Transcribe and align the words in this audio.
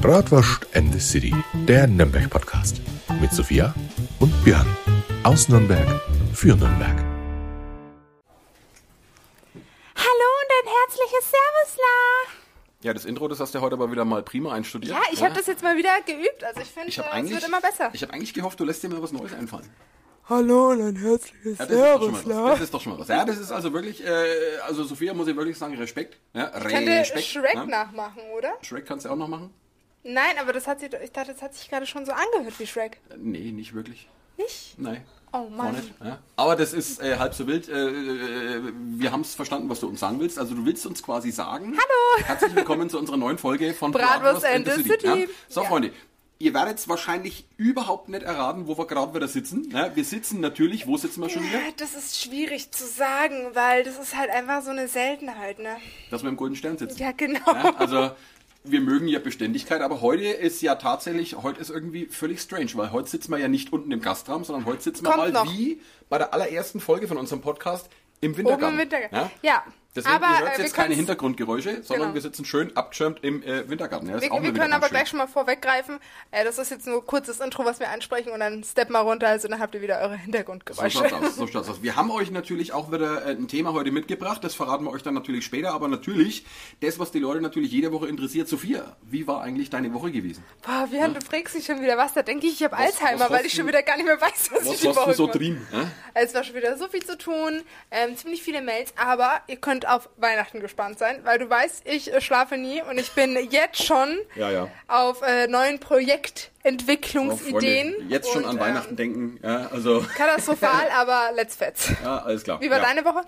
Bratwurst 0.00 0.66
and 0.74 0.92
the 0.92 1.00
City, 1.00 1.34
der 1.66 1.86
Nürnberg-Podcast. 1.86 2.82
Mit 3.18 3.32
Sophia 3.32 3.74
und 4.20 4.30
Björn. 4.44 4.66
Aus 5.22 5.48
Nürnberg 5.48 5.86
für 6.34 6.48
Nürnberg. 6.54 6.98
Hallo 9.96 10.28
und 10.42 10.50
ein 10.52 10.68
herzliches 10.68 11.30
Servusla. 11.30 12.34
Ja, 12.82 12.92
das 12.92 13.06
Intro, 13.06 13.26
das 13.26 13.40
hast 13.40 13.54
du 13.54 13.60
heute 13.62 13.74
aber 13.76 13.90
wieder 13.90 14.04
mal 14.04 14.22
prima 14.22 14.52
einstudiert. 14.52 14.92
Ja, 14.92 15.00
ich 15.12 15.24
habe 15.24 15.34
das 15.34 15.46
jetzt 15.46 15.62
mal 15.62 15.78
wieder 15.78 15.98
geübt. 16.04 16.44
Also 16.44 16.60
ich 16.60 16.68
finde, 16.68 16.88
es 16.90 17.30
wird 17.30 17.46
immer 17.48 17.62
besser. 17.62 17.88
ich 17.94 18.02
habe 18.02 18.12
eigentlich 18.12 18.34
gehofft, 18.34 18.60
du 18.60 18.64
lässt 18.64 18.82
dir 18.82 18.90
mal 18.90 19.02
was 19.02 19.12
Neues 19.12 19.32
einfallen. 19.32 19.68
Hallo 20.28 20.72
und 20.72 20.82
ein 20.82 20.96
herzliches 20.96 21.58
Ja, 21.58 21.64
das, 21.66 21.70
ist 21.70 21.80
doch 21.80 22.02
schon 22.02 22.12
mal 22.12 22.18
was. 22.18 22.26
Servus, 22.26 22.50
das 22.50 22.60
ist 22.60 22.74
doch 22.74 22.80
schon 22.82 22.92
mal 22.92 22.98
was. 22.98 23.08
Ja, 23.08 23.24
das 23.24 23.38
ist 23.38 23.50
also 23.50 23.72
wirklich, 23.72 24.04
äh, 24.04 24.58
also 24.66 24.84
Sophia 24.84 25.14
muss 25.14 25.26
ich 25.28 25.36
wirklich 25.36 25.56
sagen, 25.56 25.74
Respekt. 25.76 26.18
Ja, 26.34 26.52
Ich 26.54 26.64
könnte 26.64 26.90
Respekt. 26.90 27.24
Shrek 27.24 27.54
ja. 27.54 27.64
nachmachen, 27.64 28.20
oder? 28.36 28.52
Shrek 28.60 28.84
kannst 28.84 29.06
du 29.06 29.10
auch 29.10 29.16
noch 29.16 29.28
machen? 29.28 29.54
Nein, 30.08 30.36
aber 30.40 30.52
das 30.52 30.66
hat 30.66 30.80
sich, 30.80 30.90
ich 31.02 31.12
dachte, 31.12 31.32
das 31.32 31.42
hat 31.42 31.54
sich 31.54 31.68
gerade 31.68 31.86
schon 31.86 32.06
so 32.06 32.12
angehört 32.12 32.58
wie 32.58 32.66
Shrek. 32.66 33.00
Äh, 33.10 33.14
Nee, 33.18 33.52
nicht 33.52 33.74
wirklich. 33.74 34.08
Nicht? 34.36 34.74
Nein. 34.78 35.02
Oh 35.32 35.48
Mann. 35.50 35.76
Ja. 36.02 36.18
Aber 36.36 36.54
das 36.56 36.72
ist 36.72 37.02
äh, 37.02 37.16
halb 37.18 37.34
so 37.34 37.46
wild. 37.46 37.68
Äh, 37.68 37.72
äh, 37.88 38.62
wir 38.74 39.10
haben 39.12 39.22
es 39.22 39.34
verstanden, 39.34 39.68
was 39.68 39.80
du 39.80 39.88
uns 39.88 40.00
sagen 40.00 40.20
willst. 40.20 40.38
Also 40.38 40.54
du 40.54 40.64
willst 40.64 40.86
uns 40.86 41.02
quasi 41.02 41.30
sagen. 41.30 41.72
Hallo. 41.76 42.26
Herzlich 42.26 42.54
willkommen 42.54 42.88
zu 42.88 42.98
unserer 42.98 43.16
neuen 43.16 43.36
Folge 43.38 43.74
von 43.74 43.90
Bratwurst 43.92 44.44
and 44.44 44.66
the 44.70 44.82
City. 44.82 45.06
Ja? 45.06 45.16
So, 45.48 45.62
Ja. 45.62 45.68
Freunde. 45.68 45.90
Ihr 46.38 46.52
werdet 46.52 46.86
wahrscheinlich 46.86 47.46
überhaupt 47.56 48.10
nicht 48.10 48.22
erraten, 48.22 48.66
wo 48.66 48.76
wir 48.76 48.86
gerade 48.86 49.14
wieder 49.14 49.26
sitzen. 49.26 49.70
Ja, 49.70 49.96
wir 49.96 50.04
sitzen 50.04 50.40
natürlich, 50.40 50.86
wo 50.86 50.98
sitzen 50.98 51.22
wir 51.22 51.30
schon 51.30 51.42
wieder? 51.42 51.60
Das 51.78 51.94
ist 51.94 52.20
schwierig 52.22 52.70
zu 52.72 52.86
sagen, 52.86 53.48
weil 53.54 53.84
das 53.84 53.98
ist 53.98 54.14
halt 54.14 54.28
einfach 54.28 54.62
so 54.62 54.70
eine 54.70 54.86
Seltenheit, 54.86 55.58
ne? 55.58 55.78
Dass 56.10 56.22
wir 56.22 56.28
im 56.28 56.36
Golden 56.36 56.54
Stern 56.54 56.76
sitzen. 56.76 56.98
Ja, 56.98 57.12
genau. 57.12 57.40
Also 57.78 58.10
wir 58.70 58.80
mögen 58.80 59.08
ja 59.08 59.18
Beständigkeit, 59.18 59.80
aber 59.80 60.00
heute 60.00 60.24
ist 60.24 60.60
ja 60.62 60.74
tatsächlich, 60.74 61.36
heute 61.36 61.60
ist 61.60 61.70
irgendwie 61.70 62.06
völlig 62.06 62.40
strange, 62.40 62.70
weil 62.74 62.92
heute 62.92 63.08
sitzen 63.08 63.30
wir 63.30 63.38
ja 63.38 63.48
nicht 63.48 63.72
unten 63.72 63.90
im 63.92 64.00
Gastraum, 64.00 64.44
sondern 64.44 64.64
heute 64.66 64.82
sitzen 64.82 65.04
wir 65.04 65.12
Kommt 65.12 65.32
mal 65.32 65.44
noch. 65.44 65.52
wie 65.52 65.80
bei 66.08 66.18
der 66.18 66.32
allerersten 66.32 66.80
Folge 66.80 67.08
von 67.08 67.16
unserem 67.16 67.40
Podcast 67.40 67.88
im 68.20 68.36
Wintergarten. 68.36 68.64
Oben 68.64 68.74
im 68.74 68.80
Wintergarten. 68.80 69.16
Ja? 69.16 69.30
Ja. 69.42 69.64
Deswegen, 69.96 70.14
aber 70.14 70.26
ihr 70.26 70.36
äh, 70.36 70.40
hört 70.48 70.58
wir 70.58 70.64
jetzt 70.64 70.74
keine 70.74 70.94
Hintergrundgeräusche, 70.94 71.82
sondern 71.82 72.06
Genau. 72.08 72.14
wir 72.14 72.20
sitzen 72.20 72.44
schön 72.44 72.76
abgeschirmt 72.76 73.18
im 73.24 73.42
äh, 73.42 73.68
Wintergarten. 73.68 74.08
Ja, 74.08 74.20
Wir, 74.20 74.30
wir 74.30 74.52
können 74.52 74.72
aber 74.72 74.86
schön. 74.86 74.96
gleich 74.96 75.08
schon 75.08 75.18
mal 75.18 75.26
vorweggreifen. 75.26 75.98
Äh, 76.30 76.44
das 76.44 76.58
ist 76.58 76.70
jetzt 76.70 76.86
nur 76.86 77.00
ein 77.00 77.06
kurzes 77.06 77.40
Intro, 77.40 77.64
was 77.64 77.80
wir 77.80 77.88
ansprechen 77.90 78.30
und 78.30 78.40
dann 78.40 78.62
step 78.62 78.90
mal 78.90 79.00
runter, 79.00 79.28
also 79.28 79.48
dann 79.48 79.58
habt 79.60 79.74
ihr 79.74 79.82
wieder 79.82 79.98
eure 80.00 80.12
So 80.14 80.16
Hintergrundgeräusche. 80.18 80.98
schaut's 80.98 81.12
aus, 81.12 81.36
so 81.36 81.46
schaut's 81.46 81.68
aus. 81.68 81.82
Wir 81.82 81.96
haben 81.96 82.10
euch 82.10 82.30
natürlich 82.30 82.72
auch 82.72 82.92
wieder 82.92 83.24
äh, 83.26 83.30
ein 83.30 83.48
Thema 83.48 83.72
heute 83.72 83.90
mitgebracht, 83.90 84.44
das 84.44 84.54
verraten 84.54 84.84
wir 84.84 84.90
euch 84.92 85.02
dann 85.02 85.14
natürlich 85.14 85.44
später, 85.44 85.72
aber 85.72 85.88
natürlich, 85.88 86.44
das, 86.80 86.98
was 86.98 87.10
die 87.10 87.18
Leute 87.18 87.40
natürlich 87.40 87.72
jede 87.72 87.92
Woche 87.92 88.06
interessiert, 88.08 88.48
Sophia, 88.48 88.96
wie 89.02 89.26
war 89.26 89.40
eigentlich 89.42 89.70
deine 89.70 89.92
Woche 89.94 90.10
gewesen? 90.12 90.44
Boah, 90.62 90.86
Björn, 90.90 91.14
du 91.14 91.20
fragst 91.20 91.54
dich 91.54 91.64
schon 91.64 91.80
wieder 91.80 91.96
was. 91.96 92.12
Da 92.14 92.22
denke 92.22 92.46
ich, 92.46 92.54
ich 92.54 92.62
habe 92.64 92.76
Alzheimer, 92.76 93.20
was 93.20 93.30
weil 93.30 93.46
ich 93.46 93.54
schon 93.54 93.66
wieder 93.66 93.82
gar 93.82 93.96
nicht 93.96 94.06
mehr 94.06 94.20
weiß, 94.20 94.50
was, 94.52 94.66
Was 94.66 94.74
ich 94.74 94.80
die 94.80 94.88
Woche 94.88 95.10
du 95.10 95.16
so 95.16 95.26
drin? 95.26 95.66
Äh? 95.72 95.84
Es 96.24 96.34
war 96.34 96.44
schon 96.44 96.54
wieder 96.54 96.76
so 96.76 96.88
viel 96.88 97.04
zu 97.04 97.16
tun, 97.16 97.62
ähm, 97.90 98.16
ziemlich 98.16 98.42
viele 98.42 98.62
Mails, 98.62 98.92
aber 98.96 99.40
ihr 99.46 99.56
könnt 99.56 99.85
auf 99.86 100.08
Weihnachten 100.16 100.60
gespannt 100.60 100.98
sein, 100.98 101.20
weil 101.24 101.38
du 101.38 101.48
weißt, 101.48 101.82
ich 101.86 102.12
äh, 102.12 102.20
schlafe 102.20 102.56
nie 102.56 102.82
und 102.82 102.98
ich 102.98 103.12
bin 103.12 103.36
jetzt 103.50 103.84
schon 103.84 104.16
Ja, 104.34 104.50
ja. 104.50 104.68
auf 104.88 105.22
äh, 105.22 105.46
neuen 105.46 105.76
Oh, 105.76 105.86
Projektentwicklungsideen. 105.86 107.94
Freunde, 107.94 108.12
jetzt 108.12 108.30
schon 108.32 108.44
und, 108.44 108.50
an 108.50 108.60
Weihnachten 108.60 108.90
Ähm, 108.90 108.96
denken, 108.96 109.38
ja, 109.42 109.68
also, 109.72 110.04
katastrophal, 110.16 110.88
aber 110.96 111.30
let's 111.34 111.56
fetz. 111.56 111.90
ja, 112.02 112.18
alles 112.18 112.42
klar. 112.44 112.60
Wie 112.60 112.70
war 112.70 112.80
deine 112.80 113.04
Woche? 113.04 113.22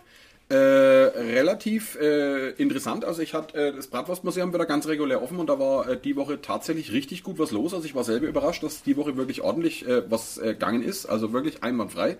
Äh, 0.50 0.54
relativ 0.54 1.94
äh, 2.00 2.52
interessant. 2.52 3.04
Also 3.04 3.20
ich 3.20 3.34
hatte 3.34 3.54
äh, 3.68 3.72
das 3.76 3.88
Bratwurstmuseum 3.88 4.54
wieder 4.54 4.64
ganz 4.64 4.88
regulär 4.88 5.22
offen 5.22 5.38
und 5.40 5.46
da 5.48 5.58
war 5.58 5.86
äh, 5.86 6.00
die 6.00 6.16
Woche 6.16 6.40
tatsächlich 6.40 6.90
richtig 6.92 7.22
gut 7.22 7.38
was 7.38 7.50
los. 7.50 7.74
Also 7.74 7.84
ich 7.84 7.94
war 7.94 8.02
selber 8.02 8.26
überrascht, 8.28 8.62
dass 8.62 8.82
die 8.82 8.96
Woche 8.96 9.18
wirklich 9.18 9.42
ordentlich 9.42 9.86
äh, 9.86 10.10
was 10.10 10.36
gegangen 10.42 10.82
ist. 10.82 11.04
Also 11.04 11.34
wirklich 11.34 11.62
einwandfrei. 11.62 12.16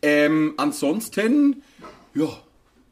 Ähm, 0.00 0.54
ansonsten, 0.58 1.64
ja, 2.14 2.28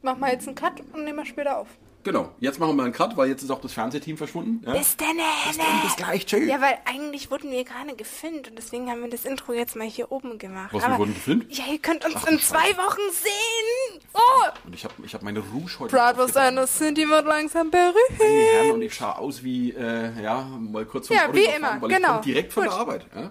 Mach 0.03 0.17
mal 0.17 0.33
jetzt 0.33 0.47
einen 0.47 0.55
Cut 0.57 0.81
und 0.93 1.05
nehmen 1.05 1.19
wir 1.19 1.27
später 1.27 1.59
auf. 1.59 1.69
genau. 2.03 2.31
Jetzt 2.41 2.59
machen 2.59 2.71
wir 2.71 2.75
mal 2.75 2.85
einen 2.85 2.93
Cut, 2.95 3.17
weil 3.19 3.29
jetzt 3.29 3.43
ist 3.43 3.51
auch 3.51 3.61
das 3.61 3.73
Fernsehteam 3.75 4.17
verschwunden. 4.17 4.63
Ja? 4.67 4.73
Bis 4.73 4.97
dann, 4.97 5.09
Bis 5.49 5.59
dann, 5.59 5.67
bis 5.83 5.97
gleich, 5.97 6.25
tschüss. 6.25 6.49
Ja, 6.49 6.61
weil 6.61 6.79
eigentlich 6.87 7.31
wurden 7.31 7.51
wir 7.51 7.63
gerade 7.65 7.95
gefilmt 7.95 8.49
und 8.49 8.57
deswegen 8.57 8.91
haben 8.91 9.03
wir 9.03 9.11
das 9.11 9.27
Intro 9.27 9.53
jetzt 9.53 9.77
mal 9.77 9.87
hier 9.87 10.11
oben 10.11 10.39
gemacht. 10.39 10.73
Was, 10.73 10.87
wir 10.89 10.97
wurden 10.99 11.13
gefilmt? 11.15 11.55
Ja, 11.55 11.65
ihr 11.71 11.79
könnt 11.79 12.05
uns 12.07 12.15
Ach, 12.17 12.27
in 12.29 12.39
zwei 12.39 12.61
Scheiße. 12.69 12.77
Wochen 12.79 13.13
sehen. 13.13 14.01
Oh! 14.15 14.49
Und 14.67 14.75
ich 14.75 14.85
habe 14.85 14.95
ich 15.05 15.13
hab 15.15 15.23
meine 15.23 15.41
Rouge 15.41 15.79
heute 15.81 15.95
Bratwurst 15.95 16.37
and 16.39 16.59
the 16.59 16.67
City 16.67 17.07
wird 17.09 17.27
langsam 17.27 17.69
Meine 17.71 17.93
berühmt. 17.93 18.21
Herren, 18.55 18.71
und 18.73 18.83
ich 18.83 18.95
schaue 18.95 19.19
aus 19.19 19.43
wie, 19.45 19.73
äh, 19.73 20.23
ja, 20.23 20.41
mal 20.59 20.87
kurz 20.87 21.09
vom 21.09 21.17
Ja, 21.17 21.25
Auto 21.27 21.35
wie 21.35 21.45
immer, 21.45 21.81
weil 21.83 21.89
genau. 21.91 21.99
Ich 21.99 22.05
komme 22.07 22.21
direkt 22.23 22.53
von 22.55 22.63
Gut. 22.65 22.73
der 22.73 22.79
Arbeit. 22.81 23.07
Ja? 23.15 23.31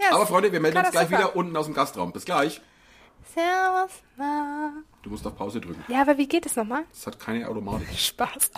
Ja, 0.00 0.14
Aber 0.14 0.26
Freunde, 0.26 0.50
wir 0.52 0.60
melden 0.60 0.78
uns 0.78 0.90
gleich 0.90 1.02
katastrophal. 1.04 1.26
wieder 1.34 1.36
unten 1.36 1.56
aus 1.56 1.66
dem 1.66 1.74
Gastraum. 1.74 2.12
Bis 2.12 2.24
gleich. 2.24 2.60
Servus. 3.34 3.90
na. 4.16 4.72
Du 5.06 5.12
musst 5.12 5.24
auf 5.24 5.36
Pause 5.36 5.60
drücken. 5.60 5.84
Ja, 5.86 6.00
aber 6.00 6.18
wie 6.18 6.26
geht 6.26 6.46
es 6.46 6.56
nochmal? 6.56 6.82
Das 6.92 7.06
hat 7.06 7.20
keine 7.20 7.48
Automatik. 7.48 7.86
Spaß. 7.96 8.50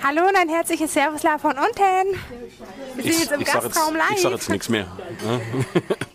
Hallo 0.00 0.28
und 0.28 0.36
ein 0.36 0.48
herzliches 0.48 0.92
Servusla 0.94 1.38
von 1.38 1.56
unten. 1.58 2.20
Wir 2.94 3.02
sind 3.12 3.22
jetzt 3.24 3.32
im 3.32 3.42
Gastraum 3.42 3.96
live. 3.96 4.12
ich 4.14 4.20
sag 4.20 4.30
jetzt 4.30 4.48
nichts 4.48 4.68
mehr. 4.68 4.86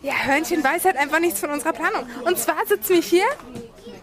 Ja, 0.00 0.14
Hörnchen 0.24 0.62
weiß 0.64 0.86
halt 0.86 0.96
einfach 0.96 1.20
nichts 1.20 1.40
von 1.40 1.50
unserer 1.50 1.72
Planung. 1.74 2.06
Und 2.24 2.38
zwar 2.38 2.64
sitzen 2.66 2.94
wir 2.94 3.02
hier 3.02 3.24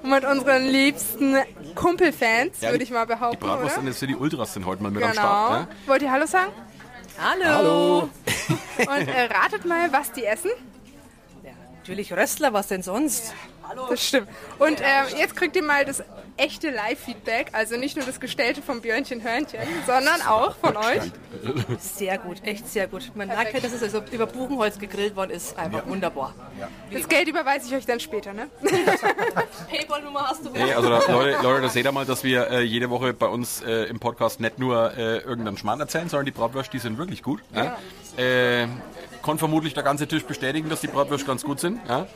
mit 0.04 0.24
unseren 0.24 0.66
liebsten 0.68 1.36
Kumpelfans, 1.76 2.62
würde 2.62 2.84
ich 2.84 2.92
mal 2.92 3.06
behaupten, 3.06 3.40
Die 3.40 3.46
Bratwurst 3.46 3.78
oder? 3.78 3.86
and 3.86 3.94
the 3.94 4.00
City 4.00 4.16
Ultras 4.16 4.54
sind 4.54 4.66
heute 4.68 4.84
mal 4.84 4.92
mit 4.92 5.02
am 5.04 5.12
Genau. 5.12 5.22
Start. 5.22 5.68
Wollt 5.88 6.02
ihr 6.04 6.12
Hallo 6.12 6.26
sagen? 6.28 6.52
Hallo. 7.20 7.46
Hallo. 7.46 8.10
Und 8.80 9.08
äh, 9.08 9.22
ratet 9.26 9.66
mal, 9.66 9.92
was 9.92 10.12
die 10.12 10.26
essen. 10.26 10.52
Natürlich 11.92 12.14
Röstler, 12.14 12.54
was 12.54 12.68
denn 12.68 12.84
sonst? 12.84 13.34
Das 13.90 14.08
stimmt. 14.08 14.30
Und 14.60 14.80
äh, 14.80 15.18
jetzt 15.18 15.36
kriegt 15.36 15.58
ihr 15.58 15.64
mal 15.64 15.84
das 15.84 16.02
echte 16.38 16.70
Live-Feedback. 16.70 17.50
Also 17.52 17.76
nicht 17.76 17.98
nur 17.98 18.06
das 18.06 18.22
Gestellte 18.22 18.62
vom 18.62 18.80
Björnchen 18.80 19.22
Hörnchen, 19.22 19.60
sondern 19.86 20.22
auch 20.22 20.56
von 20.56 20.78
euch. 20.78 21.02
Sehr 21.80 22.18
gut, 22.18 22.38
echt 22.46 22.66
sehr 22.70 22.88
gut. 22.88 23.12
Man 23.14 23.28
merkt 23.28 23.54
halt, 23.54 23.64
dass 23.64 23.74
es 23.74 23.84
also 23.84 24.02
über 24.12 24.26
Buchenholz 24.26 24.80
gegrillt 24.80 25.18
worden 25.18 25.32
ist. 25.32 25.58
Einfach 25.58 25.86
wunderbar. 25.86 26.34
Das 26.94 27.10
Geld 27.10 27.28
überweise 27.28 27.68
ich 27.68 27.76
euch 27.76 27.86
dann 27.86 28.00
später, 28.00 28.32
ne? 28.32 28.50
Paypal-Nummer 29.70 30.30
hast 30.30 30.46
du. 30.46 30.54
Hey, 30.54 30.74
also 30.74 30.90
da, 30.90 31.00
Leute, 31.12 31.44
Leute, 31.44 31.62
da 31.64 31.70
seht 31.70 31.86
ihr 31.86 31.92
mal, 31.92 32.06
dass 32.06 32.24
wir 32.24 32.50
äh, 32.50 32.62
jede 32.62 32.90
Woche 32.90 33.14
bei 33.14 33.28
uns 33.28 33.62
äh, 33.64 33.84
im 33.84 34.00
Podcast 34.00 34.40
nicht 34.40 34.60
nur 34.60 34.98
äh, 34.98 35.18
irgendeinen 35.18 35.58
Schmarrn 35.58 35.82
erzählen, 35.82 36.08
sondern 36.08 36.26
die 36.26 36.32
Bratwürste, 36.32 36.72
die 36.72 36.80
sind 36.80 36.98
wirklich 36.98 37.22
gut. 37.22 37.42
Ja. 37.54 37.78
Kann 39.24 39.38
vermutlich 39.38 39.74
der 39.74 39.84
ganze 39.84 40.08
Tisch 40.08 40.24
bestätigen, 40.24 40.70
dass 40.70 40.82
die 40.82 40.88
Bratwürste 40.88 41.28
ganz 41.28 41.44
gut 41.44 41.60
sind. 41.60 41.80
Ja. 41.88 42.08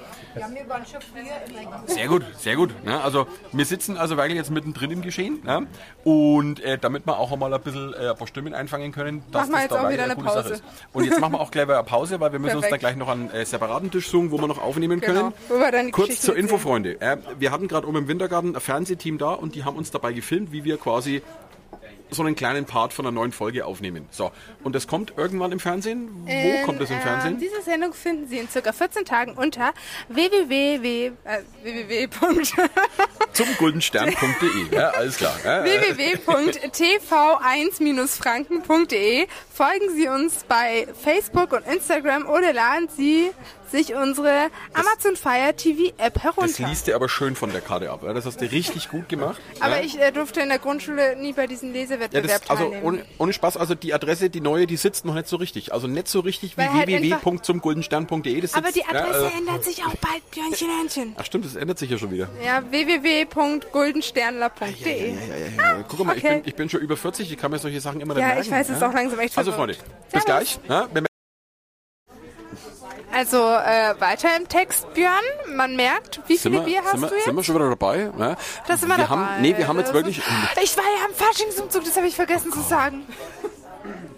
Sehr 1.88 2.08
gut, 2.08 2.24
sehr 2.38 2.56
gut. 2.56 2.72
Ja, 2.86 3.02
also 3.02 3.28
wir 3.52 3.66
sitzen 3.66 3.98
also 3.98 4.18
wirklich 4.18 4.36
jetzt 4.38 4.52
mittendrin 4.52 4.92
im 4.92 5.02
Geschehen. 5.02 5.42
Ja, 5.46 5.62
und 6.04 6.60
äh, 6.62 6.78
damit 6.78 7.06
wir 7.06 7.18
auch 7.20 7.32
einmal 7.32 7.54
ein 7.54 7.62
bisschen 7.62 7.94
äh, 7.94 8.10
ein 8.10 8.18
paar 8.18 8.28
Stimmen 8.28 8.54
einfangen 8.54 8.92
können, 8.92 9.24
dass 9.32 9.44
Machen 9.44 9.52
wir 9.52 9.54
das 9.56 9.62
jetzt 9.64 9.72
da 9.72 9.88
auch 9.88 9.92
wieder 9.92 10.04
eine 10.04 10.14
eine 10.14 10.16
coole 10.16 10.30
Sache 10.34 10.42
Pause. 10.44 10.54
ist. 10.56 10.64
Und 10.94 11.04
jetzt 11.06 11.20
machen 11.20 11.34
wir 11.34 11.40
auch 11.42 11.52
gleich 11.52 11.70
eine 11.70 11.84
Pause, 11.84 12.20
weil 12.20 12.32
wir 12.32 12.40
müssen 12.40 12.58
uns 12.58 12.64
Perfekt. 12.68 12.84
dann 12.84 12.96
gleich 12.96 12.96
noch 12.98 13.10
einen 13.10 13.30
äh, 13.32 13.46
separaten 13.46 13.92
Tisch 13.92 14.10
suchen, 14.10 14.32
wo 14.32 14.40
wir 14.40 14.48
noch 14.48 14.62
aufnehmen 14.62 15.00
Genau, 15.00 15.32
können. 15.48 15.62
wir 15.62 15.84
die 15.84 15.92
Kurz 15.92 16.22
zur 16.22 16.36
Info, 16.36 16.56
erzählen. 16.56 17.00
Freunde. 17.00 17.20
Wir 17.40 17.52
hatten 17.52 17.68
gerade 17.68 17.88
oben 17.88 17.98
im 17.98 18.08
Wintergarten 18.08 18.56
ein 18.56 18.62
Fernsehteam 18.62 19.18
da 19.18 19.32
und 19.34 19.56
die 19.56 19.64
haben 19.64 19.78
uns 19.78 19.92
dabei 19.92 20.14
gefilmt, 20.14 20.52
wie 20.52 20.64
wir 20.64 20.78
quasi 20.78 21.22
so 22.12 22.22
einen 22.24 22.36
kleinen 22.36 22.66
Part 22.66 22.94
von 22.94 23.06
einer 23.06 23.14
neuen 23.14 23.32
Folge 23.32 23.66
aufnehmen. 23.66 24.08
So, 24.12 24.32
und 24.64 24.74
das 24.76 24.88
kommt 24.88 25.14
irgendwann 25.18 25.52
im 25.52 25.60
Fernsehen. 25.60 26.10
Wo 26.26 26.66
kommt 26.66 26.80
das 26.82 26.90
im 26.90 26.98
Ähm, 26.98 27.02
Fernsehen? 27.02 27.40
diese 27.40 27.62
Sendung 27.64 27.94
finden 27.94 28.28
Sie 28.28 28.38
in 28.38 28.48
circa 28.50 28.72
14 28.72 29.06
Tagen 29.06 29.34
unter 29.34 29.74
www. 30.10 31.08
Äh, 31.08 31.12
www. 31.64 32.08
Zum 33.34 33.48
goldenstern.de. 33.58 34.76
Ja, 34.76 34.90
alles 34.92 35.18
klar. 35.18 35.36
Ja, 35.44 35.66
äh, 35.66 35.82
www.tv1-franken.de. 37.96 39.28
Folgen 39.54 39.96
Sie 39.96 40.08
uns 40.08 40.44
bei 40.48 40.88
Facebook 41.02 41.52
und 41.54 41.66
Instagram 41.68 42.28
oder 42.28 42.54
laden 42.54 42.88
Sie 42.96 43.32
sich 43.72 43.94
unsere 43.96 44.50
Amazon 44.74 45.16
Fire 45.16 45.54
TV 45.56 45.94
App 45.98 46.16
das 46.16 46.24
herunter. 46.24 46.68
liest 46.68 46.88
dir 46.88 46.96
aber 46.96 47.08
schön 47.10 47.36
von 47.36 47.52
der 47.52 47.62
Karte 47.62 47.90
ab. 47.92 48.02
Ja? 48.04 48.14
Das 48.14 48.26
hast 48.26 48.42
du 48.42 48.46
richtig 48.52 48.90
gut 48.90 49.08
gemacht. 49.10 49.40
Aber 49.60 49.78
ja? 49.78 49.84
ich 49.84 50.00
äh, 50.00 50.12
durfte 50.12 50.42
in 50.42 50.50
der 50.50 50.60
Grundschule 50.60 51.16
nie 51.18 51.34
bei 51.34 51.46
diesem 51.48 51.74
Ja, 51.74 51.82
Lesewettbewerb 51.82 52.42
das, 52.42 52.50
also 52.50 52.64
teilnehmen. 52.64 52.84
ohne, 52.86 53.06
ohne 53.18 53.34
Spaß, 53.34 53.58
also 53.58 53.76
die 53.76 53.94
Adresse, 53.94 54.30
die 54.30 54.42
neue, 54.42 54.68
die 54.68 54.78
sitzt 54.78 55.06
noch 55.06 55.14
nicht 55.14 55.28
so 55.28 55.36
richtig. 55.38 55.74
Also 55.74 55.88
nicht 55.88 56.08
so 56.08 56.20
richtig 56.22 56.58
wie 56.58 56.62
halt 56.64 56.88
www.zumguldenstern.de. 56.88 58.42
Das 58.42 58.54
Aber 58.54 58.72
die 58.72 58.84
Adresse 58.86 59.08
ja, 59.08 59.14
also, 59.26 59.38
ändert 59.38 59.64
sich 59.64 59.84
auch 59.84 59.96
bald, 59.96 60.30
Björnchen 60.32 60.68
Hörnchen. 60.70 61.16
Ach 61.18 61.26
stimmt, 61.26 61.46
das 61.46 61.56
ändert 61.56 61.80
sich 61.80 61.90
ja 61.90 61.98
schon 61.98 62.12
wieder. 62.12 62.30
Ja, 62.44 62.62
www.guldensternler.de. 62.70 65.14
Ja, 65.14 65.16
ja, 65.16 65.78
ja. 65.78 65.84
Guck 65.88 66.06
mal, 66.06 66.18
ich, 66.18 66.24
okay. 66.24 66.36
bin, 66.40 66.48
ich 66.50 66.56
bin 66.56 66.70
schon 66.70 66.82
über 66.82 66.98
40, 66.98 67.32
ich 67.32 67.38
kann 67.38 67.52
mir 67.52 67.60
solche 67.60 67.80
Sachen 67.82 68.02
immer 68.02 68.18
Ja, 68.18 68.26
merken. 68.28 68.42
ich 68.42 68.52
weiß, 68.52 68.70
es 68.70 68.82
auch 68.82 68.94
langsam 68.94 69.20
echt 69.20 69.38
Also. 69.38 69.52
Freunde, 69.52 69.76
bis 70.12 70.26
gleich. 70.26 70.60
Also 73.16 73.38
äh, 73.38 73.96
weiter 74.00 74.28
im 74.36 74.50
Text, 74.50 74.94
Björn. 74.94 75.14
Man 75.56 75.78
merkt, 75.78 76.20
wie 76.28 76.36
sind, 76.36 76.52
viele 76.52 76.66
wir, 76.66 76.74
Bier 76.74 76.82
hast 76.84 76.92
sind, 76.92 77.02
wir, 77.04 77.08
du 77.08 77.16
jetzt? 77.16 77.24
sind 77.24 77.36
wir 77.38 77.44
schon 77.46 77.56
wieder 77.56 77.70
dabei? 77.70 78.12
Ja? 78.20 78.36
Das 78.68 78.82
sind 78.82 78.90
wir, 78.90 78.98
wir 78.98 79.06
dabei. 79.06 79.08
Haben, 79.08 79.42
nee, 79.42 79.58
wir 79.58 79.70
haben 79.70 79.78
jetzt 79.78 79.88
Das 79.88 79.96
wirklich... 79.96 80.18
Ich 80.62 80.76
war 80.76 80.84
ja 80.84 81.06
am 81.06 81.14
Faschingsumzug, 81.14 81.86
das 81.86 81.96
habe 81.96 82.08
ich 82.08 82.16
vergessen 82.16 82.52
zu 82.52 82.60
sagen. 82.60 83.06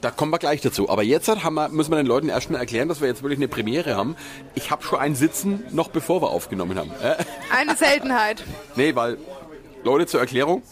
Da 0.01 0.09
kommen 0.09 0.31
wir 0.31 0.39
gleich 0.39 0.61
dazu. 0.61 0.89
Aber 0.89 1.03
jetzt 1.03 1.27
wir, 1.27 1.69
müssen 1.69 1.91
wir 1.91 1.97
den 1.97 2.07
Leuten 2.07 2.29
erst 2.29 2.49
mal 2.49 2.57
erklären, 2.57 2.87
dass 2.89 2.99
wir 2.99 3.07
jetzt 3.07 3.21
wirklich 3.21 3.37
eine 3.37 3.47
Premiere 3.47 3.95
haben. 3.95 4.15
Ich 4.55 4.71
habe 4.71 4.81
schon 4.81 4.97
ein 4.97 5.13
Sitzen, 5.13 5.63
noch 5.69 5.89
bevor 5.89 6.23
wir 6.23 6.31
aufgenommen 6.31 6.79
haben. 6.79 6.91
Äh? 7.03 7.17
Eine 7.55 7.75
Seltenheit. 7.75 8.43
Nee, 8.75 8.95
weil, 8.95 9.19
Leute, 9.83 10.07
zur 10.07 10.21
Erklärung. 10.21 10.63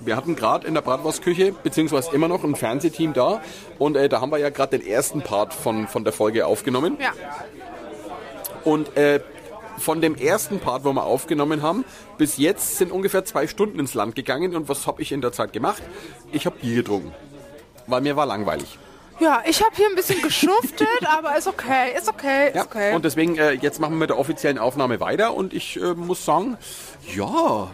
Wir 0.00 0.16
hatten 0.16 0.36
gerade 0.36 0.66
in 0.66 0.74
der 0.74 0.82
Bratwurstküche, 0.82 1.52
beziehungsweise 1.52 2.10
immer 2.12 2.28
noch 2.28 2.44
ein 2.44 2.54
Fernsehteam 2.54 3.12
da. 3.12 3.40
Und 3.78 3.96
äh, 3.96 4.08
da 4.08 4.20
haben 4.20 4.30
wir 4.30 4.38
ja 4.38 4.50
gerade 4.50 4.78
den 4.78 4.86
ersten 4.86 5.22
Part 5.22 5.54
von, 5.54 5.88
von 5.88 6.04
der 6.04 6.12
Folge 6.12 6.46
aufgenommen. 6.46 6.98
Ja. 7.00 7.12
Und 8.64 8.96
äh, 8.96 9.20
von 9.78 10.00
dem 10.00 10.14
ersten 10.14 10.58
Part, 10.58 10.84
wo 10.84 10.92
wir 10.92 11.04
aufgenommen 11.04 11.62
haben, 11.62 11.84
bis 12.18 12.36
jetzt 12.36 12.78
sind 12.78 12.92
ungefähr 12.92 13.24
zwei 13.24 13.46
Stunden 13.46 13.78
ins 13.78 13.94
Land 13.94 14.14
gegangen. 14.14 14.54
Und 14.54 14.68
was 14.68 14.86
habe 14.86 15.02
ich 15.02 15.12
in 15.12 15.20
der 15.20 15.32
Zeit 15.32 15.52
gemacht? 15.52 15.82
Ich 16.32 16.46
habe 16.46 16.56
Bier 16.58 16.76
getrunken. 16.76 17.12
Weil 17.86 18.00
mir 18.00 18.16
war 18.16 18.26
langweilig. 18.26 18.78
Ja, 19.18 19.42
ich 19.46 19.62
habe 19.62 19.74
hier 19.74 19.86
ein 19.88 19.94
bisschen 19.94 20.20
geschuftet, 20.20 20.88
aber 21.06 21.38
ist 21.38 21.46
okay, 21.46 21.96
ist 21.96 22.08
okay, 22.08 22.48
ist 22.48 22.56
Ja, 22.56 22.64
okay. 22.64 22.94
und 22.94 23.02
deswegen, 23.04 23.38
äh, 23.38 23.52
jetzt 23.52 23.80
machen 23.80 23.94
wir 23.94 24.00
mit 24.00 24.10
der 24.10 24.18
offiziellen 24.18 24.58
Aufnahme 24.58 25.00
weiter 25.00 25.32
und 25.32 25.54
ich 25.54 25.80
äh, 25.80 25.94
muss 25.94 26.24
sagen, 26.26 26.58
ja, 27.14 27.70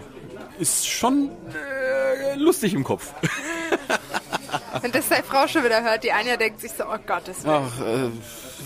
ist 0.59 0.87
schon 0.89 1.31
äh, 1.55 2.35
lustig 2.37 2.75
im 2.75 2.85
Kopf. 2.85 3.13
Wenn 4.83 4.93
das 4.93 5.09
deine 5.09 5.23
Frau 5.23 5.47
schon 5.49 5.65
wieder 5.65 5.83
hört, 5.83 6.05
die 6.05 6.13
Anja 6.13 6.37
denkt 6.37 6.61
sich 6.61 6.73
so, 6.73 6.85
oh 6.85 6.99
Gott, 7.07 7.23
das 7.27 7.45
Ach, 7.47 7.81
äh, 7.81 8.11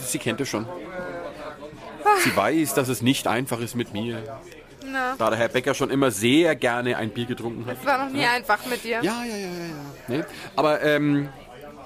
sie 0.04 0.18
kennt 0.18 0.40
es 0.40 0.48
schon. 0.48 0.66
Sie 2.24 2.34
weiß, 2.36 2.74
dass 2.74 2.88
es 2.88 3.02
nicht 3.02 3.26
einfach 3.26 3.60
ist 3.60 3.74
mit 3.74 3.92
mir. 3.92 4.22
Na. 4.84 5.14
Da 5.18 5.30
der 5.30 5.38
Herr 5.38 5.48
Becker 5.48 5.74
schon 5.74 5.90
immer 5.90 6.10
sehr 6.12 6.54
gerne 6.54 6.96
ein 6.96 7.10
Bier 7.10 7.26
getrunken 7.26 7.66
hat. 7.66 7.84
war 7.84 8.04
noch 8.06 8.12
nie 8.12 8.24
einfach 8.24 8.64
mit 8.66 8.84
dir. 8.84 9.00
Ja, 9.02 9.24
ja, 9.24 9.24
ja, 9.24 9.36
ja. 9.36 9.46
ja. 9.48 10.18
Nee. 10.18 10.24
Aber 10.54 10.82
ähm, 10.82 11.28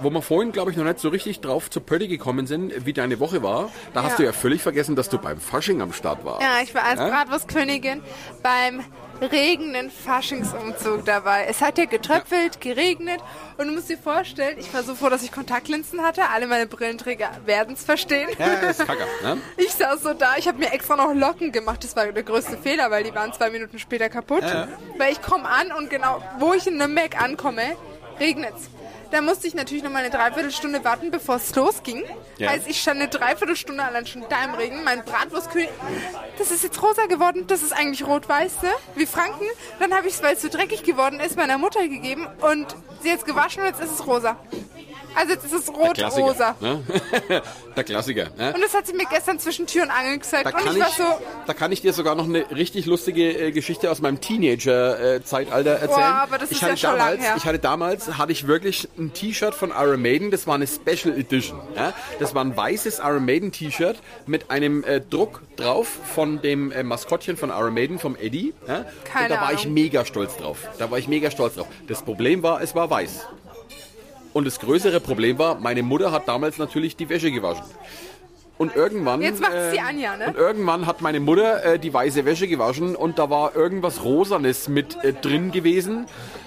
wo 0.00 0.10
wir 0.10 0.20
vorhin, 0.22 0.52
glaube 0.52 0.70
ich, 0.70 0.76
noch 0.76 0.84
nicht 0.84 0.98
so 0.98 1.08
richtig 1.08 1.40
drauf 1.40 1.70
zur 1.70 1.84
Pötte 1.84 2.08
gekommen 2.08 2.46
sind, 2.46 2.86
wie 2.86 2.92
deine 2.92 3.18
Woche 3.20 3.42
war, 3.42 3.70
da 3.94 4.02
hast 4.02 4.12
Ja. 4.12 4.16
du 4.18 4.22
ja 4.24 4.32
völlig 4.32 4.62
vergessen, 4.62 4.96
dass 4.96 5.08
du 5.08 5.18
beim 5.18 5.40
Fasching 5.40 5.80
am 5.80 5.92
Start 5.94 6.24
warst. 6.24 6.42
Ja, 6.42 6.60
ich 6.62 6.74
war 6.74 6.84
als 6.84 7.00
Ja? 7.00 7.08
Bratwurstkönigin 7.08 8.02
beim 8.42 8.84
regenden 9.22 9.90
Faschingsumzug 9.90 11.04
dabei. 11.04 11.46
Es 11.48 11.60
hat 11.60 11.78
ja 11.78 11.84
getröpfelt, 11.84 12.60
geregnet 12.60 13.20
und 13.58 13.66
du 13.66 13.72
musst 13.72 13.88
dir 13.88 13.98
vorstellen, 13.98 14.58
ich 14.58 14.72
war 14.72 14.82
so 14.82 14.94
froh, 14.94 15.08
dass 15.08 15.22
ich 15.22 15.32
Kontaktlinsen 15.32 16.02
hatte. 16.02 16.22
Alle 16.32 16.46
meine 16.46 16.66
Brillenträger 16.66 17.30
werden 17.44 17.74
es 17.74 17.84
verstehen. 17.84 18.28
Ja, 18.38 18.46
ist 18.70 18.86
kacke, 18.86 19.04
ne? 19.22 19.38
Ich 19.56 19.72
saß 19.72 20.02
so 20.02 20.14
da, 20.14 20.36
ich 20.38 20.48
habe 20.48 20.58
mir 20.58 20.72
extra 20.72 20.96
noch 20.96 21.12
Locken 21.14 21.52
gemacht. 21.52 21.84
Das 21.84 21.96
war 21.96 22.06
der 22.06 22.22
größte 22.22 22.56
Fehler, 22.56 22.90
weil 22.90 23.04
die 23.04 23.14
waren 23.14 23.32
zwei 23.32 23.50
Minuten 23.50 23.78
später 23.78 24.08
kaputt. 24.08 24.42
Ja. 24.42 24.68
Weil 24.98 25.12
ich 25.12 25.22
komme 25.22 25.48
an 25.48 25.72
und 25.72 25.90
genau, 25.90 26.22
wo 26.38 26.54
ich 26.54 26.66
in 26.66 26.78
Nürnberg 26.78 27.20
ankomme, 27.20 27.76
regnet's. 28.18 28.70
Da 29.10 29.20
musste 29.20 29.48
ich 29.48 29.54
natürlich 29.54 29.82
noch 29.82 29.90
mal 29.90 30.00
eine 30.00 30.10
Dreiviertelstunde 30.10 30.84
warten, 30.84 31.10
bevor 31.10 31.36
es 31.36 31.54
losging. 31.54 32.04
Ja. 32.38 32.50
Heißt, 32.50 32.68
ich 32.68 32.80
stand 32.80 33.00
eine 33.00 33.08
Dreiviertelstunde 33.08 33.82
allein 33.82 34.06
schon 34.06 34.24
da 34.28 34.44
im 34.44 34.54
Regen. 34.54 34.84
Mein 34.84 35.04
Bratwurstkönig, 35.04 35.68
das 36.38 36.50
ist 36.50 36.62
jetzt 36.62 36.80
rosa 36.80 37.06
geworden. 37.06 37.46
Das 37.48 37.62
ist 37.62 37.72
eigentlich 37.72 38.06
rot-weiß, 38.06 38.62
ne? 38.62 38.70
wie 38.94 39.06
Franken. 39.06 39.46
Dann 39.80 39.92
habe 39.94 40.06
ich 40.06 40.14
es, 40.14 40.22
weil 40.22 40.34
es 40.34 40.42
so 40.42 40.48
dreckig 40.48 40.84
geworden 40.84 41.18
ist, 41.18 41.36
meiner 41.36 41.58
Mutter 41.58 41.86
gegeben 41.88 42.28
und 42.40 42.76
sie 43.02 43.10
hat 43.10 43.18
es 43.18 43.24
gewaschen 43.24 43.62
und 43.62 43.68
jetzt 43.68 43.82
ist 43.82 43.92
es 44.00 44.06
rosa. 44.06 44.36
Also 45.14 45.32
jetzt 45.32 45.44
ist 45.44 45.52
es 45.52 45.68
rot-rosa. 45.68 46.54
Ne? 46.60 46.82
Der 47.76 47.84
Klassiker. 47.84 48.28
Ne? 48.36 48.52
Und 48.54 48.62
das 48.62 48.74
hat 48.74 48.86
sie 48.86 48.94
mir 48.94 49.06
gestern 49.10 49.38
zwischen 49.38 49.66
Tür 49.66 49.84
und 49.84 49.90
Angel 49.90 50.18
gesagt. 50.18 50.46
Da 50.46 50.50
und 50.50 50.56
kann, 50.64 50.74
ich 50.74 50.80
war 50.80 50.88
ich, 50.88 50.94
so, 50.94 51.04
da 51.46 51.54
kann 51.54 51.72
ich 51.72 51.80
dir 51.80 51.92
sogar 51.92 52.14
noch 52.14 52.24
eine 52.24 52.50
richtig 52.50 52.86
lustige 52.86 53.32
äh, 53.32 53.52
Geschichte 53.52 53.90
aus 53.90 54.00
meinem 54.00 54.20
Teenager-Zeitalter 54.20 55.70
erzählen. 55.72 55.88
Boah, 55.88 56.22
aber 56.22 56.38
das 56.38 56.50
ich 56.50 56.56
ist 56.58 56.62
hatte 56.62 56.72
ja 56.72 56.76
schon 56.76 56.90
lang 56.90 56.98
damals, 56.98 57.22
her. 57.22 57.34
Ich 57.36 57.44
hatte 57.44 57.58
damals 57.58 58.18
hatte 58.18 58.32
ich 58.32 58.46
wirklich 58.46 58.88
ein 58.98 59.12
T-Shirt 59.12 59.54
von 59.54 59.70
Iron 59.70 60.00
Maiden. 60.02 60.30
Das 60.30 60.46
war 60.46 60.54
eine 60.54 60.66
Special 60.66 61.16
Edition. 61.16 61.60
Ja? 61.76 61.92
Das 62.18 62.34
war 62.34 62.44
ein 62.44 62.56
weißes 62.56 62.98
Iron 62.98 63.24
Maiden 63.24 63.52
T-Shirt 63.52 63.98
mit 64.26 64.50
einem 64.50 64.84
äh, 64.84 65.00
Druck 65.00 65.42
drauf 65.56 65.88
von 66.14 66.40
dem 66.42 66.72
äh, 66.72 66.82
Maskottchen 66.82 67.36
von 67.36 67.50
Iron 67.50 67.74
Maiden, 67.74 67.98
vom 67.98 68.16
Eddie. 68.16 68.54
Ja? 68.66 68.84
Keine 69.04 69.26
Und 69.26 69.30
da 69.30 69.40
war 69.42 69.52
ich 69.52 69.62
Ahnung. 69.62 69.74
mega 69.74 70.04
stolz 70.04 70.36
drauf. 70.36 70.58
Da 70.78 70.90
war 70.90 70.98
ich 70.98 71.08
mega 71.08 71.30
stolz 71.30 71.54
drauf. 71.54 71.66
Das 71.88 72.02
Problem 72.02 72.42
war, 72.42 72.60
es 72.62 72.74
war 72.74 72.90
weiß. 72.90 73.26
Und 74.32 74.46
das 74.46 74.60
größere 74.60 75.00
Problem 75.00 75.38
war, 75.38 75.56
meine 75.56 75.82
Mutter 75.82 76.12
hat 76.12 76.28
damals 76.28 76.58
natürlich 76.58 76.96
die 76.96 77.08
Wäsche 77.08 77.30
gewaschen. 77.30 77.64
Und 78.58 78.76
irgendwann. 78.76 79.22
Jetzt 79.22 79.40
macht's 79.40 79.72
die 79.72 79.80
Anja, 79.80 80.18
ne? 80.18 80.26
Und 80.26 80.36
irgendwann 80.36 80.84
hat 80.84 81.00
meine 81.00 81.18
Mutter 81.18 81.64
äh, 81.64 81.78
die 81.78 81.94
weiße 81.94 82.26
Wäsche 82.26 82.46
gewaschen 82.46 82.94
und 82.94 83.18
da 83.18 83.30
war 83.30 83.56
irgendwas 83.56 84.04
Rosanes 84.04 84.68
mit 84.68 85.02
äh, 85.02 85.14
drin 85.14 85.50
gewesen 85.50 86.06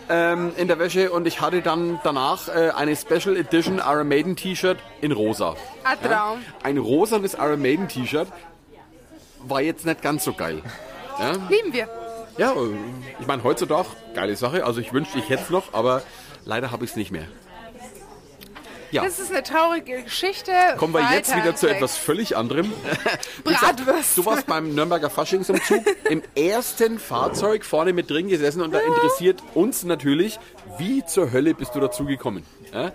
ähm, 0.09 0.51
in 0.55 0.67
der 0.67 0.77
Wäsche 0.77 1.11
und 1.11 1.25
ich 1.25 1.41
hatte 1.41 1.63
dann 1.63 1.99
danach 2.03 2.49
äh, 2.49 2.69
eine 2.69 2.95
Special 2.95 3.35
Edition 3.35 3.79
Iron 3.79 4.07
Maiden 4.07 4.35
T-Shirt 4.35 4.77
in 5.01 5.11
rosa. 5.11 5.55
ein 5.83 5.97
Traum. 6.07 6.39
Ein 6.61 6.77
rosanes 6.77 7.33
Iron 7.33 7.63
Maiden 7.63 7.87
T-Shirt 7.87 8.27
war 9.47 9.61
jetzt 9.61 9.83
nicht 9.83 10.03
ganz 10.03 10.23
so 10.23 10.33
geil. 10.33 10.61
Lieben 11.49 11.73
wir. 11.73 11.89
Ja, 12.37 12.51
äh, 12.51 12.55
ich 13.19 13.25
meine, 13.25 13.43
heutzutage, 13.43 13.87
geile 14.13 14.35
Sache. 14.35 14.65
Also 14.67 14.81
ich 14.81 14.93
wünschte, 14.93 15.17
ich 15.17 15.29
hätte 15.29 15.43
es 15.45 15.49
noch, 15.49 15.73
aber 15.73 16.03
leider 16.45 16.69
habe 16.69 16.85
ich 16.85 16.91
es 16.91 16.95
nicht 16.95 17.09
mehr. 17.11 17.25
Ja. 18.93 19.03
Das 19.03 19.17
ist 19.17 19.31
eine 19.31 19.41
traurige 19.41 20.03
Geschichte. 20.03 20.51
Kommen 20.77 20.93
wir 20.93 21.01
jetzt 21.13 21.31
Weiter 21.31 21.41
wieder 21.41 21.49
im 21.49 21.55
zu 21.55 21.67
etwas 21.67 21.97
völlig 21.97 22.37
anderem. 22.37 22.71
Bratwürste. 23.43 24.21
Du 24.21 24.25
warst 24.27 24.45
beim 24.45 24.75
Nürnberger 24.75 25.09
Faschingsumzug 25.09 25.83
im 26.11 26.21
ersten 26.35 26.99
Fahrzeug 26.99 27.65
vorne 27.65 27.91
mit 27.91 28.11
drin 28.11 28.27
gesessen 28.27 28.61
und 28.61 28.71
da 28.71 28.79
interessiert 28.79 29.41
uns 29.55 29.83
natürlich, 29.83 30.39
wie 30.77 31.03
zur 31.05 31.31
Hölle 31.31 31.55
bist 31.55 31.73
du 31.73 31.79
dazu 31.79 32.05
gekommen? 32.05 32.45
Ja? 32.71 32.91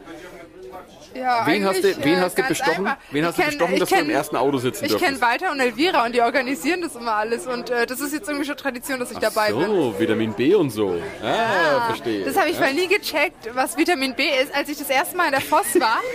Ja, 1.14 1.46
Wen 1.46 1.64
hast 1.64 1.82
du, 1.82 2.04
wen 2.04 2.18
äh, 2.18 2.20
hast 2.20 2.38
du 2.38 2.42
bestochen? 2.42 2.86
einfach. 2.86 2.96
Wen 3.10 3.24
hast 3.24 3.30
Ich 3.30 3.36
du 3.36 3.42
kenn- 3.42 3.50
bestochen, 3.50 3.72
ich 3.74 3.80
dass 3.80 3.88
du 3.88 3.94
im 3.96 4.00
kenn- 4.06 4.10
ersten 4.10 4.36
Auto 4.36 4.58
sitzen 4.58 4.84
Ich 4.84 4.90
dürftest? 4.90 5.20
kenne 5.20 5.20
Walter 5.32 5.50
und 5.52 5.60
Elvira 5.60 6.04
und 6.04 6.14
die 6.14 6.20
organisieren 6.20 6.82
das 6.82 6.94
immer 6.96 7.14
alles 7.14 7.46
und 7.46 7.70
äh, 7.70 7.86
das 7.86 8.00
ist 8.00 8.12
jetzt 8.12 8.28
irgendwie 8.28 8.46
schon 8.46 8.56
Tradition, 8.56 8.98
dass 9.00 9.10
ich 9.10 9.18
dabei 9.18 9.52
bin. 9.52 9.66
So, 9.66 9.94
Vitamin 9.98 10.32
B 10.34 10.54
und 10.54 10.70
so. 10.70 11.00
Ah, 11.22 11.86
verstehe. 11.86 12.24
Das 12.24 12.36
habe 12.36 12.50
ich 12.50 12.58
mal 12.60 12.72
nie 12.74 12.88
gecheckt, 12.88 13.48
was 13.54 13.76
Vitamin 13.76 14.14
B 14.14 14.24
ist, 14.42 14.54
als 14.54 14.68
ich 14.68 14.78
das 14.78 14.90
erste 14.90 15.16
Mal 15.16 15.26
in 15.26 15.32
der 15.32 15.40
Voss 15.40 15.78
war. 15.80 15.98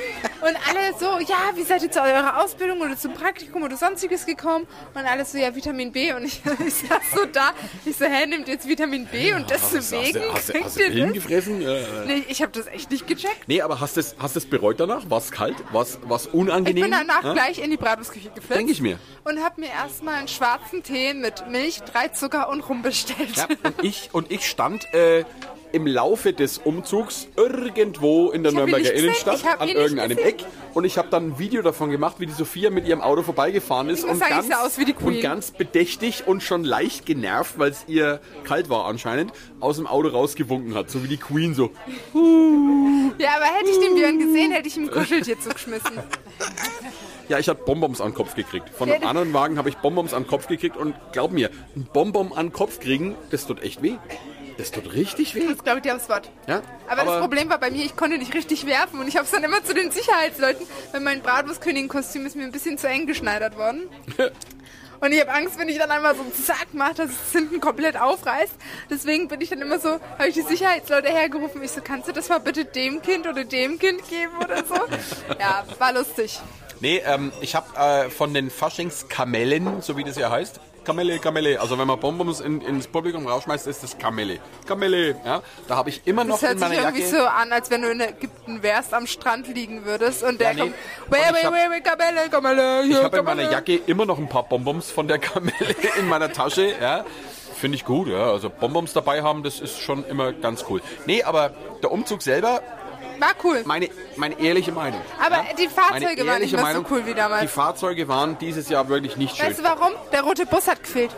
Und 0.44 0.58
alle 0.68 0.94
so, 1.00 1.20
ja, 1.32 1.52
wie 1.56 1.64
seid 1.64 1.84
ihr 1.84 1.92
zu 1.92 2.02
eurer 2.02 2.44
Ausbildung 2.44 2.82
oder 2.82 2.98
zum 2.98 3.14
Praktikum 3.14 3.64
oder 3.64 3.78
sonstiges 3.78 4.26
gekommen? 4.26 4.68
Und 4.94 5.06
alles 5.06 5.32
so, 5.32 5.38
ja, 5.38 5.56
Vitamin 5.56 5.92
B. 5.92 6.12
Und 6.14 6.26
ich, 6.26 6.42
ich 6.68 6.74
saß 6.74 7.02
so 7.16 7.26
da, 7.32 7.52
ich 7.86 7.96
so, 7.96 8.06
hä, 8.06 8.26
nimmt 8.26 8.48
jetzt 8.50 8.68
Vitamin 8.68 9.06
B 9.06 9.34
und 9.34 9.52
hast, 9.52 9.74
deswegen 9.74 10.22
hast, 10.34 10.50
du, 10.50 10.54
kriegt 10.54 10.66
hast 10.66 10.76
du 10.78 10.82
ihr 10.84 10.90
Pillen 10.90 11.08
das? 11.14 11.24
gefressen? 11.24 11.62
Ja, 11.62 11.74
ja. 11.74 11.88
Nee, 12.06 12.24
ich 12.28 12.42
habe 12.42 12.52
das 12.52 12.68
echt 12.68 12.92
nicht 12.92 13.08
gecheckt. 13.08 13.48
Nee, 13.48 13.62
aber 13.62 13.80
hast 13.80 13.96
du 13.96 14.02
es 14.02 14.16
hast 14.20 14.36
du's 14.36 14.46
bereut 14.46 14.80
danach? 14.80 15.10
War 15.10 15.20
es 15.20 15.32
kalt? 15.32 15.56
War 15.72 15.84
es 15.84 15.98
Ich 16.26 16.34
unangenehm? 16.34 16.84
bin 16.84 16.92
danach 16.92 17.24
Ja? 17.24 17.34
gleich 17.34 17.60
in 17.64 17.72
die 17.72 17.78
Bratwurstküche 17.78 18.30
geflitzt. 18.30 18.60
Denk 18.60 18.70
ich 18.70 18.82
mir. 18.82 19.00
Und 19.24 19.42
habe 19.42 19.62
mir 19.62 19.70
erstmal 19.70 20.16
einen 20.16 20.28
schwarzen 20.28 20.84
Tee 20.84 21.14
mit 21.14 21.48
Milch, 21.50 21.82
drei 21.84 22.10
Zucker 22.10 22.50
und 22.50 22.62
Rum 22.68 22.82
bestellt. 22.82 23.36
Ja, 23.38 23.48
und 23.64 23.84
ich, 23.84 24.10
und 24.12 24.30
ich 24.32 24.46
stand 24.50 24.94
äh, 24.94 25.24
im 25.74 25.88
Laufe 25.88 26.34
des 26.34 26.60
Umzugs 26.60 27.28
irgendwo 27.36 28.30
in 28.30 28.44
der 28.44 28.52
Ich 28.52 28.58
Nürnberger 28.58 28.92
gesehen, 28.92 29.06
Innenstadt 29.06 29.60
an 29.60 29.68
irgendeinem. 29.68 30.18
Eck 30.18 30.46
und 30.74 30.86
ich 30.86 30.98
habe 30.98 31.10
dann 31.10 31.30
ein 31.30 31.40
Video 31.40 31.62
davon 31.62 31.90
gemacht, 31.90 32.20
wie 32.20 32.28
die 32.28 32.34
Sophia 32.34 32.70
mit 32.70 32.88
ihrem 32.88 33.02
Auto 33.02 33.24
vorbeigefahren 33.24 33.90
ist 33.90 34.06
und 34.06 34.20
ganz, 34.20 34.48
und 35.04 35.22
ganz 35.22 35.52
bedächtig 35.52 36.24
und 36.28 36.42
schon 36.44 36.64
leicht 36.64 37.06
genervt, 37.06 37.58
weil 37.58 37.72
es 37.72 37.86
ihr 37.88 38.22
kalt 38.44 38.70
war 38.70 38.86
anscheinend, 38.86 39.34
aus 39.60 39.78
dem 39.78 39.88
Auto 39.88 40.10
rausgewunken 40.10 40.76
hat, 40.76 40.90
so 40.90 41.04
wie 41.04 41.08
die 41.08 41.18
Queen 41.18 41.54
so. 41.54 41.72
Ja, 43.20 43.36
aber 43.36 43.46
hätte 43.46 43.70
ich 43.70 43.80
den 43.80 43.96
Björn 43.96 44.18
gesehen, 44.18 44.52
hätte 44.52 44.68
ich 44.68 44.78
ihm 44.78 44.84
ein 44.84 44.92
Kuscheltier 44.92 45.40
zugeschmissen. 45.40 45.92
Ja, 47.30 47.40
ich 47.40 47.48
habe 47.48 47.64
Bonbons 47.64 48.02
an 48.02 48.10
den 48.10 48.16
Kopf 48.16 48.36
gekriegt. 48.36 48.70
Von 48.70 48.92
einem 48.92 49.08
anderen 49.08 49.34
Wagen 49.34 49.58
habe 49.58 49.70
ich 49.70 49.78
Bonbons 49.78 50.14
an 50.14 50.24
den 50.24 50.30
Kopf 50.30 50.48
gekriegt 50.48 50.76
und 50.76 50.94
glaub 51.14 51.32
mir, 51.32 51.50
ein 51.74 51.88
Bonbon 51.92 52.34
an 52.34 52.48
den 52.48 52.54
Kopf 52.54 52.82
kriegen, 52.82 53.16
das 53.32 53.48
tut 53.48 53.64
echt 53.64 53.82
weh. 53.82 53.96
Das 54.58 54.72
tut 54.72 54.94
richtig 54.94 55.36
weh. 55.36 55.48
Das 55.48 55.64
glaube 55.64 55.80
ich 55.80 55.84
dir 55.84 55.96
aufs 55.96 56.10
Wort. 56.10 56.30
Ja, 56.48 56.62
Aber, 56.88 57.04
das 57.04 57.20
Problem 57.20 57.50
war 57.50 57.58
bei 57.58 57.72
mir, 57.72 57.84
ich 57.84 57.96
konnte 57.96 58.18
nicht 58.18 58.34
richtig 58.34 58.66
werfen 58.66 59.00
und 59.00 59.08
ich 59.08 59.16
habe 59.16 59.26
es 59.26 59.32
dann 59.32 59.44
immer 59.44 59.64
zu 59.64 59.74
den 59.74 59.92
Sicherheitsleuten, 59.92 60.66
weil 60.92 61.02
mein 61.02 61.22
Bratwurstkönigin-Kostüm 61.22 62.26
ist 62.26 62.36
mir 62.36 62.44
ein 62.44 62.52
bisschen 62.52 62.78
zu 62.78 62.88
eng 62.88 63.08
geschneidert 63.08 63.58
worden. 63.58 63.90
Und 65.00 65.12
ich 65.12 65.20
habe 65.20 65.34
Angst, 65.34 65.60
wenn 65.60 65.68
ich 65.68 65.78
dann 65.78 65.92
einmal 65.92 66.16
so 66.16 66.22
einen 66.22 66.34
Zack 66.34 66.74
mache, 66.74 66.94
dass 66.94 67.10
es 67.10 67.32
hinten 67.34 67.60
komplett 67.60 68.00
aufreißt. 68.00 68.54
Deswegen 68.90 69.28
bin 69.28 69.42
ich 69.42 69.50
dann 69.50 69.62
immer 69.62 69.78
so, 69.78 70.00
habe 70.18 70.30
ich 70.30 70.34
die 70.34 70.44
Sicherheitsleute 70.44 71.10
hergerufen. 71.10 71.62
Ich 71.62 71.72
so, 71.72 71.82
kannst 71.82 72.08
du 72.08 72.14
das 72.14 72.30
mal 72.30 72.40
bitte 72.40 72.64
dem 72.64 73.02
Kind 73.02 73.28
oder 73.28 73.44
dem 73.44 73.80
Kind 73.80 74.08
geben 74.08 74.32
oder 74.42 74.64
so? 74.64 74.76
Ja, 75.42 75.66
war 75.78 75.92
lustig. 75.92 76.40
Nee, 76.80 77.02
ähm, 77.06 77.34
ich 77.42 77.54
habe 77.54 77.76
äh, 77.78 78.10
von 78.10 78.34
den 78.34 78.50
Faschingskamellen, 78.50 79.82
so 79.82 79.98
wie 79.98 80.06
das 80.06 80.16
ja 80.18 80.30
heißt, 80.30 80.62
Kamelle, 80.84 81.20
Kamelle, 81.20 81.60
also 81.60 81.78
wenn 81.78 81.88
man 81.88 82.00
Bonbons 82.00 82.40
in, 82.40 82.62
ins 82.62 82.88
Publikum 82.88 83.28
rausschmeißt, 83.28 83.68
ist 83.68 83.84
das 83.84 83.98
Kamelle. 83.98 84.40
Kamelle, 84.68 85.16
ja. 85.26 85.42
Da 85.68 85.76
habe 85.76 85.90
ich 85.90 86.02
immer 86.06 86.24
noch 86.24 86.36
Das 86.40 86.44
hört 86.44 86.54
in 86.54 86.60
sich 86.60 86.68
meiner 86.70 86.82
irgendwie 86.82 87.02
Jacke... 87.04 87.18
so 87.18 87.26
an, 87.26 87.52
als 87.52 87.70
wenn 87.72 87.82
du 87.82 87.90
in 87.92 88.02
Ägypten 88.02 88.64
wärst, 88.64 88.94
am 88.94 89.08
Strand 89.08 89.48
liegen 89.48 89.86
würdest 89.86 90.24
und 90.24 90.40
der 90.40 90.50
Ja, 90.50 90.54
nee. 90.54 90.60
kommt, 90.62 90.74
wait, 91.10 91.22
wait, 91.34 91.44
wait, 91.46 91.72
wait, 91.72 91.84
Kamelle, 91.84 92.30
Kamelle, 92.30 92.84
Ich 92.88 93.04
habe 93.04 93.18
in 93.18 93.26
meiner. 93.26 93.52
Jacke 93.52 93.76
immer 93.88 94.06
noch 94.06 94.18
ein 94.18 94.30
paar 94.30 94.44
Bonbons 94.44 94.92
von 94.92 95.08
der 95.08 95.20
Kamelle 95.20 95.76
in 96.00 96.08
meiner 96.08 96.32
Tasche. 96.32 96.74
Ja. 96.82 97.06
Finde 97.56 97.76
ich 97.78 97.86
gut, 97.86 98.08
ja. 98.10 98.30
Also 98.32 98.50
Bonbons 98.50 98.92
dabei 98.94 99.22
haben, 99.24 99.44
das 99.44 99.60
ist 99.62 99.80
schon 99.80 100.06
immer 100.08 100.34
ganz 100.34 100.66
cool. 100.70 100.82
Nee, 101.06 101.24
aber 101.24 101.52
der 101.82 101.92
Umzug 101.92 102.22
selber 102.22 102.62
War 103.20 103.34
cool. 103.44 103.64
Meine, 103.66 103.90
meine 104.16 104.40
ehrliche 104.40 104.72
Meinung. 104.72 105.02
Aber 105.24 105.44
die 105.58 105.68
Fahrzeuge 105.68 106.26
waren 106.28 106.42
nicht 106.42 106.54
mehr 106.54 106.74
so 106.74 106.86
cool 106.90 107.06
wie 107.06 107.14
damals. 107.14 107.42
Die 107.42 107.48
Fahrzeuge 107.48 108.08
waren 108.08 108.38
dieses 108.38 108.70
Jahr 108.70 108.90
wirklich 108.90 109.18
nicht 109.18 109.38
schön. 109.38 109.48
Weißt 109.48 109.60
du 109.60 109.64
warum? 109.64 109.94
Der 110.12 110.22
rote 110.24 110.46
Bus 110.46 110.68
hat 110.68 110.84
gefehlt. 110.84 111.12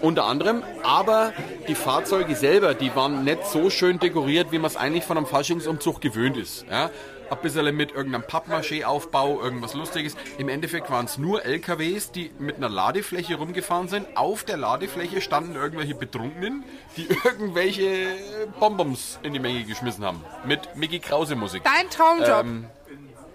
Unter 0.00 0.24
anderem, 0.24 0.62
aber 0.82 1.34
die 1.68 1.74
Fahrzeuge 1.74 2.34
selber, 2.34 2.72
die 2.72 2.94
waren 2.96 3.22
nicht 3.24 3.46
so 3.46 3.68
schön 3.68 3.98
dekoriert, 3.98 4.50
wie 4.50 4.58
man 4.58 4.70
es 4.70 4.76
eigentlich 4.76 5.04
von 5.04 5.18
einem 5.18 5.26
Faschingsumzug 5.26 6.00
gewöhnt 6.00 6.38
ist. 6.38 6.64
Ja? 6.70 6.90
Ein 7.30 7.38
bisschen 7.42 7.76
mit 7.76 7.92
irgendeinem 7.92 8.24
Pappmaché-Aufbau, 8.24 9.40
irgendwas 9.40 9.74
Lustiges. 9.74 10.16
Im 10.38 10.48
Endeffekt 10.48 10.90
waren 10.90 11.06
es 11.06 11.16
nur 11.16 11.44
LKWs, 11.44 12.10
die 12.10 12.32
mit 12.40 12.56
einer 12.56 12.68
Ladefläche 12.68 13.36
rumgefahren 13.36 13.86
sind. 13.86 14.16
Auf 14.16 14.42
der 14.42 14.56
Ladefläche 14.56 15.20
standen 15.20 15.54
irgendwelche 15.54 15.94
Betrunkenen, 15.94 16.64
die 16.96 17.06
irgendwelche 17.24 18.16
Bonbons 18.58 19.20
in 19.22 19.32
die 19.32 19.38
Menge 19.38 19.62
geschmissen 19.62 20.04
haben. 20.04 20.24
Mit 20.44 20.74
Mickey 20.74 20.98
Krause 20.98 21.36
Musik. 21.36 21.62
Dein 21.62 21.88
Traumjob. 21.88 22.44
Ähm, 22.44 22.66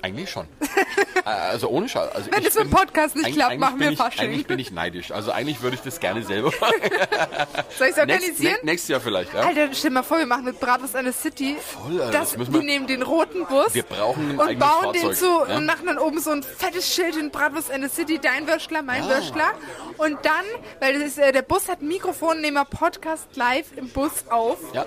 eigentlich 0.02 0.30
schon. 0.30 0.48
Also 1.25 1.70
ohne 1.70 1.89
Scheiß. 1.89 2.12
Also 2.12 2.32
Wenn 2.32 2.39
ich 2.39 2.46
das 2.46 2.55
mit 2.55 2.63
dem 2.65 2.70
bin- 2.70 2.77
Podcast 2.79 3.15
nicht 3.15 3.34
klappt, 3.34 3.58
machen 3.58 3.79
wir 3.79 3.98
Fasching. 3.98 4.22
Eigentlich 4.29 4.46
bin 4.48 4.60
ich 4.60 4.72
neidisch. 4.72 5.12
Also 5.12 5.32
eigentlich 5.32 5.62
würde 5.62 5.75
ich 5.75 5.82
das 5.82 6.00
gerne 6.00 6.22
selber 6.24 6.51
machen. 6.62 6.74
Soll 7.77 7.88
ich 7.88 7.98
es 7.98 7.98
Nächst, 7.98 8.00
organisieren? 8.00 8.53
nä- 8.62 8.65
nächstes 8.65 8.89
Jahr 8.89 9.01
vielleicht, 9.01 9.34
ja? 9.34 9.41
Alter, 9.41 9.70
stell 9.74 9.89
dir 9.89 9.94
mal 9.96 10.03
vor, 10.03 10.20
wir 10.20 10.25
machen 10.27 10.46
mit 10.46 10.60
Bratwurst 10.60 10.96
eine 10.96 11.12
City. 11.12 11.58
Voll, 11.60 12.00
Alter, 12.00 12.12
das, 12.20 12.29
das 12.29 12.38
müssen 12.38 12.53
die 12.53 12.60
wir- 12.60 12.63
nehmen 12.65 12.88
den 12.88 13.01
roten 13.01 13.46
Bus 13.48 13.74
Wir 13.74 13.84
brauchen 13.84 14.32
ein 14.32 14.39
und 14.39 14.60
bauen 14.60 14.94
den 14.94 15.01
Fahrzeug, 15.01 15.15
zu 15.17 15.25
ja? 15.48 15.58
und 15.58 15.65
machen 15.65 15.88
dann 15.88 15.98
oben 15.98 16.20
so 16.20 16.29
ein 16.32 16.44
fettes 16.44 16.94
Schild 16.94 17.15
in 17.15 17.32
Bratwurst 17.32 17.72
eine 17.72 17.89
City, 17.89 18.20
dein 18.20 18.48
Würstler, 18.48 18.82
mein 18.84 19.08
Würstler. 19.08 19.51
Und 19.98 20.17
dann, 20.24 20.46
weil 20.79 20.94
das 21.00 21.03
ist, 21.10 21.17
äh, 21.17 21.32
der 21.32 21.41
Bus 21.41 21.67
hat 21.70 21.82
Mikrofon, 21.82 22.39
nehmen 22.41 22.55
wir 22.58 22.65
Podcast 22.65 23.27
live 23.36 23.65
im 23.75 23.89
Bus 23.89 24.12
auf. 24.29 24.58
Ja. 24.74 24.86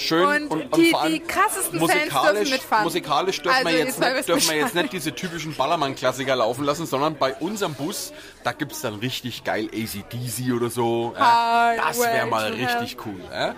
Schön 0.00 0.24
Und 0.26 0.50
und, 0.50 0.62
und, 0.72 0.76
die- 0.76 0.90
vor 0.90 1.02
allem 1.02 1.12
die 1.12 1.20
krassesten 1.20 1.78
Fans 1.78 1.92
dürfen 1.92 2.10
musikalisch, 2.10 2.60
musikalisch 2.82 3.42
dürfen, 3.42 3.56
Also, 3.58 3.68
wir 3.68 3.78
jetzt 3.84 4.00
nicht, 4.00 4.16
ich 4.20 4.26
dürfen 4.26 4.48
wir 4.50 4.56
jetzt 4.56 4.74
nicht 4.74 4.92
diese 4.92 5.14
typischen 5.14 5.54
Ballermann-Klassiker 5.54 6.36
laufen 6.36 6.64
lassen, 6.64 6.86
sondern 6.86 7.16
bei 7.16 7.34
unserem 7.34 7.74
Bus, 7.74 8.12
da 8.42 8.52
gibt 8.52 8.72
es 8.72 8.80
dann 8.80 8.94
richtig 8.94 9.44
geil 9.44 9.66
ACDC 9.72 10.52
oder 10.56 10.70
so. 10.70 11.14
Ja. 11.18 11.74
Das 11.76 11.98
wäre 12.00 12.26
mal 12.26 12.50
richtig 12.52 12.96
cool. 13.06 13.20
Ja. 13.32 13.54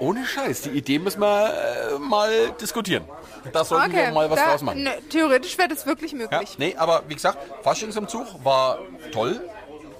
Ohne 0.00 0.26
Scheiß, 0.26 0.62
die 0.62 0.70
Idee 0.70 0.98
müssen 0.98 1.20
wir 1.20 1.52
äh, 1.94 1.98
mal 1.98 2.50
diskutieren. 2.60 3.04
Da 3.52 3.64
sollten 3.64 3.92
wir 3.94 4.10
mal 4.10 4.28
was 4.28 4.40
da- 4.40 4.50
draus 4.50 4.62
machen. 4.62 4.82
ne, 4.82 4.90
theoretisch 5.08 5.56
wäre 5.56 5.68
das 5.68 5.86
wirklich 5.86 6.10
Ja, 6.12 6.18
möglich. 6.18 6.56
nee, 6.58 6.74
aber 6.76 7.04
wie 7.08 7.14
gesagt, 7.14 7.38
Faschingsumzug 7.62 8.26
war 8.44 8.78
toll. 9.12 9.40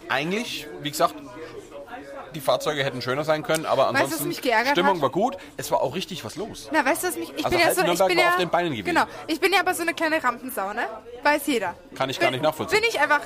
Eigentlich, 0.08 0.66
wie 0.82 0.90
gesagt, 0.90 1.14
die 2.36 2.40
Fahrzeuge 2.40 2.84
hätten 2.84 3.02
schöner 3.02 3.24
sein 3.24 3.42
können, 3.42 3.66
aber 3.66 3.84
Weißt 3.86 3.94
was 3.94 4.02
ansonsten 4.02 4.28
mich 4.28 4.42
geärgert 4.42 4.72
Stimmung 4.72 4.96
hat? 4.96 5.02
war 5.02 5.10
gut. 5.10 5.36
Es 5.56 5.70
war 5.70 5.80
auch 5.80 5.94
richtig 5.94 6.24
was 6.24 6.36
los. 6.36 6.68
Na, 6.72 6.84
weißt 6.84 7.02
du, 7.02 7.08
was 7.08 7.16
mich. 7.16 7.30
Ich 7.36 7.44
Also 7.44 7.50
bin 7.50 7.58
ja 7.58 7.66
halb 7.66 7.74
so. 7.76 7.82
Ich 7.92 7.98
bin 8.08 8.18
ja, 8.18 8.28
auf 8.30 8.36
den 8.36 8.50
Beinen 8.50 8.72
gewesen. 8.72 8.94
Genau. 8.94 9.06
Ich 9.26 9.40
bin 9.40 9.52
ja 9.52 9.60
aber 9.60 9.74
so 9.74 9.82
eine 9.82 9.94
kleine 9.94 10.22
Rampensau, 10.22 10.72
ne? 10.72 10.86
Weiß 11.22 11.46
jeder. 11.46 11.74
Kann 11.96 12.10
ich 12.10 12.20
gar 12.20 12.30
nicht 12.30 12.42
nachvollziehen. 12.42 12.80
Bin 12.80 12.88
ich 12.88 13.00
einfach. 13.00 13.20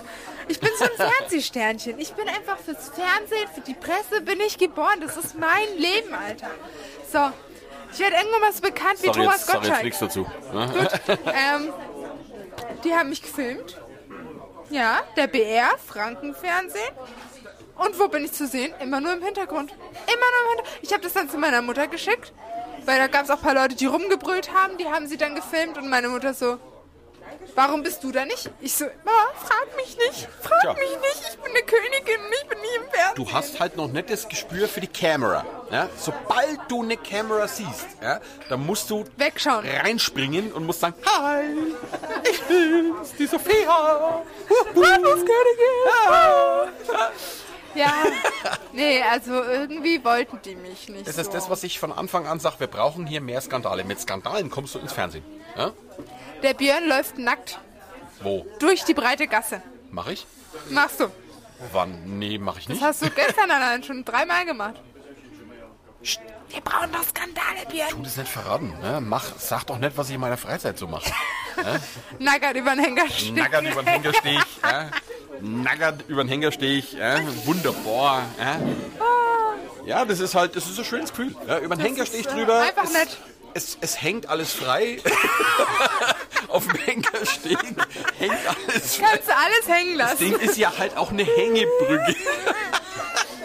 Ich 0.49 0.59
bin 0.61 0.71
so 0.79 0.85
ein 0.85 0.91
Fernsehsternchen. 1.19 1.99
Ich 1.99 2.13
bin 2.15 2.29
einfach 2.29 2.57
fürs 2.59 2.89
Fernsehen, 2.89 3.49
für 3.55 3.61
die 3.61 3.75
Presse 3.75 4.21
bin 4.23 4.41
ich 4.41 4.57
geboren. 4.59 5.01
Das 5.01 5.17
ist 5.17 5.39
mein 5.39 5.77
Leben, 5.77 6.15
Alter. 6.15 6.49
So. 7.13 7.31
Ich 7.93 7.99
werde 7.99 8.17
irgendwann 8.17 8.41
mal 8.41 8.53
so 8.53 8.61
bekannt 8.61 9.03
wie 9.03 9.07
Sorry, 9.07 9.19
Thomas 9.19 9.37
jetzt, 9.39 9.47
sag 9.47 9.55
jetzt 9.55 9.63
Gottschalk. 9.65 9.85
nichts 9.85 9.99
dazu. 9.99 10.25
Gut. 10.53 11.01
Ähm, 11.27 11.73
die 12.85 12.95
haben 12.95 13.09
mich 13.11 13.21
gefilmt. 13.23 13.77
Ja, 14.71 15.01
der 15.17 15.27
BR, 15.27 15.71
Frankenfernsehen. 15.85 16.95
Und 17.81 17.99
wo 17.99 18.09
bin 18.09 18.25
ich 18.27 18.33
zu 18.33 18.47
sehen? 18.47 18.75
Immer 18.81 19.01
nur 19.01 19.15
im 19.15 19.23
Hintergrund. 19.23 19.71
Immer 19.73 19.77
nur 19.77 20.43
im 20.43 20.49
Hintergrund. 20.57 20.79
Ich 20.83 20.93
habe 20.93 21.03
das 21.03 21.15
dann 21.15 21.31
zu 21.31 21.39
meiner 21.39 21.63
Mutter 21.63 21.87
geschickt, 21.87 22.33
weil 22.85 22.99
da 22.99 23.07
gab 23.07 23.25
es 23.25 23.31
auch 23.31 23.39
ein 23.39 23.43
paar 23.43 23.55
Leute, 23.55 23.75
die 23.75 23.87
rumgebrüllt 23.87 24.53
haben. 24.53 24.77
Die 24.77 24.87
haben 24.87 25.07
sie 25.07 25.17
dann 25.17 25.35
gefilmt 25.35 25.79
und 25.79 25.89
meine 25.89 26.09
Mutter 26.09 26.35
so, 26.35 26.59
warum 27.55 27.83
bist 27.83 28.05
du 28.05 28.13
da 28.13 28.27
nicht? 28.27 28.51
Ich 28.61 28.75
so, 28.75 28.85
Mama, 29.05 29.33
frag 29.35 29.75
mich 29.77 29.97
nicht, 29.97 30.29
frag 30.43 30.61
Tja. 30.61 30.75
mich 30.75 30.91
nicht. 30.91 31.23
Ich 31.31 31.39
bin 31.39 31.53
eine 31.53 31.63
Königin 31.63 32.21
ich 32.43 32.49
bin 32.49 32.59
nie 32.59 32.77
im 32.77 32.91
Fernsehen. 32.91 33.17
Du 33.17 33.33
hast 33.33 33.61
halt 33.61 33.77
noch 33.77 33.89
nicht 33.89 34.11
das 34.11 34.29
Gespür 34.29 34.69
für 34.69 34.81
die 34.81 34.87
Kamera. 34.87 35.45
Ja? 35.71 35.89
Sobald 35.97 36.59
du 36.69 36.83
eine 36.83 36.97
Kamera 36.97 37.49
siehst, 37.49 37.87
ja, 38.03 38.21
dann 38.49 38.67
musst 38.67 38.91
du 38.91 39.05
Wegschauen. 39.17 39.67
reinspringen 39.67 40.53
und 40.53 40.67
musst 40.67 40.81
sagen, 40.81 40.95
Hi, 41.07 41.45
ich 42.31 42.43
bin's, 42.43 43.15
die 43.19 43.27
Sophia. 43.27 44.23
Ja, 47.75 47.93
nee, 48.73 49.03
also 49.03 49.43
irgendwie 49.43 50.05
wollten 50.05 50.41
die 50.45 50.57
mich 50.57 50.89
nicht 50.89 51.07
Das 51.07 51.15
so. 51.17 51.23
ist 51.23 51.33
das, 51.35 51.51
was 51.51 51.63
ich 51.63 51.79
von 51.79 51.93
Anfang 51.93 52.27
an 52.27 52.41
sage, 52.41 52.57
wir 52.61 52.67
brauchen 52.67 53.07
hier 53.07 53.21
mehr 53.21 53.41
Skandale. 53.41 53.85
Mit 53.85 54.01
Skandalen 54.01 54.51
kommst 54.51 54.75
du 54.75 54.79
ins 54.81 54.93
Fernsehen. 54.93 55.25
Ja? 55.57 55.73
Der 56.43 56.55
Björn 56.55 56.89
läuft 56.89 57.19
nackt 57.19 57.61
Wo? 58.23 58.47
durch 58.59 58.85
die 58.85 58.95
breite 58.95 59.27
Gasse. 59.27 59.63
Mach 59.91 60.09
ich? 60.09 60.27
Machst 60.71 61.01
du. 61.01 61.07
Wann? 61.73 62.19
Nee, 62.19 62.39
mach 62.39 62.59
ich 62.59 62.69
nicht. 62.69 62.81
Das 62.81 62.89
hast 62.89 63.03
du 63.03 63.11
gestern 63.11 63.51
allein 63.51 63.83
schon 63.85 64.05
dreimal 64.05 64.45
gemacht. 64.47 64.75
Wir 66.49 66.61
brauchen 66.63 66.91
doch 66.93 67.05
Skandale, 67.05 67.67
Björn. 67.71 67.91
Tu 67.91 68.03
das 68.03 68.17
nicht 68.17 68.29
verraten. 68.33 68.75
Ne? 68.81 69.01
Mach, 69.01 69.25
sag 69.39 69.65
doch 69.67 69.79
nicht, 69.79 69.97
was 69.97 70.09
ich 70.09 70.15
in 70.15 70.21
meiner 70.21 70.39
Freizeit 70.39 70.79
so 70.79 70.87
mache. 70.89 71.11
Nackert 72.19 72.57
über 72.57 72.71
den 72.75 72.81
Hänger. 72.85 73.05
Nackert 73.35 73.63
über 73.65 73.83
den 73.83 73.89
Hängersteg. 73.89 74.41
ja? 74.65 74.91
Nackert 75.43 76.05
über 76.09 76.25
den 76.25 76.29
Hängersteg. 76.29 76.93
Ja? 76.93 77.19
Wunderbar. 77.45 78.23
Ja? 78.39 78.59
ja, 79.87 80.05
das 80.05 80.21
ist 80.21 80.35
halt, 80.35 80.57
das 80.57 80.67
ist 80.69 80.79
ein 80.79 80.85
schönes 80.85 81.11
Gefühl. 81.11 81.35
Ja? 81.47 81.59
Über 81.59 81.77
den 81.77 81.85
Hängersteg 81.87 82.27
äh, 82.27 82.31
drüber. 82.31 82.61
einfach 82.61 82.85
es, 82.85 82.93
nett. 82.93 83.17
Es, 83.55 83.79
es 83.81 84.01
hängt 84.03 84.29
alles 84.29 84.53
frei. 84.53 84.99
Auf 86.49 86.67
dem 86.67 86.77
Hängersteg 86.77 87.59
hängt 88.19 88.35
alles 88.47 88.97
frei. 88.97 89.07
Kannst 89.13 89.29
du 89.29 89.37
alles 89.37 89.69
hängen 89.79 89.99
Das 89.99 90.11
lassen. 90.13 90.25
Ding 90.25 90.39
ist 90.41 90.57
ja 90.57 90.73
halt 90.79 90.97
auch 90.97 91.11
eine 91.11 91.25
Hängebrücke. 91.25 92.15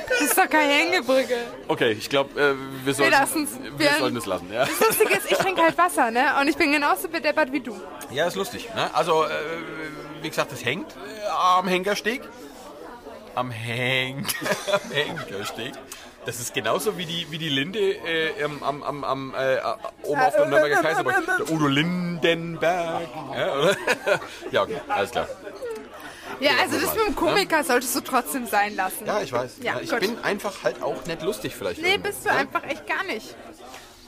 Das 0.09 0.21
ist 0.21 0.37
doch 0.37 0.49
keine 0.49 0.71
Hängebrücke. 0.73 1.35
Okay, 1.67 1.91
ich 1.91 2.09
glaube, 2.09 2.39
äh, 2.39 2.53
wir, 2.85 2.93
sollten, 2.93 3.11
wir 3.77 3.79
Wir- 3.79 3.97
sollten 3.99 4.17
es 4.17 4.25
lassen. 4.25 4.51
Ja? 4.51 4.65
Das 4.65 4.79
Lustige 4.79 5.13
ist, 5.15 5.29
ich 5.31 5.37
trinke 5.37 5.61
halt 5.61 5.77
Wasser, 5.77 6.09
ne? 6.09 6.35
Und 6.39 6.47
ich 6.47 6.55
bin 6.55 6.71
genauso 6.71 7.09
bedeppert 7.09 7.51
wie 7.51 7.59
du. 7.59 7.75
Ja, 8.11 8.27
ist 8.27 8.35
lustig. 8.35 8.69
Ne? 8.75 8.89
Also, 8.93 9.25
äh, 9.25 9.27
wie 10.25 10.29
gesagt, 10.29 10.51
das 10.51 10.65
hängt 10.65 10.91
äh, 10.91 11.27
am 11.29 11.67
Henkersteg. 11.67 12.21
Am 13.35 13.51
Häng 13.51 14.25
am 14.73 14.91
Henkersteg. 14.91 15.73
Das 16.25 16.39
ist 16.39 16.53
genauso 16.55 16.97
wie 16.97 17.05
die, 17.05 17.27
wie 17.29 17.37
die 17.37 17.49
Linde 17.49 17.79
äh, 17.79 18.43
am, 18.43 18.81
am, 18.81 19.03
am, 19.03 19.35
äh, 19.35 19.57
oben 20.01 20.19
auf 20.21 20.35
der 20.35 20.47
Nürnberger 20.47 20.81
Kaiserburg. 20.81 21.13
Der 21.37 21.51
Udo 21.51 21.67
Lindenberg. 21.67 23.07
Ja, 23.37 23.55
oder? 23.59 23.77
ja 24.51 24.63
okay, 24.63 24.81
alles 24.87 25.11
klar. 25.11 25.27
Ja, 26.39 26.51
also 26.61 26.79
das 26.79 26.95
mit 26.95 27.07
dem 27.07 27.15
Komiker 27.15 27.63
solltest 27.63 27.95
du 27.95 28.01
trotzdem 28.01 28.47
sein 28.47 28.75
lassen. 28.75 29.05
Ja, 29.05 29.21
ich 29.21 29.31
weiß. 29.31 29.57
Ja, 29.61 29.75
Ja, 29.75 29.79
ich 29.81 29.89
gut. 29.91 29.99
bin 29.99 30.17
einfach 30.23 30.63
halt 30.63 30.81
auch 30.81 31.05
nicht 31.05 31.21
lustig 31.21 31.55
vielleicht. 31.55 31.81
Nee, 31.81 31.91
irgendwo. 31.91 32.09
bist 32.09 32.25
du 32.25 32.29
Ja? 32.29 32.35
einfach 32.37 32.63
echt 32.63 32.87
gar 32.87 33.03
nicht. 33.03 33.35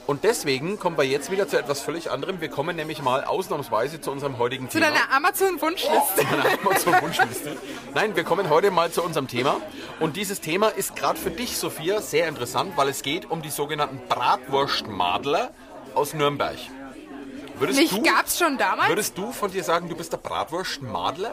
Und 0.08 0.24
deswegen 0.24 0.80
kommen 0.80 0.98
wir 0.98 1.04
jetzt 1.04 1.32
wieder 1.32 1.50
zu 1.50 1.60
etwas 1.60 1.82
völlig 1.82 2.10
anderem. 2.10 2.40
Wir 2.40 2.48
kommen 2.50 2.78
nämlich 2.78 3.02
mal 3.02 3.26
ausnahmsweise 3.26 4.00
zu 4.00 4.10
unserem 4.10 4.38
heutigen 4.38 4.70
Zu 4.70 4.80
Thema. 4.80 4.92
deiner 4.92 5.12
Amazon-Wunschliste. 5.14 6.24
meine 6.32 6.60
Amazon-Wunschliste. 6.64 7.58
Nein, 7.94 8.16
wir 8.16 8.24
kommen 8.24 8.50
heute 8.50 8.72
mal 8.72 8.90
zu 8.90 9.04
unserem 9.04 9.28
Thema. 9.28 9.58
Und 10.00 10.16
dieses 10.16 10.40
Thema 10.40 10.70
ist 10.70 10.96
gerade 10.96 11.20
für 11.20 11.30
dich, 11.30 11.58
Sophia, 11.58 12.00
sehr 12.02 12.30
interessant, 12.30 12.78
weil 12.78 12.88
es 12.88 13.02
geht 13.02 13.30
um 13.30 13.42
die 13.42 13.50
sogenannten 13.50 14.00
Bratwurstmadler 14.08 15.52
aus 15.94 16.14
Nürnberg. 16.14 16.56
Würdest 17.60 17.80
Mich 17.80 17.90
du, 17.90 18.02
gab's 18.02 18.40
schon 18.40 18.58
damals. 18.58 18.88
würdest 18.88 19.18
du 19.18 19.34
von 19.34 19.52
dir 19.52 19.64
sagen, 19.64 19.90
du 19.90 19.96
bist 19.96 20.14
der 20.14 20.18
Bratwurstmadler? 20.18 21.32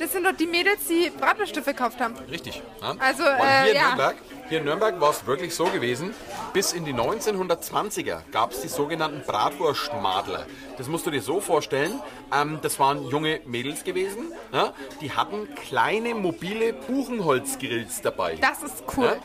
Das 0.00 0.12
sind 0.12 0.24
doch 0.24 0.32
die 0.32 0.46
Mädels, 0.46 0.86
die 0.88 1.10
Bratwürste 1.10 1.62
verkauft 1.62 2.00
haben. 2.00 2.14
Richtig. 2.30 2.62
Ja? 2.80 2.94
Also, 2.98 3.22
Weil 3.22 3.38
äh, 3.38 3.62
hier, 3.64 3.70
in 3.70 3.76
ja. 3.76 3.86
Nürnberg, 3.88 4.16
hier 4.48 4.58
in 4.58 4.64
Nürnberg 4.64 4.98
war 4.98 5.10
es 5.10 5.26
wirklich 5.26 5.54
so 5.54 5.66
gewesen, 5.66 6.14
bis 6.54 6.72
in 6.72 6.86
die 6.86 6.94
1920er 6.94 8.20
gab 8.32 8.52
es 8.52 8.62
die 8.62 8.68
sogenannten 8.68 9.20
Bratwurstmadler. 9.26 10.46
Das 10.78 10.88
musst 10.88 11.04
du 11.06 11.10
dir 11.10 11.20
so 11.20 11.42
vorstellen, 11.42 12.00
ähm, 12.34 12.60
das 12.62 12.78
waren 12.78 13.10
junge 13.10 13.40
Mädels 13.44 13.84
gewesen, 13.84 14.32
ja? 14.54 14.72
die 15.02 15.12
hatten 15.12 15.54
kleine 15.54 16.14
mobile 16.14 16.72
Buchenholzgrills 16.72 18.00
dabei. 18.00 18.36
Das 18.40 18.62
ist 18.62 18.82
cool. 18.96 19.18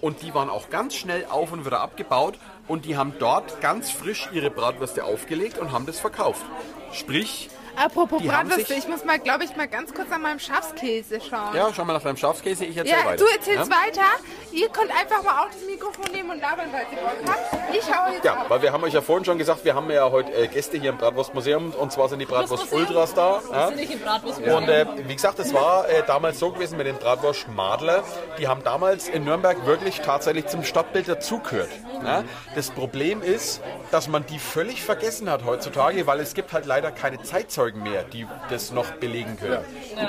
Und 0.00 0.22
die 0.22 0.32
waren 0.32 0.48
auch 0.48 0.70
ganz 0.70 0.94
schnell 0.94 1.26
auf 1.28 1.52
und 1.52 1.66
wieder 1.66 1.80
abgebaut 1.80 2.38
und 2.68 2.84
die 2.84 2.96
haben 2.96 3.14
dort 3.18 3.60
ganz 3.60 3.90
frisch 3.90 4.28
ihre 4.32 4.48
Bratwürste 4.50 5.04
aufgelegt 5.04 5.58
und 5.58 5.72
haben 5.72 5.86
das 5.86 5.98
verkauft. 5.98 6.46
Sprich, 6.92 7.50
Apropos 7.76 8.22
Bratwürste, 8.22 8.74
ich 8.74 8.88
muss 8.88 9.04
mal, 9.04 9.18
glaube 9.18 9.44
ich, 9.44 9.56
mal 9.56 9.68
ganz 9.68 9.94
kurz 9.94 10.10
an 10.12 10.22
meinem 10.22 10.38
Schafskäse 10.38 11.20
schauen. 11.20 11.54
ja, 11.54 11.68
schau 11.74 11.84
mal 11.84 11.92
nach 11.94 12.02
deinem 12.02 12.16
Schafskäse, 12.16 12.64
ich 12.64 12.76
erzähl 12.76 12.92
Ja, 12.98 13.04
weiter. 13.06 13.24
du 13.24 13.30
erzählst 13.30 13.70
Ja? 13.70 13.76
weiter. 13.86 14.06
Ihr 14.52 14.68
könnt 14.68 14.90
einfach 14.90 15.22
mal 15.22 15.42
auch 15.44 15.46
das 15.50 15.64
Mikrofon 15.66 16.12
nehmen 16.12 16.30
und 16.30 16.40
labern, 16.40 16.66
weil 16.72 16.86
ihr 16.92 16.98
Bock 16.98 17.16
habt. 17.26 17.74
Ich 17.76 17.84
hau 17.94 18.12
jetzt 18.12 18.24
Ja, 18.24 18.34
ab. 18.34 18.46
weil 18.48 18.62
wir 18.62 18.72
haben 18.72 18.82
euch 18.84 18.92
ja 18.94 19.00
vorhin 19.00 19.24
schon 19.24 19.38
gesagt, 19.38 19.64
wir 19.64 19.74
haben 19.74 19.90
ja 19.90 20.10
heute 20.10 20.32
äh, 20.32 20.48
Gäste 20.48 20.76
hier 20.78 20.90
im 20.90 20.98
Bratwurstmuseum 20.98 21.72
und 21.72 21.92
zwar 21.92 22.08
sind 22.08 22.18
die 22.18 22.26
Bratwurst 22.26 22.72
Ultras 22.72 23.14
da. 23.14 23.40
Ja? 23.52 23.66
Sind 23.68 23.76
nicht 23.76 23.92
im 23.92 24.00
Bratwurstmuseum. 24.00 24.56
Und 24.56 24.68
äh, 24.68 24.86
wie 25.06 25.14
gesagt, 25.14 25.38
es 25.38 25.54
war 25.54 25.88
äh, 25.88 26.02
damals 26.06 26.38
so 26.38 26.50
gewesen 26.50 26.76
mit 26.76 26.86
den 26.86 26.96
Bratwurst 26.96 27.40
Schmadler. 27.40 28.02
Die 28.38 28.48
haben 28.48 28.62
damals 28.64 29.08
in 29.08 29.24
Nürnberg 29.24 29.64
wirklich 29.66 30.00
tatsächlich 30.00 30.46
zum 30.48 30.64
Stadtbild 30.64 31.08
dazugehört. 31.08 31.70
Ja? 32.04 32.24
Das 32.54 32.70
Problem 32.70 33.22
ist, 33.22 33.60
dass 33.90 34.08
man 34.08 34.26
die 34.26 34.38
völlig 34.38 34.82
vergessen 34.82 35.30
hat 35.30 35.44
heutzutage, 35.44 36.06
weil 36.06 36.20
es 36.20 36.34
gibt 36.34 36.52
halt 36.52 36.66
leider 36.66 36.90
keine 36.90 37.22
Zeitzeugen 37.22 37.82
mehr, 37.82 38.04
die 38.04 38.26
das 38.48 38.72
noch 38.72 38.90
belegen 38.92 39.36
können. 39.36 39.64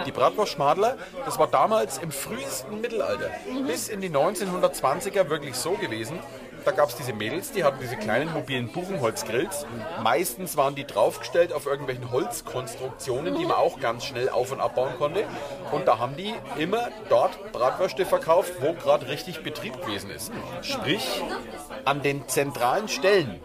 Die 0.05 0.11
Bratwurst 0.11 0.53
Schmadler, 0.53 0.97
das 1.25 1.37
war 1.39 1.47
damals 1.47 1.97
im 1.97 2.11
frühesten 2.11 2.81
Mittelalter, 2.81 3.29
bis 3.67 3.89
in 3.89 4.01
die 4.01 4.09
1920er 4.09 5.29
wirklich 5.29 5.55
so 5.55 5.71
gewesen, 5.71 6.19
da 6.65 6.71
gab 6.71 6.89
es 6.89 6.95
diese 6.95 7.13
Mädels, 7.13 7.51
die 7.51 7.63
hatten 7.63 7.79
diese 7.81 7.95
kleinen 7.97 8.31
mobilen 8.33 8.71
Buchenholzgrills. 8.71 9.65
Meistens 10.03 10.57
waren 10.57 10.75
die 10.75 10.85
draufgestellt 10.85 11.53
auf 11.53 11.65
irgendwelchen 11.65 12.11
Holzkonstruktionen, 12.11 13.35
die 13.35 13.45
man 13.45 13.57
auch 13.57 13.79
ganz 13.79 14.05
schnell 14.05 14.29
auf- 14.29 14.51
und 14.51 14.61
abbauen 14.61 14.93
konnte. 14.97 15.23
Und 15.71 15.87
da 15.87 15.99
haben 15.99 16.15
die 16.15 16.33
immer 16.57 16.89
dort 17.09 17.51
Bratwürste 17.51 18.05
verkauft, 18.05 18.53
wo 18.59 18.73
gerade 18.73 19.07
richtig 19.07 19.43
Betrieb 19.43 19.81
gewesen 19.81 20.11
ist. 20.11 20.31
Sprich, 20.61 21.21
an 21.85 22.01
den 22.01 22.27
zentralen 22.27 22.87
Stellen 22.87 23.39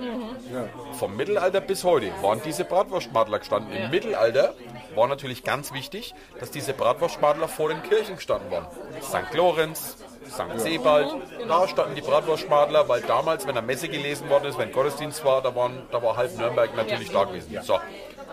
vom 0.93 1.17
Mittelalter 1.17 1.61
bis 1.61 1.85
heute 1.85 2.11
waren 2.23 2.41
diese 2.45 2.65
Bratwurstmadler 2.65 3.39
gestanden. 3.39 3.73
Im 3.73 3.91
Mittelalter 3.91 4.55
war 4.95 5.09
natürlich 5.09 5.45
ganz 5.45 5.73
wichtig, 5.73 6.15
dass 6.41 6.51
diese 6.51 6.73
Bratwurstmadler 6.73 7.49
vor 7.49 7.69
den 7.69 7.83
Kirchen 7.83 8.17
gestanden 8.17 8.51
waren. 8.51 8.67
St. 9.03 9.35
Lorenz, 9.35 9.97
St. 10.29 10.59
Sebald, 10.59 11.09
da 11.49 11.69
standen 11.69 11.95
die 11.95 12.01
Bratwurstmadler, 12.01 12.89
weil 12.89 13.01
damals, 13.03 13.47
wenn 13.47 13.57
eine 13.57 13.67
Messe 13.67 13.89
gelesen 13.89 14.29
worden 14.29 14.47
ist, 14.47 14.59
wenn 14.59 14.73
Gottesdienst 14.73 15.25
war, 15.25 15.43
da, 15.43 15.55
waren, 15.55 15.83
da 15.91 16.03
war 16.03 16.17
halb 16.17 16.37
Nürnberg 16.37 16.75
natürlich 16.77 17.11
da 17.11 17.25
gewesen. 17.25 17.59
So. 17.63 17.79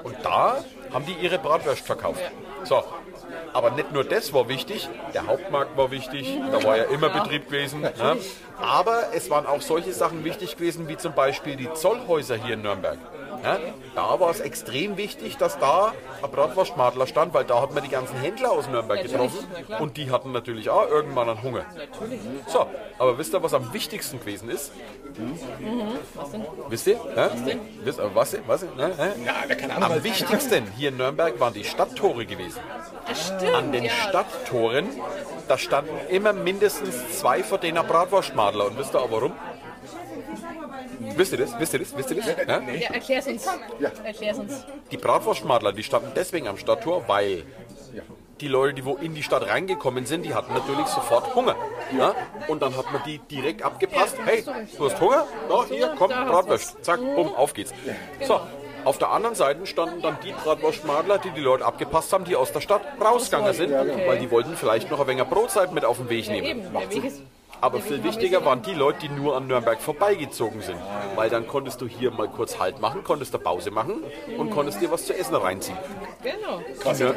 Und 0.04 0.18
da 0.24 0.58
haben 0.92 1.06
die 1.06 1.14
ihre 1.14 1.40
Bratwurst 1.40 1.86
verkauft. 1.86 2.22
So. 2.64 2.84
Aber 3.54 3.72
nicht 3.72 3.92
nur 3.92 4.04
das 4.04 4.34
war 4.34 4.50
wichtig, 4.50 4.90
der 5.14 5.28
Hauptmarkt 5.28 5.78
war 5.78 5.92
wichtig, 5.92 6.40
da 6.52 6.64
war 6.64 6.78
ja 6.78 6.84
immer 6.86 7.10
Betrieb 7.10 7.48
gewesen. 7.48 7.82
Ne? 7.82 7.92
Aber 8.60 9.14
es 9.14 9.30
waren 9.30 9.46
auch 9.46 9.62
solche 9.62 9.94
Sachen 9.94 10.24
wichtig 10.24 10.58
gewesen, 10.58 10.88
wie 10.88 10.98
zum 10.98 11.14
Beispiel 11.14 11.56
die 11.56 11.72
Zollhäuser 11.74 12.36
hier 12.36 12.56
in 12.56 12.64
Nürnberg. 12.64 12.98
Ja, 13.44 13.60
da 13.96 14.20
war 14.20 14.30
es 14.30 14.40
extrem 14.40 14.98
wichtig, 14.98 15.38
dass 15.38 15.60
da 15.60 15.94
ein 16.22 16.32
Bratwurstmadler 16.32 17.08
stand, 17.08 17.34
weil 17.34 17.44
da 17.44 17.62
hat 17.62 17.74
man 17.74 17.84
die 17.84 17.90
ganzen 17.90 18.16
Händler 18.18 18.52
aus 18.52 18.68
Nürnberg 18.70 19.02
getroffen 19.02 19.46
und 19.80 19.98
die 19.98 20.10
hatten 20.12 20.32
natürlich 20.32 20.70
auch 20.70 20.88
irgendwann 20.88 21.30
einen 21.30 21.44
Hunger. 21.44 21.66
So, 22.48 22.68
aber 22.98 23.18
wisst 23.18 23.34
ihr, 23.34 23.44
was 23.44 23.54
am 23.54 23.74
wichtigsten 23.74 24.20
gewesen 24.20 24.50
ist? 24.50 24.72
Wisst 26.70 26.88
ihr? 26.88 27.00
Ja? 27.16 27.30
Wisst 27.84 28.00
ihr 28.00 28.16
was? 28.16 28.38
was 28.48 28.64
ne? 28.64 29.14
Am 29.80 30.04
wichtigsten 30.04 30.66
hier 30.78 30.90
in 30.90 30.98
Nürnberg 30.98 31.40
waren 31.40 31.54
die 31.54 31.66
Stadttore 31.66 32.26
gewesen. 32.26 32.60
An 33.54 33.72
den 33.72 33.90
Stadttoren, 33.90 34.88
da 35.48 35.58
standen 35.58 35.92
immer 36.10 36.34
mindestens 36.34 37.20
zwei 37.20 37.44
von 37.44 37.60
denen 37.60 37.86
Bratwurstmadler. 37.86 38.68
Und 38.68 38.78
wisst 38.78 38.96
ihr 38.96 39.02
auch 39.02 39.12
warum? 39.12 39.34
Wisst 41.16 41.32
ihr 41.32 41.38
das? 41.38 41.60
Wisst 41.60 41.74
ihr 41.74 41.80
das? 41.80 41.98
Wisst 41.98 42.12
ihr 42.12 42.18
das? 42.18 42.28
Ja? 42.28 42.60
Ja, 42.60 42.90
erklär's 42.94 43.28
uns. 43.28 43.48
Erklär's 44.04 44.40
uns. 44.40 44.66
Die 44.92 44.98
Bratwurstmadler, 44.98 45.74
die 45.74 45.84
standen 45.84 46.12
deswegen 46.16 46.48
am 46.48 46.58
Stadttor, 46.58 47.08
weil 47.08 47.44
die 48.42 48.48
Leute, 48.48 48.74
die 48.74 48.86
wo 48.86 48.96
in 48.96 49.16
die 49.16 49.24
Stadt 49.24 49.48
reingekommen 49.48 50.06
sind, 50.06 50.24
die 50.24 50.34
hatten 50.34 50.54
natürlich 50.54 50.88
sofort 50.88 51.34
Hunger. 51.36 51.56
Ja? 51.98 52.16
Und 52.48 52.62
dann 52.62 52.76
hat 52.76 52.92
man 52.92 53.02
die 53.06 53.20
direkt 53.20 53.62
abgepasst. 53.62 54.18
Hey, 54.26 54.44
du 54.78 54.86
hast 54.86 55.00
Hunger? 55.00 55.28
Ja, 55.50 55.66
hier, 55.66 55.96
komm, 55.98 56.10
Bratwurst. 56.10 56.84
Zack, 56.84 57.00
bumm, 57.00 57.34
auf 57.36 57.54
geht's. 57.54 57.74
So. 58.26 58.40
Auf 58.86 58.98
der 58.98 59.12
anderen 59.12 59.34
Seite 59.34 59.66
standen 59.66 60.02
dann 60.02 60.18
die 60.26 60.34
Bratwurstmadler, 60.34 61.18
die 61.20 61.30
die 61.30 61.40
Leute 61.40 61.64
abgepasst 61.64 62.12
haben, 62.12 62.26
die 62.26 62.36
aus 62.36 62.52
der 62.52 62.60
Stadt 62.60 62.82
rausgegangen 63.00 63.54
sind, 63.54 63.72
weil 63.72 64.20
die 64.20 64.30
wollten 64.30 64.58
vielleicht 64.58 64.92
noch 64.92 65.00
ein 65.00 65.08
wenig 65.08 65.24
Brotzeit 65.24 65.72
mit 65.72 65.86
auf 65.86 65.98
den 65.98 66.10
Weg 66.10 66.28
nehmen. 66.28 66.46
Eben, 66.46 66.74
der 66.74 66.90
Weg 66.90 67.06
ist 67.06 67.22
Aber 67.64 67.80
viel 67.80 68.04
wichtiger 68.04 68.44
waren 68.44 68.62
die 68.62 68.74
Leute, 68.74 69.08
die 69.08 69.10
nur 69.10 69.38
an 69.38 69.48
Nürnberg 69.48 69.80
vorbeigezogen 69.80 70.62
sind. 70.62 70.78
Weil 71.16 71.30
dann 71.30 71.48
konntest 71.48 71.80
du 71.80 71.88
hier 71.88 72.12
mal 72.12 72.28
kurz 72.28 72.60
Halt 72.60 72.82
machen, 72.82 73.06
konntest 73.06 73.34
da 73.34 73.38
Pause 73.38 73.72
machen 73.72 74.04
und 74.38 74.50
konntest 74.50 74.82
dir 74.82 74.92
was 74.92 75.06
zu 75.06 75.18
essen 75.18 75.34
reinziehen. 75.34 75.78
Genau. 76.22 76.60
Nür 76.60 77.16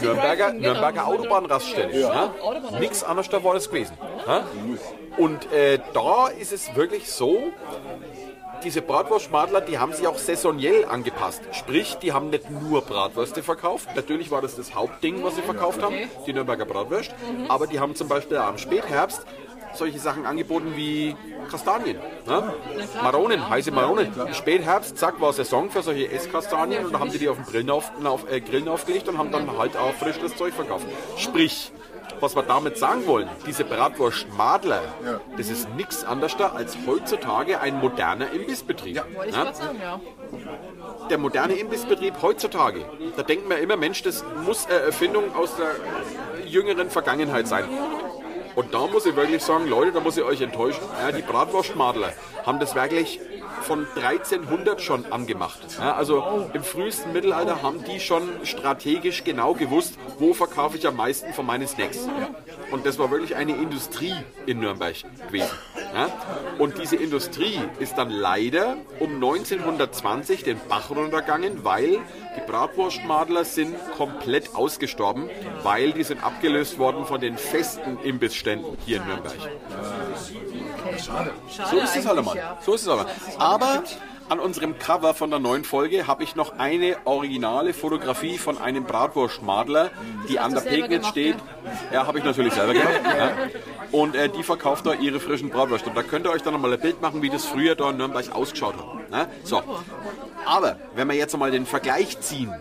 Nürnberger, 0.00 0.52
genau. 0.52 0.72
Nürnberger 0.72 1.06
Autobahnraststelle. 1.06 2.00
Ja. 2.00 2.32
Autobahnraststelle. 2.40 2.80
Nichts 2.80 3.04
anderes 3.04 3.28
da 3.28 3.44
war 3.44 3.52
das 3.52 3.68
gewesen. 3.68 3.98
Ja. 4.26 4.46
Und 5.18 5.52
äh, 5.52 5.78
da 5.92 6.28
ist 6.28 6.54
es 6.54 6.74
wirklich 6.74 7.12
so, 7.12 7.52
diese 8.64 8.80
Bratwurstschmadler, 8.80 9.60
die 9.60 9.78
haben 9.78 9.92
sich 9.92 10.06
auch 10.06 10.16
saisoniell 10.16 10.86
angepasst. 10.86 11.42
Sprich, 11.52 11.96
die 11.96 12.14
haben 12.14 12.30
nicht 12.30 12.50
nur 12.50 12.80
Bratwürste 12.80 13.42
verkauft. 13.42 13.90
Natürlich 13.94 14.30
war 14.30 14.40
das 14.40 14.56
das 14.56 14.74
Hauptding, 14.74 15.22
was 15.22 15.36
sie 15.36 15.42
verkauft 15.42 15.82
haben, 15.82 15.94
die 16.26 16.32
Nürnberger 16.32 16.64
Bratwurst. 16.64 17.14
Aber 17.48 17.66
die 17.66 17.80
haben 17.80 17.94
zum 17.94 18.08
Beispiel 18.08 18.38
am 18.38 18.56
Spätherbst 18.56 19.26
solche 19.76 19.98
Sachen 19.98 20.26
angeboten 20.26 20.72
wie 20.76 21.16
Kastanien. 21.50 21.98
Ne? 22.26 22.54
Maronen, 23.02 23.48
heiße 23.48 23.70
Maronen. 23.70 24.12
Im 24.26 24.34
Spätherbst, 24.34 24.98
zack, 24.98 25.20
war 25.20 25.32
Saison 25.32 25.70
für 25.70 25.82
solche 25.82 26.10
Esskastanien 26.10 26.86
und 26.86 26.92
da 26.92 27.00
haben 27.00 27.10
die 27.10 27.18
die 27.18 27.28
auf 27.28 27.36
den 27.36 27.46
Grillen, 27.46 27.70
auf, 27.70 27.90
auf, 28.04 28.30
äh, 28.30 28.40
Grillen 28.40 28.68
aufgelegt 28.68 29.08
und 29.08 29.18
haben 29.18 29.30
dann 29.30 29.56
halt 29.58 29.76
auch 29.76 29.92
frisches 29.94 30.36
Zeug 30.36 30.54
verkauft. 30.54 30.86
Sprich, 31.16 31.72
was 32.20 32.36
wir 32.36 32.42
damit 32.42 32.78
sagen 32.78 33.06
wollen, 33.06 33.28
diese 33.46 33.64
Bratwurst 33.64 34.26
Madler, 34.36 34.82
das 35.36 35.48
ist 35.48 35.68
nichts 35.74 36.04
anderes 36.04 36.36
da 36.36 36.48
als 36.52 36.76
heutzutage 36.86 37.60
ein 37.60 37.78
moderner 37.80 38.30
Imbissbetrieb. 38.32 39.02
Wollte 39.14 39.30
ich 39.30 39.36
Ja? 39.36 39.44
gerade 39.44 39.56
sagen, 39.56 39.78
ja. 39.82 40.00
Der 41.10 41.18
moderne 41.18 41.54
Imbissbetrieb 41.54 42.14
heutzutage, 42.22 42.84
da 43.16 43.22
denkt 43.22 43.48
man 43.48 43.58
immer, 43.58 43.76
Mensch, 43.76 44.02
das 44.02 44.24
muss 44.44 44.66
eine 44.66 44.80
Erfindung 44.80 45.34
aus 45.34 45.56
der 45.56 46.46
jüngeren 46.46 46.88
Vergangenheit 46.90 47.46
sein. 47.48 47.64
Und 48.54 48.72
da 48.72 48.86
muss 48.86 49.06
ich 49.06 49.16
wirklich 49.16 49.42
sagen, 49.42 49.68
Leute, 49.68 49.92
da 49.92 50.00
muss 50.00 50.16
ich 50.16 50.22
euch 50.22 50.40
enttäuschen. 50.40 50.82
Ja, 51.00 51.12
die 51.12 51.22
Bratwurstmadler 51.22 52.12
haben 52.44 52.60
das 52.60 52.74
wirklich 52.74 53.20
von 53.62 53.86
1300 53.96 54.80
schon 54.80 55.10
angemacht. 55.10 55.60
Ja, 55.78 55.94
also 55.94 56.48
im 56.52 56.62
frühesten 56.62 57.12
Mittelalter 57.12 57.62
haben 57.62 57.82
die 57.84 57.98
schon 57.98 58.28
strategisch 58.44 59.24
genau 59.24 59.54
gewusst, 59.54 59.94
wo 60.18 60.34
verkaufe 60.34 60.76
ich 60.76 60.86
am 60.86 60.96
meisten 60.96 61.32
von 61.32 61.46
meinen 61.46 61.66
Snacks. 61.66 62.06
Und 62.70 62.86
das 62.86 62.98
war 62.98 63.10
wirklich 63.10 63.34
eine 63.36 63.52
Industrie 63.52 64.14
in 64.46 64.60
Nürnberg 64.60 64.96
gewesen. 65.26 65.50
Ja? 65.94 66.08
Und 66.58 66.78
diese 66.78 66.96
Industrie 66.96 67.60
ist 67.78 67.96
dann 67.96 68.10
leider 68.10 68.76
um 69.00 69.14
1920 69.14 70.44
den 70.44 70.60
Bach 70.68 70.90
runtergegangen, 70.90 71.64
weil 71.64 72.00
die 72.36 72.40
Bratwurstmadler 72.40 73.44
sind 73.44 73.76
komplett 73.96 74.54
ausgestorben, 74.54 75.28
weil 75.62 75.92
die 75.92 76.04
sind 76.04 76.22
abgelöst 76.22 76.78
worden 76.78 77.06
von 77.06 77.20
den 77.20 77.38
festen 77.38 77.98
Imbissständen 78.02 78.76
hier 78.84 78.98
in 78.98 79.06
Nürnberg. 79.06 79.34
Schade 80.98 81.32
So 81.70 81.78
ist 81.78 81.96
es 81.96 82.06
halt 82.06 82.34
ja. 82.34 82.58
So 82.64 82.74
ist 82.74 82.82
es 82.82 82.88
aber. 82.88 83.06
Aber 83.38 83.84
an 84.28 84.40
unserem 84.40 84.78
Cover 84.78 85.14
von 85.14 85.30
der 85.30 85.38
neuen 85.38 85.64
Folge 85.64 86.06
habe 86.06 86.22
ich 86.22 86.34
noch 86.34 86.58
eine 86.58 86.96
originale 87.04 87.74
Fotografie 87.74 88.38
von 88.38 88.58
einem 88.58 88.84
Bratwurstmadler, 88.84 89.90
die 90.28 90.38
an 90.38 90.54
der 90.54 90.60
Pegnitz 90.60 91.08
steht. 91.08 91.36
Ja, 91.92 92.06
habe 92.06 92.18
ich 92.18 92.24
natürlich 92.24 92.54
selber 92.54 92.72
gemacht. 92.72 92.90
Ja. 93.14 93.32
Und 93.92 94.16
äh, 94.16 94.28
die 94.28 94.42
verkauft 94.42 94.86
da 94.86 94.94
ihre 94.94 95.20
frischen 95.20 95.50
Bratwürste. 95.50 95.88
Und 95.90 95.96
da 95.96 96.02
könnt 96.02 96.26
ihr 96.26 96.32
euch 96.32 96.42
dann 96.42 96.52
nochmal 96.52 96.72
ein 96.72 96.80
Bild 96.80 97.00
machen, 97.00 97.22
wie 97.22 97.30
das 97.30 97.44
früher 97.44 97.76
da 97.76 97.90
in 97.90 97.96
Nürnberg 97.96 98.34
ausgeschaut 98.34 98.74
hat. 98.76 98.84
Ja. 99.12 99.28
So. 99.44 99.62
Aber 100.44 100.78
wenn 100.94 101.08
wir 101.08 101.14
jetzt 101.14 101.36
mal 101.36 101.50
den 101.50 101.64
Vergleich 101.64 102.18
ziehen 102.20 102.52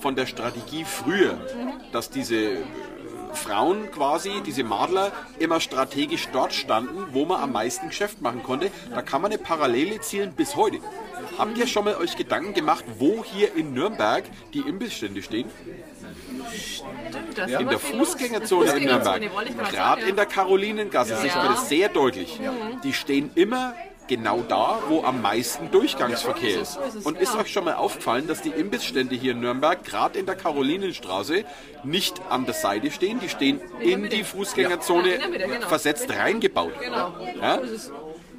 von 0.00 0.14
der 0.14 0.26
Strategie 0.26 0.84
früher, 0.84 1.38
dass 1.92 2.10
diese 2.10 2.58
Frauen 3.34 3.90
quasi, 3.90 4.42
diese 4.44 4.64
Madler, 4.64 5.12
immer 5.38 5.60
strategisch 5.60 6.28
dort 6.32 6.52
standen, 6.52 7.06
wo 7.12 7.24
man 7.24 7.40
am 7.40 7.52
meisten 7.52 7.88
Geschäft 7.88 8.20
machen 8.20 8.42
konnte. 8.42 8.70
Da 8.90 9.02
kann 9.02 9.22
man 9.22 9.32
eine 9.32 9.40
Parallele 9.40 10.00
zielen 10.00 10.32
bis 10.32 10.56
heute. 10.56 10.78
Habt 11.38 11.58
ihr 11.58 11.66
schon 11.66 11.84
mal 11.84 11.96
euch 11.96 12.16
Gedanken 12.16 12.54
gemacht, 12.54 12.84
wo 12.98 13.24
hier 13.24 13.54
in 13.54 13.74
Nürnberg 13.74 14.24
die 14.52 14.60
Imbissstände 14.60 15.22
stehen? 15.22 15.50
Das 17.34 17.50
In 17.50 17.68
der 17.68 17.78
Fußgängerzone 17.78 18.72
in 18.72 18.84
Nürnberg. 18.84 19.22
gerade 19.70 20.02
in 20.02 20.16
der 20.16 20.26
Karolinengasse 20.26 21.16
sieht 21.16 21.34
man 21.34 21.48
das 21.48 21.68
sehr 21.68 21.88
deutlich. 21.88 22.40
Die 22.82 22.92
stehen 22.92 23.30
immer 23.34 23.74
genau 24.06 24.42
da, 24.48 24.80
wo 24.88 25.02
am 25.02 25.22
meisten 25.22 25.70
Durchgangsverkehr 25.70 26.60
ist. 26.60 26.78
Und 27.04 27.18
ist 27.18 27.36
euch 27.36 27.52
schon 27.52 27.64
mal 27.64 27.74
aufgefallen, 27.74 28.26
dass 28.26 28.42
die 28.42 28.50
Imbissstände 28.50 29.14
hier 29.14 29.32
in 29.32 29.40
Nürnberg, 29.40 29.82
gerade 29.84 30.18
in 30.18 30.26
der 30.26 30.36
Karolinenstraße, 30.36 31.44
nicht 31.82 32.20
an 32.30 32.44
der 32.44 32.54
Seite 32.54 32.90
stehen, 32.90 33.20
die 33.20 33.28
stehen 33.28 33.60
in 33.80 34.08
die 34.08 34.24
Fußgängerzone 34.24 35.18
genau. 35.18 35.68
versetzt 35.68 36.10
reingebaut. 36.10 36.72
Genau. 36.80 37.14
Ja? 37.40 37.60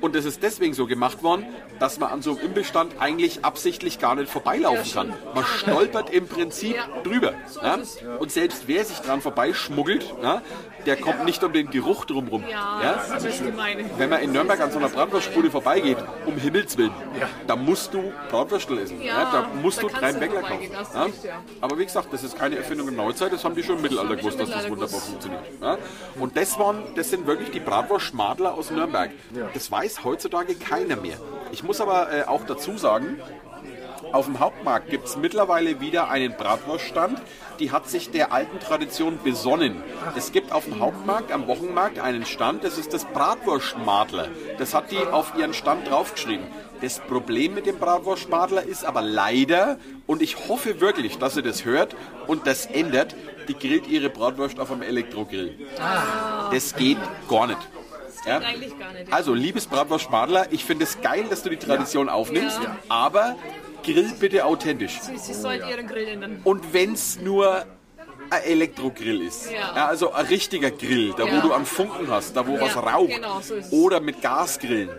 Es. 0.06 0.16
Und 0.16 0.16
das 0.16 0.26
ist 0.26 0.44
deswegen 0.44 0.74
so 0.74 0.86
gemacht 0.86 1.24
worden, 1.24 1.46
dass 1.80 2.00
man 2.00 2.12
an 2.12 2.22
so 2.22 2.32
einem 2.32 2.42
Imbissstand 2.42 2.94
eigentlich 3.00 3.44
absichtlich 3.44 4.00
gar 4.00 4.16
nicht 4.16 4.32
vorbeilaufen 4.32 4.94
kann. 4.94 5.14
Man 5.34 5.46
stolpert 5.46 6.10
im 6.12 6.28
Prinzip 6.28 6.78
drüber. 7.04 7.34
Ja? 7.62 7.80
Und 8.20 8.32
selbst 8.32 8.64
wer 8.68 8.86
sich 8.86 9.00
dran 9.00 9.22
vorbeischmuggelt, 9.22 10.14
ja, 10.22 10.42
der 10.86 10.98
kommt 10.98 11.26
nicht 11.26 11.44
um 11.44 11.52
den 11.52 11.70
Geruch 11.70 12.06
drumherum. 12.06 12.44
Ja? 12.48 13.04
Wenn 13.98 14.10
man 14.10 14.22
in 14.22 14.32
Nürnberg 14.32 14.60
an 14.62 14.72
so 14.72 14.78
einer 14.78 14.90
Bratwurstbude 14.90 15.50
vorbeigeht, 15.50 15.98
um 16.26 16.38
Himmels 16.38 16.78
Willen, 16.78 16.94
da 17.48 17.56
musst 17.56 17.94
du 17.94 18.14
Bratwürstel 18.30 18.78
essen. 18.80 19.00
Da 19.06 19.50
musst 19.62 19.82
du 19.82 19.88
du 19.88 20.20
Bäckler 20.20 20.42
kaufen. 20.42 20.70
Aber 21.62 21.80
wie 21.80 21.86
gesagt, 21.86 22.14
das 22.14 22.24
ist 22.24 22.38
keine 22.38 22.58
Erfindung 22.58 22.88
der 22.88 22.96
Neuzeit, 22.96 23.34
das 23.34 23.44
haben 23.44 23.56
die 23.56 23.64
schon 23.64 23.78
im 23.78 23.82
Mittelalter 23.82 24.16
gewusst, 24.16 24.40
dass 24.40 24.50
das 24.50 24.70
wunderbar 24.70 25.00
funktioniert. 25.00 25.42
Und 26.20 26.38
das, 26.38 26.58
waren, 26.60 26.84
das 26.96 27.10
sind 27.10 27.26
wirklich 27.28 27.52
die 27.52 27.60
Bratwurst-Schmadler 27.60 28.54
aus 28.54 28.72
Nürnberg. 28.72 29.12
Das 29.54 29.72
weiß 29.72 29.95
heutzutage 30.04 30.56
keiner 30.56 30.96
mehr. 30.96 31.18
Ich 31.52 31.64
muss 31.64 31.82
aber 31.82 32.12
äh, 32.12 32.24
auch 32.24 32.46
dazu 32.46 32.78
sagen, 32.78 33.20
auf 34.12 34.26
dem 34.26 34.40
Hauptmarkt 34.40 34.90
gibt 34.90 35.08
es 35.08 35.18
mittlerweile 35.18 35.82
wieder 35.82 36.10
einen 36.10 36.38
Bratwurststand. 36.38 37.22
Die 37.60 37.72
hat 37.72 37.90
sich 37.90 38.12
der 38.12 38.32
alten 38.32 38.60
Tradition 38.60 39.20
besonnen. 39.24 39.84
Es 40.16 40.32
gibt 40.32 40.52
auf 40.52 40.66
dem 40.66 40.80
Hauptmarkt, 40.80 41.32
am 41.32 41.48
Wochenmarkt, 41.48 42.00
einen 42.00 42.26
Stand, 42.26 42.64
das 42.64 42.78
ist 42.78 42.94
das 42.94 43.06
Bratwurstmadler. 43.06 44.30
Das 44.58 44.74
hat 44.74 44.92
die 44.92 45.00
auf 45.00 45.34
ihren 45.38 45.54
Stand 45.54 45.90
draufgeschrieben. 45.90 46.46
Das 46.82 47.00
Problem 47.00 47.56
mit 47.56 47.66
dem 47.66 47.78
Bratwurstmadler 47.78 48.64
ist 48.64 48.86
aber 48.86 49.02
leider, 49.02 49.78
und 50.08 50.22
ich 50.22 50.48
hoffe 50.48 50.82
wirklich, 50.82 51.18
dass 51.18 51.36
ihr 51.36 51.44
das 51.44 51.66
hört 51.66 51.96
und 52.28 52.48
das 52.48 52.66
ändert, 52.66 53.16
die 53.48 53.58
grillt 53.58 53.88
ihre 53.88 54.10
Bratwurst 54.10 54.60
auf 54.60 54.72
einem 54.72 54.82
Elektrogrill. 54.82 55.58
Das 56.52 56.76
geht 56.76 56.98
gar 57.30 57.48
nicht. 57.48 57.60
Ja? 58.26 58.40
Eigentlich 58.40 58.78
gar 58.80 58.92
nicht. 58.94 59.12
Also, 59.14 59.34
liebes 59.34 59.68
Bratwurst-Schmadler, 59.68 60.48
ich 60.52 60.66
finde 60.66 60.84
es 60.86 61.00
geil, 61.02 61.26
dass 61.30 61.44
du 61.44 61.50
die 61.50 61.58
Tradition 61.58 62.10
aufnimmst, 62.10 62.60
Ja. 62.64 62.76
aber 62.90 63.36
grill 63.84 64.12
bitte 64.20 64.46
authentisch. 64.46 65.00
Sie, 65.02 65.18
Sie 65.18 65.34
sollten 65.34 65.68
Ihren 65.70 65.88
Grill 65.88 66.08
ändern. 66.08 66.40
Und 66.44 66.74
wenn 66.74 66.94
es 66.94 67.20
nur 67.20 67.66
ein 68.30 68.44
Elektrogrill 68.44 69.22
ist, 69.22 69.52
Ja. 69.52 69.76
ja, 69.76 69.86
also 69.88 70.12
ein 70.14 70.26
richtiger 70.26 70.72
Grill, 70.72 71.14
da 71.18 71.24
wo 71.26 71.42
du 71.48 71.54
am 71.54 71.66
Funken 71.66 72.10
hast, 72.10 72.36
da 72.36 72.46
wo 72.48 72.60
was 72.60 72.76
raucht, 72.76 73.10
genau, 73.10 73.40
so 73.42 73.56
oder 73.72 74.00
mit 74.00 74.22
Gasgrillen. 74.22 74.90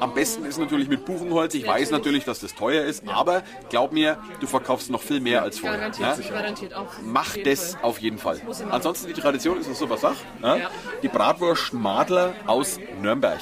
Am 0.00 0.14
besten 0.14 0.44
ist 0.44 0.58
natürlich 0.58 0.88
mit 0.88 1.04
Buchenholz. 1.04 1.54
Ich 1.54 1.66
weiß 1.66 1.90
natürlich, 1.90 2.24
dass 2.24 2.40
das 2.40 2.54
teuer 2.54 2.84
ist, 2.84 3.02
aber 3.08 3.42
glaub 3.70 3.92
mir, 3.92 4.18
du 4.40 4.46
verkaufst 4.46 4.90
noch 4.90 5.02
viel 5.02 5.20
mehr 5.20 5.42
als 5.42 5.58
vorher. 5.58 5.78
Garantiert, 5.78 6.18
Ja? 6.28 6.30
garantiert 6.34 6.74
auch. 6.74 6.86
Mach 7.02 7.36
das 7.44 7.72
Fall. 7.74 7.82
auf 7.84 7.98
jeden 7.98 8.18
Fall. 8.18 8.40
Ansonsten 8.70 9.08
die 9.08 9.20
Tradition 9.20 9.58
ist 9.58 9.66
eine 9.66 9.74
super 9.74 9.96
Sache. 9.96 10.16
Ja? 10.42 10.56
Ja. 10.56 10.70
Die 11.02 11.08
Bratwurst 11.08 11.72
Madler 11.72 12.34
aus 12.46 12.78
Nürnberg. 13.00 13.38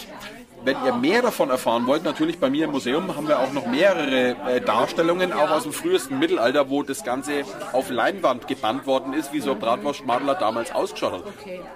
Wenn 0.65 0.77
ihr 0.85 0.95
mehr 0.95 1.21
davon 1.21 1.51
erfahren 1.51 1.87
wollt, 1.87 2.05
natürlich 2.05 2.39
bei 2.39 2.49
mir 2.49 2.65
im 2.65 2.71
Museum 2.71 3.15
haben 3.15 3.29
wir 3.29 3.39
auch 3.39 3.53
noch 3.53 3.67
mehrere 3.67 4.31
äh, 4.49 4.61
Darstellungen, 4.63 5.33
auch 5.33 5.51
aus 5.51 5.65
dem 5.65 5.75
frühesten 5.75 6.19
Mittelalter, 6.19 6.71
wo 6.71 6.83
das 6.83 7.05
Ganze 7.05 7.43
auf 7.73 7.91
Leinwand 7.91 8.49
gebannt 8.49 8.87
worden 8.87 9.13
ist, 9.13 9.33
wie 9.35 9.41
so 9.41 9.53
ein 9.53 9.59
Bratwurstmadler 9.59 10.35
damals 10.35 10.75
ausgeschaut 10.75 11.13
hat. 11.13 11.23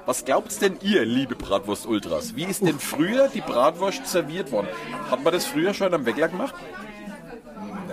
Was 0.07 0.25
glaubt 0.25 0.61
denn 0.63 0.79
ihr, 0.81 1.05
liebe 1.05 1.35
Bratwurst-Ultras? 1.35 2.35
Wie 2.35 2.45
ist 2.45 2.63
denn 2.63 2.79
früher 2.79 3.29
die 3.29 3.43
Bratwurst 3.43 4.07
serviert 4.07 4.51
worden? 4.53 4.69
Hat 5.11 5.23
man 5.23 5.35
das 5.35 5.45
früher 5.45 5.75
schon 5.75 5.93
am 5.93 6.07
Weckler 6.07 6.29
gemacht? 6.29 6.55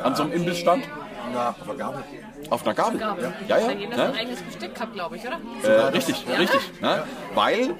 An 0.02 0.16
so 0.16 0.24
einem 0.24 0.32
Imbissstand? 0.32 0.86
Na, 1.34 1.56
aber 1.60 1.76
gar 1.76 1.92
nicht. 1.92 2.06
Auf 2.50 2.64
einer 2.64 2.74
Gabel? 2.74 3.00
Gabel. 3.00 3.34
Ja, 3.50 3.58
ja. 3.58 3.68
Hat 3.68 3.80
jeder 3.80 3.92
ja. 3.92 3.98
sein 3.98 4.16
eigenes 4.16 4.42
Besteck 4.42 4.76
gehabt, 4.76 4.94
glaube 4.94 5.18
ich, 5.18 5.24
oder? 5.26 5.40
Äh, 5.64 5.88
richtig, 5.88 6.26
richtig. 6.38 6.82
Ne? 6.82 7.04
Weil 7.34 7.76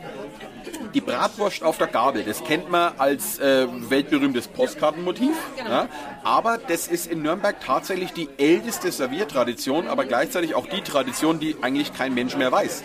die 0.94 1.02
Bratwurst 1.02 1.64
auf 1.64 1.78
der 1.78 1.88
Gabel, 1.88 2.24
das 2.24 2.44
kennt 2.44 2.70
man 2.70 2.94
als 2.98 3.40
äh, 3.40 3.68
weltberühmtes 3.90 4.48
Postkartenmotiv. 4.48 5.36
Ja? 5.58 5.88
Aber 6.24 6.58
das 6.58 6.88
ist 6.88 7.08
in 7.08 7.22
Nürnberg 7.22 7.56
tatsächlich 7.60 8.14
die 8.14 8.30
älteste 8.38 8.92
Serviertradition, 8.92 9.88
aber 9.88 10.06
gleichzeitig 10.06 10.56
auch 10.56 10.68
die 10.68 10.82
Tradition, 10.82 11.40
die 11.40 11.56
eigentlich 11.62 11.94
kein 11.94 12.14
Mensch 12.14 12.36
mehr 12.36 12.52
weiß. 12.52 12.84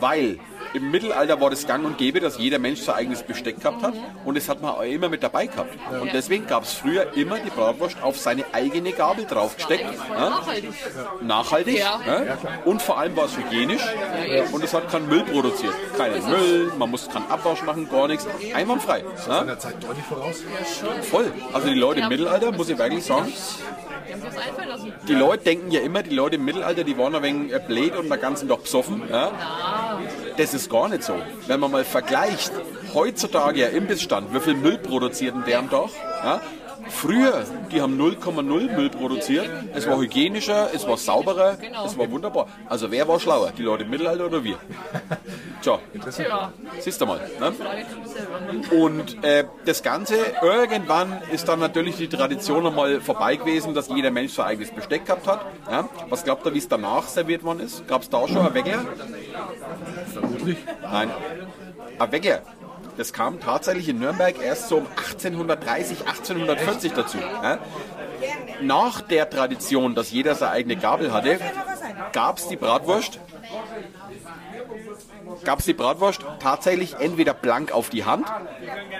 Weil 0.00 0.38
im 0.74 0.90
Mittelalter 0.90 1.40
war 1.40 1.50
das 1.50 1.66
gang 1.66 1.84
und 1.84 1.98
gäbe, 1.98 2.20
dass 2.20 2.38
jeder 2.38 2.58
Mensch 2.58 2.80
sein 2.80 2.96
eigenes 2.96 3.22
Besteck 3.22 3.60
gehabt 3.60 3.82
hat 3.82 3.94
und 4.24 4.36
das 4.36 4.48
hat 4.48 4.60
man 4.60 4.72
auch 4.72 4.82
immer 4.82 5.08
mit 5.08 5.22
dabei 5.22 5.46
gehabt. 5.46 5.70
Und 6.00 6.12
deswegen 6.12 6.46
gab 6.46 6.64
es 6.64 6.72
früher 6.72 7.14
immer 7.14 7.38
die 7.38 7.50
Bratwurst 7.50 8.02
auf 8.02 8.18
seine 8.18 8.44
eigene 8.52 8.92
Gabel 8.92 9.24
draufgesteckt. 9.24 9.84
Ja? 10.10 10.30
nachhaltig. 10.30 10.70
nachhaltig 11.22 11.78
Ja. 11.78 12.00
ja. 12.06 12.38
und 12.64 12.82
vor 12.82 12.98
allem 12.98 13.16
war 13.16 13.26
es 13.26 13.36
hygienisch 13.36 13.82
und 14.52 14.62
es 14.62 14.74
hat 14.74 14.90
keinen 14.90 15.08
Müll 15.08 15.24
produziert. 15.24 15.74
Keinen 15.96 16.28
Müll, 16.28 16.72
man 16.78 16.90
muss 16.90 17.08
keinen 17.08 17.30
Abwasch 17.30 17.62
machen, 17.62 17.88
gar 17.88 18.08
nichts. 18.08 18.26
Einwandfrei. 18.54 19.04
Ja. 19.26 19.44
Der 19.44 19.58
Zeit 19.58 19.82
deutlich 19.82 20.04
voraus. 20.04 20.42
Voll. 21.02 21.32
Also 21.52 21.68
die 21.68 21.74
Leute 21.74 22.00
im. 22.00 22.08
Mittelalter, 22.08 22.52
muss 22.52 22.68
ich 22.68 22.78
wirklich 22.78 23.04
sagen, 23.04 23.32
Die 25.06 25.14
Leute 25.14 25.44
denken 25.44 25.70
ja 25.70 25.80
immer, 25.80 26.02
die 26.02 26.14
Leute 26.14 26.36
im 26.36 26.44
Mittelalter, 26.44 26.84
die 26.84 26.96
waren 26.98 27.14
ein 27.14 27.22
wenig 27.22 27.52
blöd 27.66 27.96
und 27.96 28.10
den 28.10 28.20
ganzen 28.20 28.48
Tag 28.48 28.62
besoffen. 28.62 29.02
Ja. 29.10 29.30
Das 30.38 30.54
ist 30.54 30.70
gar 30.70 30.88
nicht 30.88 31.02
so. 31.02 31.16
Wenn 31.48 31.58
man 31.58 31.72
mal 31.72 31.84
vergleicht, 31.84 32.52
heutzutage 32.94 33.60
ja 33.60 33.66
Imbissstand, 33.68 34.32
wie 34.32 34.38
viel 34.38 34.54
Müll 34.54 34.78
produzierten 34.78 35.44
der 35.44 35.58
am 35.58 35.68
Tag? 35.68 35.90
Ja. 36.22 36.40
Früher, 36.88 37.44
die 37.70 37.80
haben 37.80 38.00
0,0 38.00 38.42
Müll 38.74 38.90
produziert. 38.90 39.48
Es 39.74 39.86
war 39.86 39.98
hygienischer, 39.98 40.68
es 40.74 40.86
war 40.86 40.96
sauberer, 40.96 41.56
Genau. 41.56 41.84
es 41.86 41.96
war 41.98 42.10
wunderbar. 42.10 42.48
Also 42.68 42.90
wer 42.90 43.06
war 43.08 43.20
schlauer? 43.20 43.52
Die 43.56 43.62
Leute 43.62 43.84
im 43.84 43.90
Mittelalter 43.90 44.26
oder 44.26 44.42
wir? 44.44 44.56
Tja, 45.62 45.78
Ja, 46.28 46.52
siehst 46.78 47.00
du 47.00 47.06
mal. 47.06 47.20
Ne? 47.40 47.52
Und 48.76 49.22
äh, 49.24 49.44
das 49.64 49.82
Ganze, 49.82 50.16
irgendwann 50.42 51.20
ist 51.32 51.48
dann 51.48 51.58
natürlich 51.60 51.96
die 51.96 52.08
Tradition 52.08 52.62
nochmal 52.62 53.00
vorbei 53.00 53.36
gewesen, 53.36 53.74
dass 53.74 53.88
jeder 53.88 54.10
Mensch 54.10 54.32
sein 54.32 54.46
eigenes 54.46 54.70
Besteck 54.70 55.04
gehabt 55.06 55.26
hat. 55.26 55.44
Ja? 55.70 55.88
Was 56.08 56.24
glaubt 56.24 56.46
ihr, 56.46 56.54
wie 56.54 56.58
es 56.58 56.68
danach 56.68 57.04
serviert 57.04 57.42
worden 57.44 57.60
ist? 57.60 57.86
Gab 57.88 58.02
es 58.02 58.10
da 58.10 58.26
schon 58.28 58.38
ein 58.38 58.54
Weckler? 58.54 58.84
Vermutlich. 60.12 60.58
Nein. 60.82 61.10
Ein 61.98 62.12
Weckler. 62.12 62.42
Das 62.98 63.12
kam 63.12 63.40
tatsächlich 63.40 63.88
in 63.88 64.00
Nürnberg 64.00 64.42
erst 64.42 64.68
so 64.68 64.78
um 64.78 64.86
1830, 64.86 66.00
1840 66.00 66.92
dazu. 66.92 67.18
Ja? 67.18 67.58
Nach 68.60 69.00
der 69.00 69.30
Tradition, 69.30 69.94
dass 69.94 70.10
jeder 70.10 70.34
seine 70.34 70.52
eigene 70.52 70.76
Gabel 70.76 71.12
hatte, 71.12 71.38
gab 72.12 72.38
es 72.38 72.48
die 72.48 72.56
Bratwurst 72.56 73.20
gab 75.44 75.60
es 75.60 75.66
die 75.66 75.74
Bratwurst 75.74 76.24
tatsächlich 76.40 76.94
entweder 76.98 77.34
blank 77.34 77.72
auf 77.72 77.90
die 77.90 78.04
Hand 78.04 78.26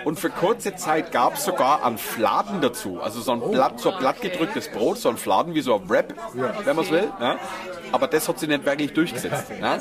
und 0.05 0.19
für 0.19 0.29
kurze 0.29 0.75
Zeit 0.75 1.11
gab 1.11 1.35
es 1.35 1.43
sogar 1.43 1.83
einen 1.83 1.97
Fladen 1.97 2.61
dazu. 2.61 3.01
Also 3.01 3.21
so 3.21 3.33
ein 3.33 3.51
Blatt, 3.51 3.79
so 3.79 3.91
ein 3.91 3.99
blattgedrücktes 3.99 4.69
Brot, 4.69 4.97
so 4.99 5.09
ein 5.09 5.17
Fladen 5.17 5.53
wie 5.53 5.61
so 5.61 5.75
ein 5.75 5.89
Wrap, 5.89 6.13
wenn 6.63 6.75
man 6.75 6.85
es 6.85 6.91
will. 6.91 7.11
Ja. 7.19 7.37
Aber 7.91 8.07
das 8.07 8.27
hat 8.27 8.39
sich 8.39 8.49
nicht 8.49 8.65
wirklich 8.65 8.93
durchgesetzt. 8.93 9.51
Ja. 9.59 9.79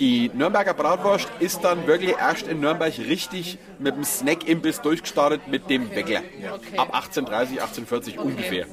Die 0.00 0.30
Nürnberger 0.32 0.74
Bratwurst 0.74 1.28
ist 1.40 1.64
dann 1.64 1.88
wirklich 1.88 2.14
erst 2.16 2.46
in 2.46 2.60
Nürnberg 2.60 2.96
richtig 2.98 3.58
mit 3.80 3.96
dem 3.96 4.04
Snack-Imbiss 4.04 4.80
durchgestartet 4.80 5.48
mit 5.48 5.68
dem 5.68 5.90
Weckler. 5.90 6.20
Ab 6.76 6.94
1830, 6.94 7.60
1840 7.60 8.18
ungefähr. 8.20 8.66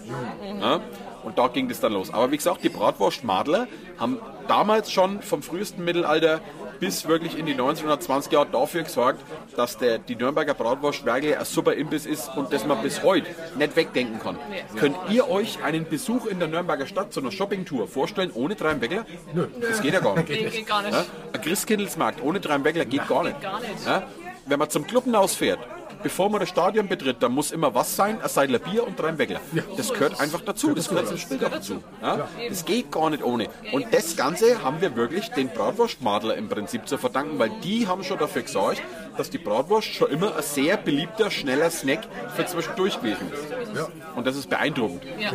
Ja? 0.59 0.81
Und 1.23 1.39
da 1.39 1.47
ging 1.47 1.67
das 1.67 1.79
dann 1.79 1.93
los. 1.93 2.13
Aber 2.13 2.31
wie 2.31 2.37
gesagt, 2.37 2.63
die 2.63 2.69
Bratwurst-Madler 2.69 3.67
haben 3.97 4.19
damals 4.47 4.91
schon 4.91 5.23
vom 5.23 5.41
frühesten 5.41 5.83
Mittelalter 5.83 6.41
bis 6.79 7.07
wirklich 7.07 7.37
in 7.37 7.45
die 7.45 7.55
1920er 7.55 8.33
Jahre 8.33 8.47
dafür 8.51 8.83
gesorgt, 8.83 9.23
dass 9.55 9.77
der, 9.77 9.97
die 9.97 10.15
Nürnberger 10.15 10.53
Bratwurst 10.53 11.05
wirklich 11.05 11.37
ein 11.37 11.45
super 11.45 11.73
Imbiss 11.73 12.05
ist 12.05 12.29
und 12.35 12.51
das 12.53 12.65
man 12.65 12.81
bis 12.81 13.03
heute 13.03 13.27
nicht 13.57 13.75
wegdenken 13.75 14.19
kann. 14.19 14.37
Könnt 14.77 14.95
ihr 15.09 15.29
euch 15.29 15.63
einen 15.63 15.87
Besuch 15.87 16.25
in 16.25 16.39
der 16.39 16.47
Nürnberger 16.47 16.85
Stadt, 16.85 17.13
so 17.13 17.21
einer 17.21 17.31
Shoppingtour, 17.31 17.87
vorstellen 17.87 18.31
ohne 18.33 18.55
drei 18.55 18.79
Weckler? 18.81 19.05
Nö. 19.33 19.47
Das 19.61 19.81
geht 19.81 19.93
ja 19.93 19.99
gar 19.99 20.15
nicht. 20.15 20.29
Nee, 20.29 20.49
geht 20.49 20.67
gar 20.67 20.81
nicht. 20.81 20.93
Ja? 20.93 21.05
Ein 21.33 21.41
Christkindlesmarkt 21.41 22.21
ohne 22.21 22.39
drei 22.39 22.63
Weckler 22.63 22.85
geht 22.85 23.07
gar 23.07 23.23
nicht. 23.23 23.41
gar 23.41 23.59
nicht. 23.59 23.85
Ja? 23.85 24.03
Wenn 24.45 24.59
man 24.59 24.69
zum 24.69 24.85
Clubhaus 24.85 25.35
fährt, 25.35 25.59
bevor 26.05 26.29
man 26.29 26.39
das 26.39 26.49
Stadion 26.49 26.87
betritt, 26.87 27.23
dann 27.23 27.31
muss 27.31 27.49
immer 27.51 27.73
was 27.73 27.95
sein, 27.95 28.21
ein 28.21 28.29
Seidler 28.29 28.59
Bier 28.59 28.85
und 28.85 28.99
drei 28.99 29.17
Weckler. 29.17 29.41
Das 29.75 29.91
gehört 29.91 30.19
einfach 30.19 30.41
dazu, 30.41 30.75
das 30.75 30.87
gehört 30.87 31.07
zum 31.07 31.17
Spiel 31.17 31.39
dazu. 31.39 31.81
Ja? 31.99 32.29
Das 32.47 32.63
geht 32.63 32.91
gar 32.91 33.09
nicht 33.09 33.23
ohne. 33.23 33.47
Und 33.71 33.91
das 33.91 34.15
Ganze 34.15 34.61
haben 34.63 34.81
wir 34.81 34.95
wirklich 34.95 35.29
den 35.29 35.49
Bratwurstmadler 35.49 36.35
im 36.35 36.47
Prinzip 36.47 36.87
zu 36.87 36.99
verdanken, 36.99 37.39
weil 37.39 37.49
die 37.63 37.87
haben 37.87 38.03
schon 38.03 38.19
dafür 38.19 38.43
gesorgt, 38.43 38.83
dass 39.17 39.31
die 39.31 39.39
Bratwurst 39.39 39.95
schon 39.95 40.11
immer 40.11 40.35
ein 40.35 40.43
sehr 40.43 40.77
beliebter, 40.77 41.31
schneller 41.31 41.71
Snack 41.71 42.01
für 42.35 42.45
zwischendurch 42.45 42.99
gewesen 43.01 43.31
ist. 43.33 43.89
Und 44.15 44.27
das 44.27 44.35
ist 44.35 44.47
beeindruckend. 44.47 45.01
Ja. 45.17 45.31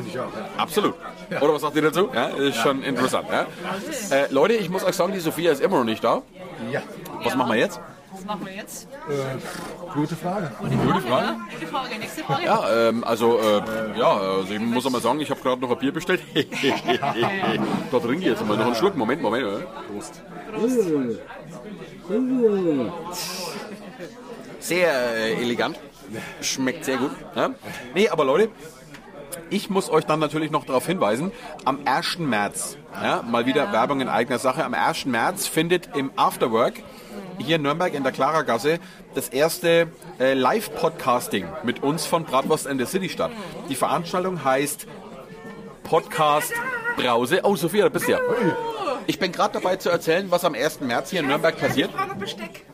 Absolut. 0.56 0.94
Oder 1.30 1.52
was 1.52 1.62
sagt 1.62 1.74
ihr 1.74 1.82
dazu? 1.82 2.10
Ja, 2.14 2.28
ist 2.28 2.58
schon 2.58 2.84
interessant. 2.84 3.26
Ja? 3.28 3.46
Äh, 4.16 4.32
Leute, 4.32 4.54
ich 4.54 4.70
muss 4.70 4.84
euch 4.84 4.94
sagen, 4.94 5.12
die 5.12 5.18
Sophia 5.18 5.50
ist 5.50 5.60
immer 5.60 5.78
noch 5.78 5.84
nicht 5.84 6.04
da. 6.04 6.22
Ja, 6.70 6.82
Was 7.24 7.34
machen 7.34 7.50
wir 7.50 7.58
jetzt? 7.58 7.80
Was 8.12 8.24
machen 8.24 8.46
wir 8.46 8.54
jetzt? 8.54 8.88
gute 9.94 10.16
Frage. 10.16 10.50
Gute 10.58 10.76
Frage, 10.76 11.08
ja? 11.08 11.36
Gute 11.54 11.66
Frage. 11.66 11.98
Nächste 11.98 12.24
Frage. 12.24 12.44
Ja, 12.44 12.88
ähm, 12.88 13.04
also, 13.04 13.38
äh, 13.38 13.98
ja, 13.98 14.10
also 14.10 14.52
ich 14.52 14.60
muss 14.60 14.84
einmal 14.84 15.00
sagen, 15.00 15.20
ich 15.20 15.30
habe 15.30 15.40
gerade 15.40 15.60
noch 15.60 15.70
ein 15.70 15.78
Bier 15.78 15.92
bestellt. 15.92 16.22
da 16.34 17.98
trinke 17.98 18.18
ich 18.18 18.24
jetzt 18.24 18.44
mal 18.44 18.56
noch 18.56 18.66
einen 18.66 18.74
Schluck. 18.74 18.96
Moment, 18.96 19.22
Moment. 19.22 19.44
äh. 19.44 19.92
Prost. 19.92 20.22
Sehr 24.58 24.92
äh, 24.92 25.34
elegant. 25.34 25.78
Schmeckt 26.40 26.84
sehr 26.84 26.96
gut. 26.96 27.12
Ja? 27.36 27.50
Nee, 27.94 28.08
aber 28.08 28.24
Leute, 28.24 28.50
ich 29.50 29.70
muss 29.70 29.88
euch 29.88 30.04
dann 30.04 30.18
natürlich 30.18 30.50
noch 30.50 30.64
darauf 30.64 30.86
hinweisen, 30.86 31.30
am 31.64 31.78
1. 31.84 32.18
März, 32.18 32.76
ja, 32.92 33.22
mal 33.22 33.46
wieder 33.46 33.72
Werbung 33.72 34.00
in 34.00 34.08
eigener 34.08 34.38
Sache, 34.38 34.64
am 34.64 34.74
1. 34.74 35.06
März 35.06 35.46
findet 35.46 35.96
im 35.96 36.10
Afterwork 36.16 36.74
hier 37.40 37.56
in 37.56 37.62
Nürnberg 37.62 37.94
in 37.94 38.02
der 38.02 38.12
Klaragasse 38.12 38.78
das 39.14 39.28
erste 39.28 39.88
äh, 40.18 40.34
Live-Podcasting 40.34 41.46
mit 41.64 41.82
uns 41.82 42.06
von 42.06 42.24
Bratwurst 42.24 42.66
and 42.66 42.80
the 42.80 42.86
City 42.86 43.08
statt. 43.08 43.32
Die 43.68 43.74
Veranstaltung 43.74 44.44
heißt 44.44 44.86
Podcast 45.82 46.52
Brause. 46.96 47.40
Oh, 47.42 47.56
Sophia, 47.56 47.84
da 47.84 47.88
bist 47.88 48.06
du 48.06 48.12
ja. 48.12 48.18
Ich 49.06 49.18
bin 49.18 49.32
gerade 49.32 49.54
dabei 49.54 49.76
zu 49.76 49.90
erzählen, 49.90 50.30
was 50.30 50.44
am 50.44 50.54
1. 50.54 50.80
März 50.82 51.10
hier 51.10 51.20
in 51.20 51.26
Nürnberg 51.26 51.58
passiert. 51.58 51.90
Ich 51.90 51.96
brauche 51.96 52.16
Besteck. 52.16 52.64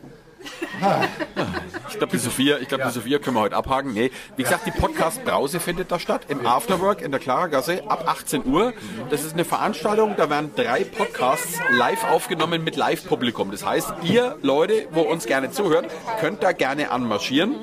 Ich 1.89 1.99
glaube, 1.99 2.13
die 2.13 2.19
Sophia, 2.19 2.59
ich 2.59 2.69
glaube, 2.69 2.85
die 2.85 2.91
Sophia 2.91 3.19
können 3.19 3.37
wir 3.37 3.41
heute 3.41 3.57
abhaken. 3.57 3.93
Nee, 3.93 4.11
wie 4.37 4.43
gesagt, 4.43 4.67
die 4.67 4.71
Podcast 4.71 5.25
Brause 5.25 5.61
findet 5.61 5.91
da 5.91 5.99
statt 5.99 6.23
im 6.29 6.47
Afterwork 6.47 7.01
in 7.01 7.11
der 7.11 7.21
Klaragasse 7.21 7.83
ab 7.89 8.05
18 8.07 8.45
Uhr. 8.45 8.75
Das 9.11 9.25
ist 9.25 9.35
eine 9.35 9.45
Veranstaltung, 9.45 10.15
da 10.17 10.29
werden 10.29 10.51
drei 10.55 10.85
Podcasts 10.85 11.59
live 11.71 12.05
aufgenommen 12.05 12.65
mit 12.65 12.77
Live-Publikum. 12.77 13.51
Das 13.51 13.65
heißt, 13.65 13.93
ihr 14.03 14.37
Leute, 14.43 14.89
wo 14.91 15.01
uns 15.01 15.27
gerne 15.27 15.51
zuhört, 15.51 15.91
könnt 16.21 16.43
da 16.43 16.53
gerne 16.53 16.91
anmarschieren 16.91 17.57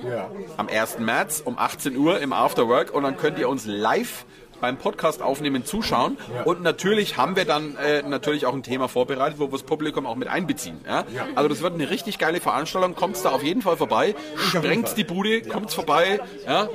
am 0.57 0.67
1. 0.67 0.99
März 0.99 1.41
um 1.45 1.57
18 1.57 1.95
Uhr 1.95 2.19
im 2.19 2.33
Afterwork 2.33 2.93
und 2.93 3.03
dann 3.03 3.17
könnt 3.17 3.37
ihr 3.37 3.49
uns 3.49 3.65
live 3.65 4.25
beim 4.63 4.77
Podcast 4.77 5.21
aufnehmen 5.21 5.65
zuschauen 5.65 6.17
und 6.45 6.63
natürlich 6.63 7.17
haben 7.17 7.35
wir 7.35 7.43
dann 7.43 7.75
äh, 7.75 8.01
natürlich 8.01 8.45
auch 8.45 8.53
ein 8.53 8.63
Thema 8.63 8.87
vorbereitet, 8.87 9.37
wo 9.37 9.47
wir 9.47 9.51
das 9.51 9.63
Publikum 9.63 10.05
auch 10.05 10.15
mit 10.15 10.29
einbeziehen. 10.29 10.79
Ja? 10.87 11.03
Also 11.35 11.49
das 11.49 11.61
wird 11.61 11.73
eine 11.73 11.89
richtig 11.89 12.17
geile 12.17 12.39
Veranstaltung, 12.39 12.95
kommt 12.95 13.17
da 13.25 13.31
auf 13.31 13.43
jeden 13.43 13.61
Fall 13.61 13.75
vorbei, 13.75 14.15
sprengt 14.37 14.95
die 14.95 15.03
Bude, 15.03 15.41
kommt 15.41 15.73
vorbei 15.73 16.21
ja? 16.47 16.69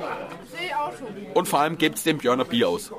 Und 1.33 1.47
vor 1.47 1.61
allem 1.61 1.79
gebt 1.79 2.05
dem 2.05 2.19
Björner 2.19 2.45
Bier 2.45 2.69
aus. 2.69 2.91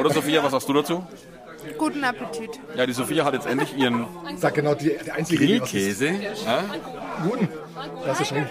Oder 0.00 0.10
Sophia, 0.10 0.42
was 0.42 0.50
sagst 0.50 0.68
du 0.68 0.72
dazu? 0.72 1.06
Guten 1.78 2.02
Appetit. 2.02 2.58
Ja, 2.76 2.86
die 2.86 2.92
Sophia 2.92 3.24
hat 3.24 3.34
jetzt 3.34 3.46
endlich 3.46 3.76
ihren 3.76 4.08
Sag 4.36 4.54
genau, 4.54 4.74
die, 4.74 4.96
der 5.06 5.14
einzige. 5.14 5.46
Grillkäse. 5.46 6.08
Ja? 6.44 6.64
Guten. 7.22 7.48
Das 8.04 8.20
ist 8.20 8.28
schon. 8.28 8.46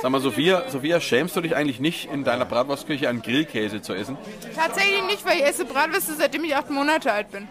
Sag 0.00 0.10
mal, 0.10 0.20
Sophia, 0.20 0.64
Sophia, 0.68 1.00
schämst 1.00 1.36
du 1.36 1.40
dich 1.40 1.56
eigentlich 1.56 1.80
nicht, 1.80 2.10
in 2.12 2.24
deiner 2.24 2.44
Bratwurstküche 2.44 3.08
einen 3.08 3.22
Grillkäse 3.22 3.82
zu 3.82 3.94
essen? 3.94 4.16
Tatsächlich 4.54 5.04
nicht, 5.06 5.24
weil 5.24 5.38
ich 5.38 5.44
esse 5.44 5.64
Bratwürste, 5.64 6.14
seitdem 6.14 6.44
ich 6.44 6.54
acht 6.54 6.70
Monate 6.70 7.12
alt 7.12 7.30
bin. 7.30 7.48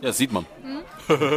Ja, 0.00 0.08
das 0.08 0.16
sieht 0.16 0.32
man. 0.32 0.46
Aber 1.08 1.30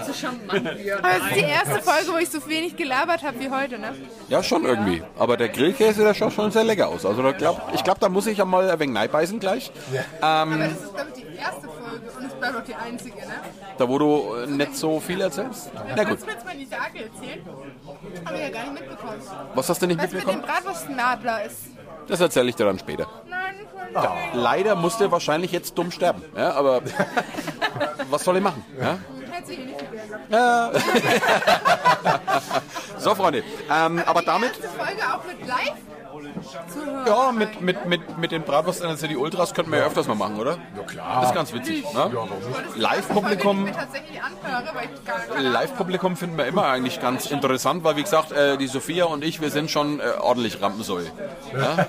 es 0.00 0.08
ist 0.08 1.36
die 1.36 1.40
erste 1.40 1.80
Folge, 1.80 2.12
wo 2.12 2.18
ich 2.18 2.28
so 2.28 2.46
wenig 2.46 2.76
gelabert 2.76 3.22
habe 3.22 3.40
wie 3.40 3.48
heute, 3.48 3.78
ne? 3.78 3.94
Ja, 4.28 4.42
schon 4.42 4.66
irgendwie. 4.66 5.02
Aber 5.18 5.38
der 5.38 5.48
Grillkäse, 5.48 6.04
der 6.04 6.12
schaut 6.12 6.34
schon 6.34 6.50
sehr 6.50 6.64
lecker 6.64 6.88
aus. 6.88 7.06
Also 7.06 7.22
da 7.22 7.32
glaub, 7.32 7.70
ich 7.72 7.82
glaube, 7.84 8.00
da 8.00 8.10
muss 8.10 8.26
ich 8.26 8.36
ja 8.36 8.44
mal 8.44 8.70
ein 8.70 8.78
wenig 8.78 9.10
beißen 9.10 9.40
gleich. 9.40 9.72
Aber 10.20 10.58
das 10.58 10.72
ist, 10.72 10.94
glaube 10.94 11.10
ich, 11.16 11.24
die 11.24 11.36
erste 11.36 11.62
Folge 11.62 11.73
und 11.94 12.26
es 12.26 12.34
bleibt 12.34 12.56
auch 12.56 12.64
die 12.64 12.74
einzige, 12.74 13.16
ne? 13.16 13.34
Da 13.78 13.88
wo 13.88 13.98
du 13.98 14.34
äh, 14.34 14.46
nicht 14.46 14.76
so 14.76 15.00
viel 15.00 15.20
erzählst. 15.20 15.70
Na 15.74 16.04
gut. 16.04 16.18
Kannst 16.18 16.22
du 16.22 16.26
mir 16.26 16.32
jetzt 16.32 16.44
mal 16.44 16.56
die 16.56 16.66
Sage 16.66 17.04
erzählen? 17.04 17.46
Habe 18.24 18.36
ich 18.36 18.42
ja 18.42 18.50
gar 18.50 18.62
nicht 18.62 18.80
mitbekommen. 18.80 19.20
Was 19.54 19.68
hast 19.68 19.82
du 19.82 19.86
nicht 19.86 19.98
Was 19.98 20.12
mit 20.12 20.12
dem 20.12 20.16
mitbekommen? 20.26 20.42
Bratwurstnadler 20.42 21.44
ist. 21.44 21.58
Das 22.08 22.20
erzähle 22.20 22.50
ich 22.50 22.56
dir 22.56 22.66
dann 22.66 22.78
später. 22.78 23.06
Nein, 23.28 23.56
ich. 23.60 24.34
Leider 24.34 24.74
musst 24.74 25.00
du 25.00 25.10
wahrscheinlich 25.10 25.52
jetzt 25.52 25.76
dumm 25.78 25.90
sterben. 25.90 26.22
Ja, 26.36 26.52
aber 26.52 26.82
was 28.10 28.24
soll 28.24 28.36
ich 28.36 28.42
machen? 28.42 28.64
Ja? 28.80 28.98
Nicht 29.46 29.78
gewehren. 29.78 30.24
So, 32.98 33.14
Freunde. 33.14 33.42
Ähm, 33.70 34.02
aber 34.06 34.22
damit, 34.22 34.52
Folge 34.56 35.02
auch 35.02 35.24
mit 35.26 35.46
live 35.46 35.74
zuhören. 36.72 37.06
ja, 37.06 37.32
mit, 37.32 37.60
mit, 37.60 37.86
mit, 37.86 38.18
mit 38.18 38.32
den 38.32 38.42
Bratwurst 38.42 38.80
in 38.80 38.88
der 38.88 38.96
City 38.96 39.16
Ultras 39.16 39.54
könnten 39.54 39.72
wir 39.72 39.78
ja 39.80 39.86
öfters 39.86 40.06
mal 40.06 40.14
machen, 40.14 40.38
oder? 40.38 40.58
Ja, 40.76 40.82
klar. 40.82 41.20
Das 41.20 41.30
ist 41.30 41.34
ganz 41.34 41.52
witzig. 41.52 41.84
Ne? 41.92 42.10
Live-Publikum. 42.76 43.68
Live-Publikum 45.38 46.16
finden 46.16 46.38
wir 46.38 46.46
immer 46.46 46.66
eigentlich 46.66 47.00
ganz 47.00 47.26
interessant, 47.26 47.84
weil 47.84 47.96
wie 47.96 48.02
gesagt, 48.02 48.32
äh, 48.32 48.56
die 48.56 48.66
Sophia 48.66 49.04
und 49.06 49.24
ich, 49.24 49.40
wir 49.40 49.50
sind 49.50 49.70
schon 49.70 50.00
äh, 50.00 50.04
ordentlich 50.20 50.60
Rampensäue. 50.60 51.06
Ja? 51.58 51.86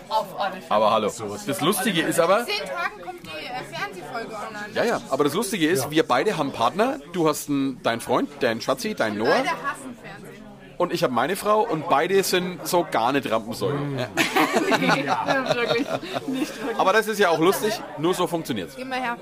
Aber 0.70 0.91
hallo. 0.91 1.12
Das 1.48 1.62
Lustige 1.62 2.02
ist 2.02 2.20
aber, 2.20 2.41
In 2.41 2.46
zehn 2.46 2.65
Tagen 2.65 3.02
kommt 3.04 3.24
die 3.24 3.30
äh, 3.30 3.63
Fernsehfolge 3.76 4.36
online. 4.36 4.74
ja, 4.74 4.84
ja, 4.84 5.02
aber 5.10 5.24
das 5.24 5.34
Lustige 5.34 5.68
ist, 5.68 5.89
wir 5.91 6.08
beide 6.08 6.38
haben 6.38 6.52
Partner. 6.52 7.00
Du 7.13 7.28
hast 7.28 7.50
einen, 7.50 7.82
deinen 7.84 8.02
Freund, 8.02 8.30
deinen 8.41 8.62
Schatzi, 8.62 8.94
deinen 8.96 9.18
Noah 9.18 9.30
Beide 9.30 9.50
hassen 9.50 9.96
Fernsehen. 10.02 10.35
Und 10.78 10.94
ich 10.94 11.04
habe 11.04 11.14
meine 11.14 11.36
Frau 11.36 11.62
und 11.62 11.90
beide 11.90 12.22
sind 12.24 12.68
so 12.68 12.86
gar 12.90 13.12
nicht 13.12 13.30
Rampensäue. 13.30 13.76
Ja. 15.06 15.56
wirklich. 15.56 15.88
Nicht 16.28 16.62
wirklich. 16.62 16.78
Aber 16.78 16.94
das 16.94 17.08
ist 17.08 17.20
ja 17.20 17.30
auch 17.30 17.40
lustig, 17.40 17.80
nur 17.98 18.14
so 18.14 18.28
funktioniert's. 18.28 18.76
Geh 18.76 18.84
mal 18.86 19.00
her. 19.00 19.18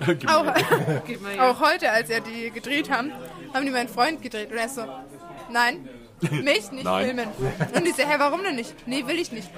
Auch, 0.28 0.44
auch 1.40 1.60
heute, 1.60 1.90
als 1.90 2.08
er 2.08 2.20
die 2.20 2.50
gedreht 2.50 2.88
haben, 2.88 3.10
haben 3.52 3.64
die 3.64 3.72
meinen 3.72 3.88
Freund 3.88 4.22
gedreht. 4.22 4.50
Und 4.52 4.56
er 4.56 4.66
ist 4.66 4.76
so, 4.76 4.84
nein, 5.50 5.88
mich 6.20 6.70
nicht 6.70 6.84
Nein. 6.84 7.04
filmen. 7.06 7.28
Und 7.74 7.86
ich 7.86 7.96
so, 7.96 8.02
hä, 8.02 8.14
warum 8.18 8.44
denn 8.44 8.54
nicht? 8.54 8.74
Nee, 8.86 9.04
will 9.06 9.18
ich 9.18 9.32
nicht. 9.32 9.50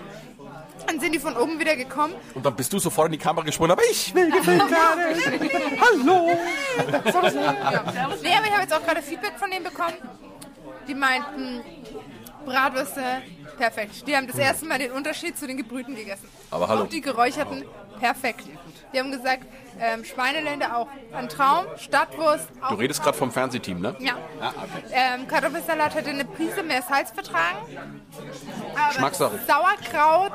Dann 0.86 0.98
sind 0.98 1.14
die 1.14 1.18
von 1.18 1.36
oben 1.36 1.60
wieder 1.60 1.76
gekommen. 1.76 2.14
Und 2.34 2.44
dann 2.44 2.56
bist 2.56 2.72
du 2.72 2.78
sofort 2.78 3.06
in 3.06 3.12
die 3.12 3.18
Kamera 3.18 3.44
gesprungen, 3.44 3.72
aber 3.72 3.82
ich 3.90 4.14
will 4.14 4.30
gefilmt 4.30 4.70
werden. 4.70 5.78
Hallo. 5.78 6.30
Ja. 6.90 7.82
Nee, 8.22 8.34
aber 8.34 8.46
ich 8.46 8.52
habe 8.52 8.62
jetzt 8.62 8.74
auch 8.74 8.82
gerade 8.84 9.02
Feedback 9.02 9.34
von 9.38 9.50
denen 9.50 9.64
bekommen. 9.64 9.94
Die 10.88 10.94
meinten, 10.94 11.62
Bratwürste, 12.44 13.22
perfekt. 13.58 14.06
Die 14.06 14.16
haben 14.16 14.26
das 14.26 14.38
erste 14.38 14.66
Mal 14.66 14.78
den 14.78 14.92
Unterschied 14.92 15.38
zu 15.38 15.46
den 15.46 15.56
Gebrüten 15.56 15.94
gegessen. 15.94 16.28
Aber 16.50 16.68
hallo. 16.68 16.82
Auch 16.82 16.88
die 16.88 17.00
geräucherten, 17.00 17.64
perfekt. 17.98 18.44
Die 18.92 18.98
haben 18.98 19.12
gesagt, 19.12 19.46
ähm, 19.78 20.04
Schweineländer 20.04 20.76
auch 20.76 20.88
ein 21.12 21.28
Traum, 21.28 21.66
Stadtwurst 21.76 22.48
auch 22.60 22.70
Du 22.70 22.74
redest 22.74 23.02
gerade 23.02 23.16
vom 23.16 23.30
Fernsehteam, 23.30 23.80
ne? 23.80 23.94
Ja. 24.00 24.16
Ähm, 24.92 25.28
Kartoffelsalat 25.28 25.94
hätte 25.94 26.10
eine 26.10 26.24
Prise 26.24 26.62
mehr 26.62 26.82
Salz 26.82 27.10
vertragen. 27.10 27.58
Aber 28.74 28.88
Geschmackssache. 28.88 29.38
Sauerkraut, 29.46 30.32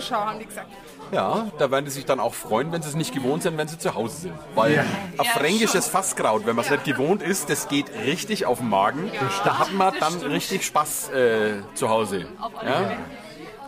Schau, 0.00 0.24
haben 0.24 0.38
die 0.38 0.46
gesagt. 0.46 0.68
Ja, 1.12 1.46
da 1.58 1.70
werden 1.70 1.84
die 1.84 1.90
sich 1.90 2.04
dann 2.04 2.20
auch 2.20 2.34
freuen, 2.34 2.72
wenn 2.72 2.82
sie 2.82 2.88
es 2.88 2.94
nicht 2.94 3.14
gewohnt 3.14 3.42
sind, 3.42 3.56
wenn 3.56 3.68
sie 3.68 3.78
zu 3.78 3.94
Hause 3.94 4.16
sind. 4.22 4.34
Weil 4.54 4.84
ein 5.16 5.24
fränkisches 5.24 5.88
Fasskraut, 5.88 6.46
wenn 6.46 6.56
man 6.56 6.64
es 6.64 6.70
nicht 6.70 6.84
gewohnt 6.84 7.22
ist, 7.22 7.48
das 7.50 7.68
geht 7.68 7.86
richtig 8.04 8.46
auf 8.46 8.58
den 8.58 8.68
Magen. 8.68 9.10
Da 9.44 9.58
hat 9.58 9.72
man 9.72 9.94
dann 9.98 10.14
richtig 10.22 10.66
Spaß 10.66 11.10
äh, 11.10 11.52
zu 11.74 11.88
Hause. 11.88 12.26
Ja? 12.64 12.90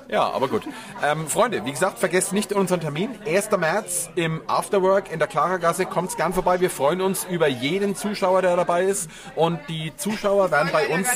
ja, 0.09 0.31
aber 0.31 0.49
gut. 0.49 0.63
Ähm, 1.03 1.29
Freunde, 1.29 1.65
wie 1.65 1.71
gesagt, 1.71 1.99
vergesst 1.99 2.33
nicht 2.33 2.53
unseren 2.53 2.81
Termin. 2.81 3.19
1. 3.27 3.51
März 3.53 4.11
im 4.17 4.43
Afterwork 4.47 5.11
in 5.11 5.19
der 5.19 5.29
Klaragasse. 5.29 5.87
Kommt 5.87 6.17
gern 6.17 6.33
vorbei. 6.33 6.61
Wir 6.61 6.71
freuen 6.71 7.01
uns 7.01 7.25
über 7.25 7.49
jeden 7.49 7.97
Zuschauer, 7.97 8.43
der 8.43 8.57
dabei 8.57 8.85
ist. 8.85 9.11
Und 9.35 9.61
die 9.69 9.93
Zuschauer 9.97 10.51
werden 10.51 10.71
bei 10.73 10.89
Ja, 10.89 10.95
uns... 10.95 11.09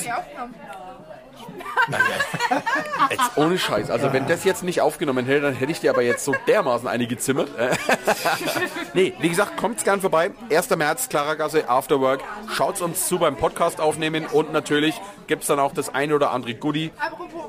Jetzt 3.09 3.37
ohne 3.37 3.57
Scheiß. 3.57 3.89
Also 3.89 4.13
wenn 4.13 4.27
das 4.27 4.43
jetzt 4.43 4.63
nicht 4.63 4.81
aufgenommen 4.81 5.25
hätte, 5.25 5.41
dann 5.41 5.53
hätte 5.53 5.71
ich 5.71 5.79
dir 5.79 5.91
aber 5.91 6.01
jetzt 6.01 6.25
so 6.25 6.35
dermaßen 6.47 6.87
eine 6.87 7.07
gezimmert. 7.07 7.49
nee, 8.93 9.13
wie 9.19 9.29
gesagt, 9.29 9.57
kommt's 9.57 9.83
gern 9.83 10.01
vorbei. 10.01 10.31
1. 10.51 10.69
März, 10.71 11.09
Klaragasse, 11.09 11.69
Afterwork. 11.69 12.21
Schaut's 12.53 12.81
uns 12.81 13.07
zu 13.07 13.19
beim 13.19 13.35
Podcast 13.37 13.79
aufnehmen 13.79 14.25
und 14.25 14.51
natürlich 14.51 14.99
gibt's 15.27 15.47
dann 15.47 15.59
auch 15.59 15.73
das 15.73 15.93
ein 15.93 16.11
oder 16.13 16.31
andere 16.31 16.55
Goodie 16.55 16.91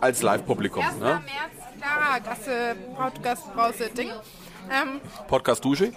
als 0.00 0.22
Live-Publikum. 0.22 0.84
1. 0.84 0.96
Ne? 0.96 1.00
März, 1.00 1.22
Clara, 1.80 2.18
Gasse, 2.18 2.76
Podcast, 2.96 3.54
Brause, 3.54 3.90
Ding. 3.90 4.10
Ähm, 4.70 5.00
Podcast 5.28 5.64
Dusche, 5.64 5.92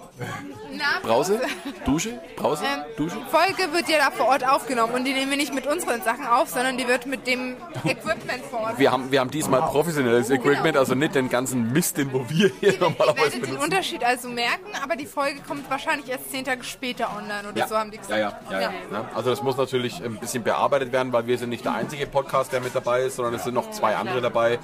na, 0.72 0.84
Brause, 1.02 1.42
Dusche, 1.86 2.20
Brause, 2.36 2.64
Ähm, 2.66 2.82
Dusche. 2.98 3.18
Die 3.18 3.30
Folge 3.32 3.74
wird 3.74 3.90
ja 3.90 3.98
da 3.98 4.12
vor 4.12 4.28
Ort 4.28 4.48
aufgenommen 4.48 4.94
und 4.94 5.06
die 5.06 5.14
nehmen 5.14 5.32
wir 5.32 5.38
nicht 5.38 5.54
mit 5.54 5.66
unseren 5.66 6.02
Sachen 6.04 6.28
auf, 6.28 6.50
sondern 6.50 6.78
die 6.78 6.88
wird 6.88 7.06
mit 7.08 7.26
dem 7.26 7.56
Equipment 7.84 8.44
vor 8.50 8.60
Ort. 8.62 8.80
Wir 8.80 8.92
haben, 8.92 9.12
wir 9.12 9.20
haben 9.20 9.32
diesmal 9.32 9.62
professionelles 9.64 10.30
Equipment, 10.30 10.78
also 10.78 10.94
nicht 10.96 11.16
den 11.16 11.30
ganzen 11.30 11.72
Mist, 11.74 11.98
den 11.98 12.14
wo 12.14 12.20
wir 12.30 12.52
hier 12.60 12.74
Ihr 12.74 12.80
normalerweise 12.80 13.16
werdet 13.18 13.34
den 13.34 13.42
benutzen. 13.42 13.64
Unterschied 13.64 14.04
also 14.04 14.30
merken, 14.30 14.68
aber 14.84 14.96
die 14.96 15.06
Folge 15.08 15.42
kommt 15.48 15.70
wahrscheinlich 15.70 16.08
erst 16.10 16.30
zehn 16.32 16.46
Tage 16.46 16.64
später 16.64 17.10
online 17.18 17.50
oder 17.52 17.68
so 17.68 17.76
haben 17.76 17.90
die 17.92 17.98
gesagt. 17.98 18.20
Ja, 18.20 18.34
ja, 18.52 18.62
ja, 18.62 18.72
ja. 18.92 19.10
Also 19.16 19.32
das 19.32 19.42
muss 19.42 19.58
natürlich 19.58 20.04
ein 20.04 20.18
bisschen 20.20 20.44
bearbeitet 20.44 20.92
werden, 20.92 21.12
weil 21.12 21.26
wir 21.26 21.38
sind 21.38 21.50
nicht 21.50 21.66
der 21.66 21.74
einzige 21.74 22.06
Podcast, 22.06 22.52
der 22.54 22.62
mit 22.62 22.76
dabei 22.76 23.02
ist, 23.04 23.16
sondern 23.16 23.34
es 23.34 23.44
sind 23.44 23.54
noch 23.56 23.72
zwei 23.72 23.96
andere 23.96 24.22
dabei. 24.22 24.60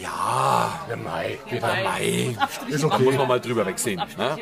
Ja, 0.00 0.80
Der 0.88 0.96
Mai. 0.96 1.38
Geht 1.48 1.62
der 1.62 1.84
Mai. 1.84 2.36
Ist 2.68 2.82
Da 2.82 2.86
okay. 2.86 3.02
muss 3.02 3.16
man 3.16 3.28
mal 3.30 3.40
drüber 3.40 3.64
wegsehen. 3.66 4.00
Ne? 4.18 4.36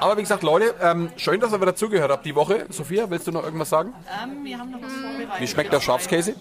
Aber 0.00 0.16
wie 0.16 0.22
gesagt, 0.22 0.42
Leute, 0.42 0.74
ähm, 0.80 1.10
schön, 1.16 1.40
dass 1.40 1.52
ihr 1.52 1.60
wieder 1.60 1.74
zugehört 1.74 2.10
habt 2.10 2.24
die 2.24 2.34
Woche. 2.34 2.66
Sophia, 2.70 3.10
willst 3.10 3.26
du 3.26 3.32
noch 3.32 3.44
irgendwas 3.44 3.68
sagen? 3.70 3.92
Ähm, 4.22 4.44
wir 4.44 4.58
haben 4.58 4.70
noch 4.70 4.80
was 4.82 4.92
vorbereitet. 4.92 5.40
Wie 5.40 5.46
schmeckt 5.46 5.72
der 5.72 5.80
Schafskäse? 5.80 6.34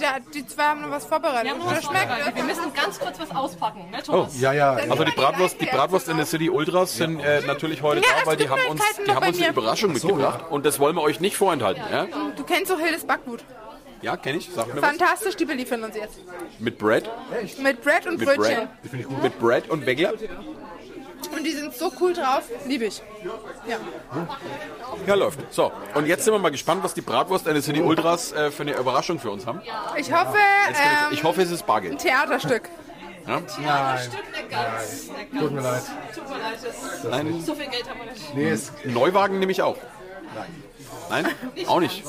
Ja, 0.00 0.16
die 0.34 0.44
zwei 0.46 0.64
haben 0.64 0.82
noch 0.82 0.90
was 0.90 1.06
vorbereitet. 1.06 1.54
Wir 1.54 1.64
was 1.64 1.84
schmeckt. 1.84 2.08
vorbereitet. 2.08 2.34
Wir 2.36 2.44
müssen 2.44 2.72
ganz 2.74 2.98
kurz 2.98 3.20
was 3.20 3.30
auspacken, 3.30 3.90
ne, 3.90 4.02
Thomas? 4.02 4.40
Ja, 4.40 4.52
ja. 4.52 4.72
Also 4.72 5.04
die 5.04 5.12
Bratwurst, 5.12 5.60
die 5.60 5.66
Bratwurst 5.66 6.08
in 6.08 6.16
der 6.16 6.26
City 6.26 6.50
Ultras 6.50 6.96
sind 6.96 7.20
äh, 7.20 7.40
natürlich 7.46 7.82
heute 7.82 8.00
Ja, 8.00 8.08
da, 8.20 8.26
weil 8.26 8.36
die 8.36 8.48
haben 8.48 8.60
uns, 8.68 8.82
die 9.06 9.12
haben 9.12 9.26
uns 9.26 9.38
eine. 9.38 9.48
Überraschung 9.48 9.92
mitgebracht 9.92 10.44
und 10.50 10.66
das 10.66 10.78
wollen 10.80 10.96
wir 10.96 11.02
euch 11.02 11.20
nicht 11.20 11.36
vorenthalten. 11.36 11.82
Ja? 11.90 12.06
Du 12.36 12.42
kennst 12.44 12.70
doch 12.70 12.78
Hildes 12.80 13.04
Backwut. 13.04 13.44
Ja, 14.02 14.16
kenne 14.16 14.38
ich. 14.38 14.48
Sag 14.54 14.72
mir 14.74 14.80
was. 14.80 14.90
Fantastisch, 14.90 15.36
die 15.36 15.44
beliefern 15.44 15.82
uns 15.82 15.96
jetzt. 15.96 16.18
Mit 16.58 16.78
Bread. 16.78 17.08
Mit 17.60 17.82
Bread 17.82 18.06
und 18.06 18.18
Mit 18.18 18.26
Brötchen. 18.26 18.68
Bread. 18.90 19.22
Mit 19.22 19.38
Bread 19.38 19.70
und 19.70 19.86
Weggler. 19.86 20.12
Und 21.34 21.44
die 21.44 21.50
sind 21.52 21.74
so 21.74 21.92
cool 22.00 22.12
drauf. 22.12 22.44
Liebe 22.66 22.86
ich. 22.86 23.02
Ja. 23.68 23.76
Ja, 25.06 25.14
läuft. 25.14 25.40
So, 25.52 25.72
und 25.94 26.06
jetzt 26.06 26.24
sind 26.24 26.32
wir 26.32 26.38
mal 26.38 26.50
gespannt, 26.50 26.82
was 26.84 26.94
die 26.94 27.00
Bratwurst 27.00 27.48
eines 27.48 27.64
City 27.64 27.80
Ultras 27.80 28.32
äh, 28.32 28.50
für 28.50 28.62
eine 28.62 28.76
Überraschung 28.76 29.18
für 29.18 29.30
uns 29.30 29.46
haben. 29.46 29.60
Ich 29.96 30.12
hoffe, 30.12 30.36
ähm, 30.68 30.74
ich, 31.10 31.24
hoffe, 31.24 31.42
es 31.42 31.50
ist 31.50 31.62
ein 31.62 31.66
Bargeld. 31.66 31.98
Theaterstück. 31.98 32.68
Nein, 33.26 33.46
tut 35.38 35.52
mir 35.52 35.60
leid. 35.60 35.82
Nein, 37.10 37.42
So 37.44 37.54
viel 37.54 37.66
Geld 37.66 37.88
haben 37.88 38.00
wir 38.00 38.12
nicht. 38.12 38.34
Nee, 38.34 38.48
es, 38.48 38.72
Neuwagen 38.84 39.38
nehme 39.38 39.52
ich 39.52 39.60
auch. 39.62 39.76
Nein, 41.10 41.26
auch 41.66 41.80
nicht. 41.80 42.04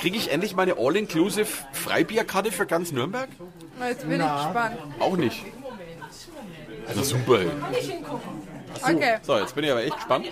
Kriege 0.00 0.16
ich 0.16 0.30
endlich 0.30 0.54
meine 0.54 0.76
All-Inclusive 0.78 1.46
Freibierkarte 1.72 2.52
für 2.52 2.66
ganz 2.66 2.92
Nürnberg? 2.92 3.28
Jetzt 3.80 4.08
bin 4.08 4.20
ich 4.20 4.26
gespannt. 4.26 4.76
Auch 5.00 5.16
nicht. 5.16 5.44
Na 6.96 7.02
super. 7.02 7.40
ey. 7.40 7.48
Okay. 8.82 9.16
So, 9.22 9.38
jetzt 9.38 9.54
bin 9.54 9.64
ich 9.64 9.70
aber 9.70 9.84
echt 9.84 9.94
gespannt. 9.94 10.26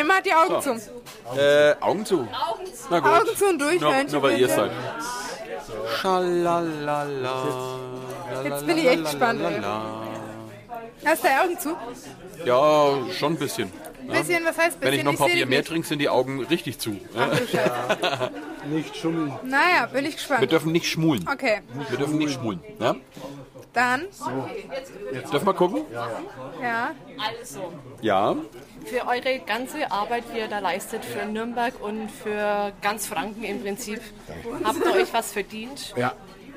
Immer 0.00 0.14
hat 0.14 0.26
die 0.26 0.32
Augen 0.34 0.62
zu. 0.62 1.38
Äh, 1.38 1.74
Augen 1.80 2.06
zu. 2.06 2.26
Na 2.90 3.00
gut. 3.00 3.10
Augen 3.10 3.36
zu 3.36 3.44
und 3.46 3.58
durch, 3.60 3.80
Nur, 3.80 4.04
nur 4.04 4.22
weil 4.22 4.38
ihr 4.38 4.46
es 4.46 4.54
seid. 4.54 4.70
Schalalala. 6.00 7.78
Jetzt 8.44 8.66
bin 8.66 8.78
ich 8.78 8.86
echt 8.86 9.04
gespannt. 9.04 9.40
Hast 11.04 11.24
du 11.24 11.28
die 11.28 11.34
Augen 11.34 11.58
zu? 11.58 11.76
Ja, 12.44 13.12
schon 13.12 13.32
ein 13.34 13.38
bisschen. 13.38 13.72
Bisschen, 14.06 14.44
was 14.44 14.58
heißt 14.58 14.80
bisschen? 14.80 14.92
Wenn 14.92 14.94
ich 14.98 15.04
noch 15.04 15.12
ein 15.12 15.18
paar 15.18 15.28
Bier 15.28 15.46
mehr 15.46 15.64
trinke, 15.64 15.86
sind 15.86 16.00
die 16.00 16.08
Augen 16.08 16.40
richtig 16.44 16.78
zu. 16.78 16.96
Ach 17.16 17.28
du 17.30 17.46
Scheiße. 17.46 18.30
nicht 18.70 18.96
schummeln. 18.96 19.32
Naja, 19.44 19.86
bin 19.86 20.00
ich 20.04 20.12
Wir 20.12 20.16
gespannt. 20.16 20.52
dürfen 20.52 20.72
nicht 20.72 20.86
schmulen. 20.86 21.28
Okay, 21.30 21.60
Wir 21.88 21.98
dürfen 21.98 22.18
nicht 22.18 22.32
schmulen. 22.34 22.60
Ja? 22.80 22.96
Dann, 23.72 24.02
Dürfen 25.32 25.46
wir 25.46 25.54
gucken? 25.54 25.82
ja. 26.62 26.90
Also, 27.18 27.72
Ja. 28.00 28.36
für 28.84 29.06
eure 29.06 29.38
ganze 29.40 29.90
Arbeit, 29.90 30.24
die 30.34 30.38
ihr 30.38 30.48
da 30.48 30.58
leistet, 30.58 31.04
für 31.04 31.24
Nürnberg 31.26 31.74
und 31.80 32.10
für 32.10 32.72
ganz 32.82 33.06
Franken 33.06 33.44
im 33.44 33.62
Prinzip, 33.62 34.00
habt 34.64 34.78
ihr 34.84 34.92
euch 35.02 35.12
was 35.12 35.32
verdient. 35.32 35.94
Ja. 35.96 36.12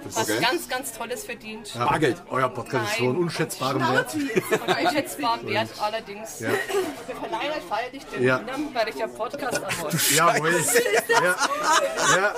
Was 0.06 0.30
Okay. 0.30 0.40
ganz, 0.42 0.68
ganz 0.70 0.92
Tolles 0.94 1.24
verdient. 1.26 1.74
Bargeld. 1.76 2.22
Euer 2.30 2.50
Podcast 2.50 2.92
ist 2.92 2.98
schon 2.98 3.18
unschätzbaren 3.18 3.82
Wert. 3.82 4.16
Unschätzbaren 4.86 5.48
Wert 5.48 5.70
allerdings. 5.82 6.42
Wir 6.42 6.50
verleihen 7.16 7.52
euch 7.52 7.64
feierlich 7.70 8.04
den 8.06 8.24
Ja. 8.24 8.40
Nürnberger 8.40 9.08
Podcast 9.08 9.64
Award. 9.64 10.12
Jawohl. 10.12 10.64
Ja. 11.10 11.36
Ja. 12.18 12.34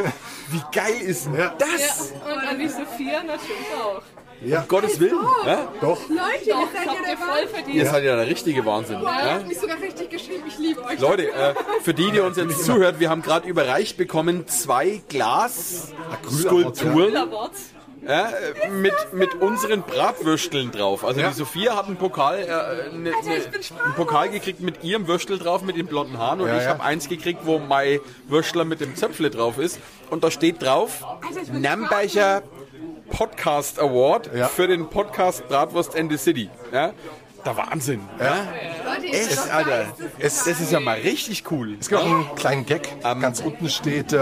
Wie 0.48 0.62
geil 0.72 1.00
ist 1.02 1.26
denn 1.26 1.34
Ja. 1.36 1.54
das? 1.56 2.12
Und 2.12 2.48
an 2.48 2.58
die 2.58 2.68
Sophia 2.68 3.22
natürlich 3.22 3.66
auch. 3.80 4.02
Ja. 4.42 4.60
Um 4.62 4.68
Gottes 4.68 4.98
Willen. 5.00 5.18
Ja? 5.46 5.68
Doch. 5.80 5.98
Leute, 6.08 6.22
ihr 6.44 6.54
Doch, 6.54 6.68
seid 6.72 6.86
das 6.86 6.94
ja 6.94 7.10
ihr 7.10 7.16
voll 7.18 7.46
verdient. 7.48 7.74
Ihr 7.74 7.86
seid 7.86 8.04
ja 8.04 8.16
der 8.16 8.26
richtige 8.26 8.64
Wahnsinn. 8.64 8.96
Ihr 8.98 9.02
Ja? 9.04 9.34
habt 9.34 9.48
mich 9.48 9.58
sogar 9.58 9.78
richtig 9.80 10.08
geschrieben. 10.10 10.44
Ich 10.48 10.58
liebe 10.58 10.82
euch. 10.84 10.98
Leute, 10.98 11.30
äh, 11.32 11.54
für 11.82 11.92
die, 11.94 12.10
die 12.10 12.20
uns 12.20 12.36
jetzt 12.38 12.64
zuhört, 12.64 13.00
wir 13.00 13.10
haben 13.10 13.20
gerade 13.22 13.46
überreicht 13.48 13.96
bekommen 13.98 14.46
zwei 14.48 15.02
Glasskulpturen 15.08 17.16
Awards. 17.16 17.70
ja, 18.06 18.30
mit, 18.70 18.94
mit 19.12 19.34
unseren 19.36 19.82
Bratwürsteln 19.82 20.70
drauf. 20.70 21.04
Also 21.04 21.20
die 21.20 21.32
Sophia 21.34 21.76
hat 21.76 21.86
einen 21.86 21.96
Pokal, 21.96 22.38
äh, 22.38 22.46
ne, 22.96 23.10
ne, 23.10 23.14
einen 23.84 23.94
Pokal 23.94 24.30
gekriegt 24.30 24.60
mit 24.60 24.82
ihrem 24.82 25.06
Würstel 25.06 25.38
drauf, 25.38 25.60
mit 25.62 25.76
den 25.76 25.86
blonden 25.86 26.16
Haaren. 26.18 26.40
Und 26.40 26.48
Ja, 26.48 26.56
ich 26.56 26.62
ja. 26.64 26.70
habe 26.70 26.82
eins 26.82 27.08
gekriegt, 27.10 27.40
wo 27.44 27.58
mein 27.58 28.00
Würstler 28.26 28.64
mit 28.64 28.80
dem 28.80 28.96
Zöpfle 28.96 29.28
drauf 29.30 29.58
ist. 29.58 29.78
Und 30.08 30.24
da 30.24 30.30
steht 30.30 30.62
drauf, 30.62 31.04
Nürnberger 31.52 32.42
Podcast 33.10 33.78
Award 33.78 34.30
Ja. 34.34 34.48
für 34.48 34.66
den 34.66 34.88
Podcast 34.88 35.46
Bratwurst 35.48 35.96
and 35.96 36.10
the 36.10 36.16
City. 36.18 36.48
Ja? 36.72 36.92
Der 37.44 37.56
Wahnsinn. 37.56 38.00
Ja. 38.18 38.46
Seid 39.28 39.50
Alter, 39.50 39.86
es, 40.18 40.44
das 40.44 40.60
ist 40.60 40.72
ja 40.72 40.80
mal 40.80 40.98
richtig 40.98 41.50
cool. 41.50 41.76
Es 41.80 41.88
gibt 41.88 42.00
auch 42.00 42.06
einen 42.06 42.34
kleinen 42.34 42.66
Gag. 42.66 42.88
Ganz 43.02 43.40
unten 43.40 43.68
steht 43.70 44.12
äh, 44.12 44.16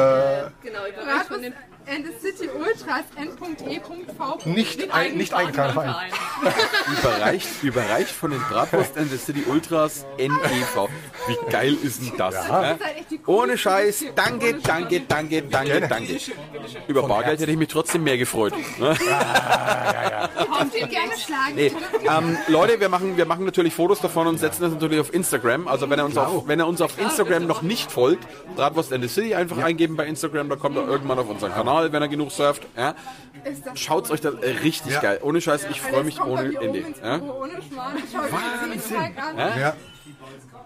Genau, 0.62 0.79
von 1.27 1.42
den 1.42 1.53
And 1.90 2.05
the 2.05 2.12
City 2.20 2.51
Ultras 2.51 3.05
N.E.V. 3.16 4.38
nicht, 4.44 4.92
ein, 4.92 5.16
nicht 5.16 5.33
eingetragen 5.33 5.72
Verein. 5.72 6.12
Überreicht, 7.01 7.48
überreicht 7.62 8.11
von 8.11 8.31
den 8.31 8.40
Bratwurst 8.40 8.98
and 8.98 9.11
the 9.11 9.16
City 9.16 9.44
Ultras 9.48 10.05
NEV. 10.18 10.88
Wie 11.29 11.51
geil 11.51 11.77
ist 11.83 12.03
denn 12.03 12.12
das? 12.18 12.35
Ja. 12.35 12.77
Ohne 13.27 13.57
Scheiß, 13.57 14.05
danke, 14.14 14.55
danke, 14.62 15.01
danke, 15.01 15.42
danke, 15.42 15.88
danke. 15.88 16.18
Über 16.88 17.03
Bargeld 17.05 17.40
hätte 17.40 17.53
ich 17.53 17.59
mich 17.59 17.68
trotzdem 17.68 18.05
mehr 18.05 18.18
gefreut. 18.18 18.53
Ne? 18.79 18.96
Kommt 20.51 20.74
ihr 20.74 20.87
gerne 20.87 21.12
schlagen. 21.16 21.55
Nee. 21.55 21.72
Ähm, 22.05 22.37
Leute, 22.48 22.81
wir 22.81 22.88
machen, 22.88 23.16
wir 23.16 23.27
machen 23.27 23.44
natürlich 23.44 23.74
Fotos 23.74 24.01
davon 24.01 24.27
und 24.27 24.38
setzen 24.38 24.62
das 24.62 24.72
natürlich 24.72 25.01
auf 25.01 25.12
Instagram. 25.14 25.68
Also 25.68 25.88
wenn 25.88 25.98
ihr 25.98 26.05
uns, 26.05 26.18
auf, 26.18 26.46
wenn 26.46 26.61
ihr 26.61 26.66
uns 26.66 26.81
auf 26.81 26.98
Instagram 26.98 27.46
noch 27.46 27.62
nicht 27.62 27.90
folgt, 27.90 28.27
Bratwurst 28.57 28.92
and 28.92 29.03
the 29.03 29.09
City 29.09 29.35
einfach 29.35 29.59
eingeben 29.59 29.96
bei 29.96 30.07
Instagram, 30.07 30.48
da 30.48 30.57
kommt 30.57 30.77
er 30.77 30.87
irgendwann 30.87 31.18
auf 31.18 31.29
unseren 31.29 31.53
Kanal, 31.53 31.78
wenn 31.93 32.03
er 32.03 32.09
genug 32.09 32.31
surft. 32.33 32.62
Ja. 32.77 32.95
Ist 33.45 33.64
das 33.67 33.79
Schaut 33.79 34.11
euch 34.11 34.21
das 34.21 34.35
äh, 34.35 34.51
richtig 34.62 34.93
Ja. 34.93 35.01
geil. 35.01 35.21
Ohne 35.23 35.41
Scheiß, 35.41 35.67
ich 35.71 35.81
freue 35.81 36.05
mich 36.05 36.21
ohne 36.21 36.55
Ende. 36.61 36.81
Ja. 37.03 37.21
Ohne 37.21 37.53
Schmarrn. 37.62 37.97
Ich 37.97 38.11
schaue 38.12 38.23
mir. 39.37 39.61
Ja. 39.61 39.75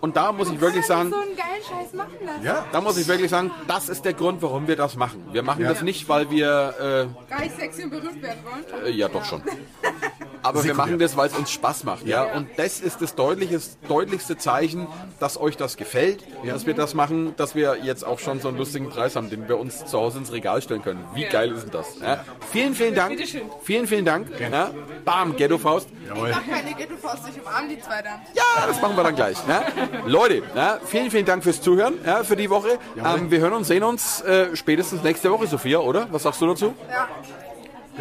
Und 0.00 0.16
da 0.16 0.32
muss 0.32 0.50
ich 0.50 0.60
wirklich 0.60 0.84
sagen, 0.84 1.10
So 1.10 1.16
einen 1.16 1.36
geilen 1.36 1.62
Scheiß 1.62 1.92
machen 1.94 2.16
lassen. 2.26 2.44
Ja. 2.44 2.64
Da 2.72 2.80
muss 2.80 2.96
ich 2.96 3.06
wirklich 3.06 3.30
sagen, 3.30 3.52
das 3.68 3.88
ist 3.88 4.04
der 4.04 4.14
Grund, 4.14 4.42
warum 4.42 4.66
wir 4.66 4.74
das 4.74 4.96
machen. 4.96 5.22
Wir 5.32 5.42
machen 5.44 5.62
das 5.62 5.82
nicht, 5.82 6.08
weil 6.08 6.28
wir, 6.30 7.08
Reich, 7.30 7.52
sexy 7.56 7.84
und 7.84 7.90
berühmt 7.90 8.20
werden 8.22 8.40
wollen. 8.44 8.84
äh, 8.84 8.88
äh, 8.88 8.92
ja 8.92 9.08
doch 9.08 9.24
schon. 9.24 9.42
Aber 10.42 10.64
wir 10.64 10.74
machen 10.74 10.98
das, 10.98 11.16
weil 11.16 11.28
es 11.28 11.36
uns 11.36 11.50
Spaß 11.50 11.84
macht, 11.84 12.06
ja. 12.06 12.24
Und 12.24 12.48
das 12.56 12.80
ist 12.80 13.00
das 13.02 13.14
deutlichste 13.14 14.36
Zeichen, 14.36 14.86
dass 15.20 15.40
euch 15.40 15.56
das 15.56 15.76
gefällt, 15.76 16.24
dass 16.44 16.66
wir 16.66 16.74
das 16.74 16.94
machen, 16.94 17.34
dass 17.36 17.54
wir 17.54 17.78
jetzt 17.82 18.04
auch 18.04 18.18
schon 18.18 18.40
so 18.40 18.48
einen 18.48 18.58
lustigen 18.58 18.88
Preis 18.88 19.16
haben, 19.16 19.30
den 19.30 19.48
wir 19.48 19.58
uns 19.58 19.84
zu 19.84 19.98
Hause 19.98 20.18
ins 20.18 20.32
Regal 20.32 20.62
stellen 20.62 20.82
können. 20.82 21.04
Wie 21.14 21.24
geil 21.24 21.52
ist 21.52 21.64
denn 21.64 21.70
das? 21.70 21.98
Ja? 22.00 22.24
Vielen, 22.50 22.74
vielen 22.74 22.94
Dank. 22.94 23.20
Vielen, 23.62 23.86
vielen 23.86 24.04
Dank. 24.04 24.28
Ja? 24.40 24.70
Bam, 25.04 25.36
Ghetto 25.36 25.58
Faust. 25.58 25.88
Ich 26.14 26.20
mach 26.20 26.46
keine 26.46 26.74
Ghetto-Faust, 26.74 27.22
ich 27.30 27.40
umarme 27.40 27.68
die 27.68 27.80
zwei 27.80 28.02
dann. 28.02 28.20
Ja, 28.34 28.66
das 28.66 28.80
machen 28.80 28.96
wir 28.96 29.02
dann 29.04 29.14
gleich. 29.14 29.36
Ja? 29.48 29.64
Leute, 30.06 30.42
ja, 30.54 30.78
vielen, 30.84 31.10
vielen 31.10 31.24
Dank 31.24 31.42
fürs 31.42 31.60
Zuhören 31.60 31.94
ja, 32.04 32.24
für 32.24 32.36
die 32.36 32.50
Woche. 32.50 32.78
Ähm, 32.96 33.30
wir 33.30 33.38
hören 33.40 33.54
und 33.54 33.64
sehen 33.64 33.82
uns 33.82 34.20
äh, 34.22 34.54
spätestens 34.54 35.02
nächste 35.02 35.30
Woche, 35.30 35.46
Sophia, 35.46 35.78
oder? 35.78 36.08
Was 36.10 36.24
sagst 36.24 36.40
du 36.40 36.46
dazu? 36.46 36.74
Ja. 36.90 37.08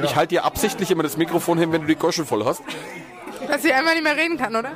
Ich 0.03 0.15
halte 0.15 0.35
dir 0.35 0.45
absichtlich 0.45 0.91
immer 0.91 1.03
das 1.03 1.17
Mikrofon 1.17 1.57
hin, 1.57 1.71
wenn 1.71 1.81
du 1.81 1.87
die 1.87 1.95
Goschen 1.95 2.25
voll 2.25 2.45
hast. 2.45 2.61
Dass 3.47 3.65
ich 3.65 3.73
einfach 3.73 3.93
nicht 3.93 4.03
mehr 4.03 4.15
reden 4.15 4.37
kann, 4.37 4.55
oder? 4.55 4.71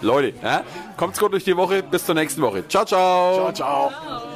Leute, 0.00 0.34
ja, 0.42 0.62
kommt's 0.96 1.18
gut 1.18 1.32
durch 1.32 1.44
die 1.44 1.56
Woche. 1.56 1.82
Bis 1.82 2.04
zur 2.04 2.14
nächsten 2.14 2.42
Woche. 2.42 2.66
Ciao, 2.68 2.84
ciao. 2.84 3.52
Ciao. 3.52 4.33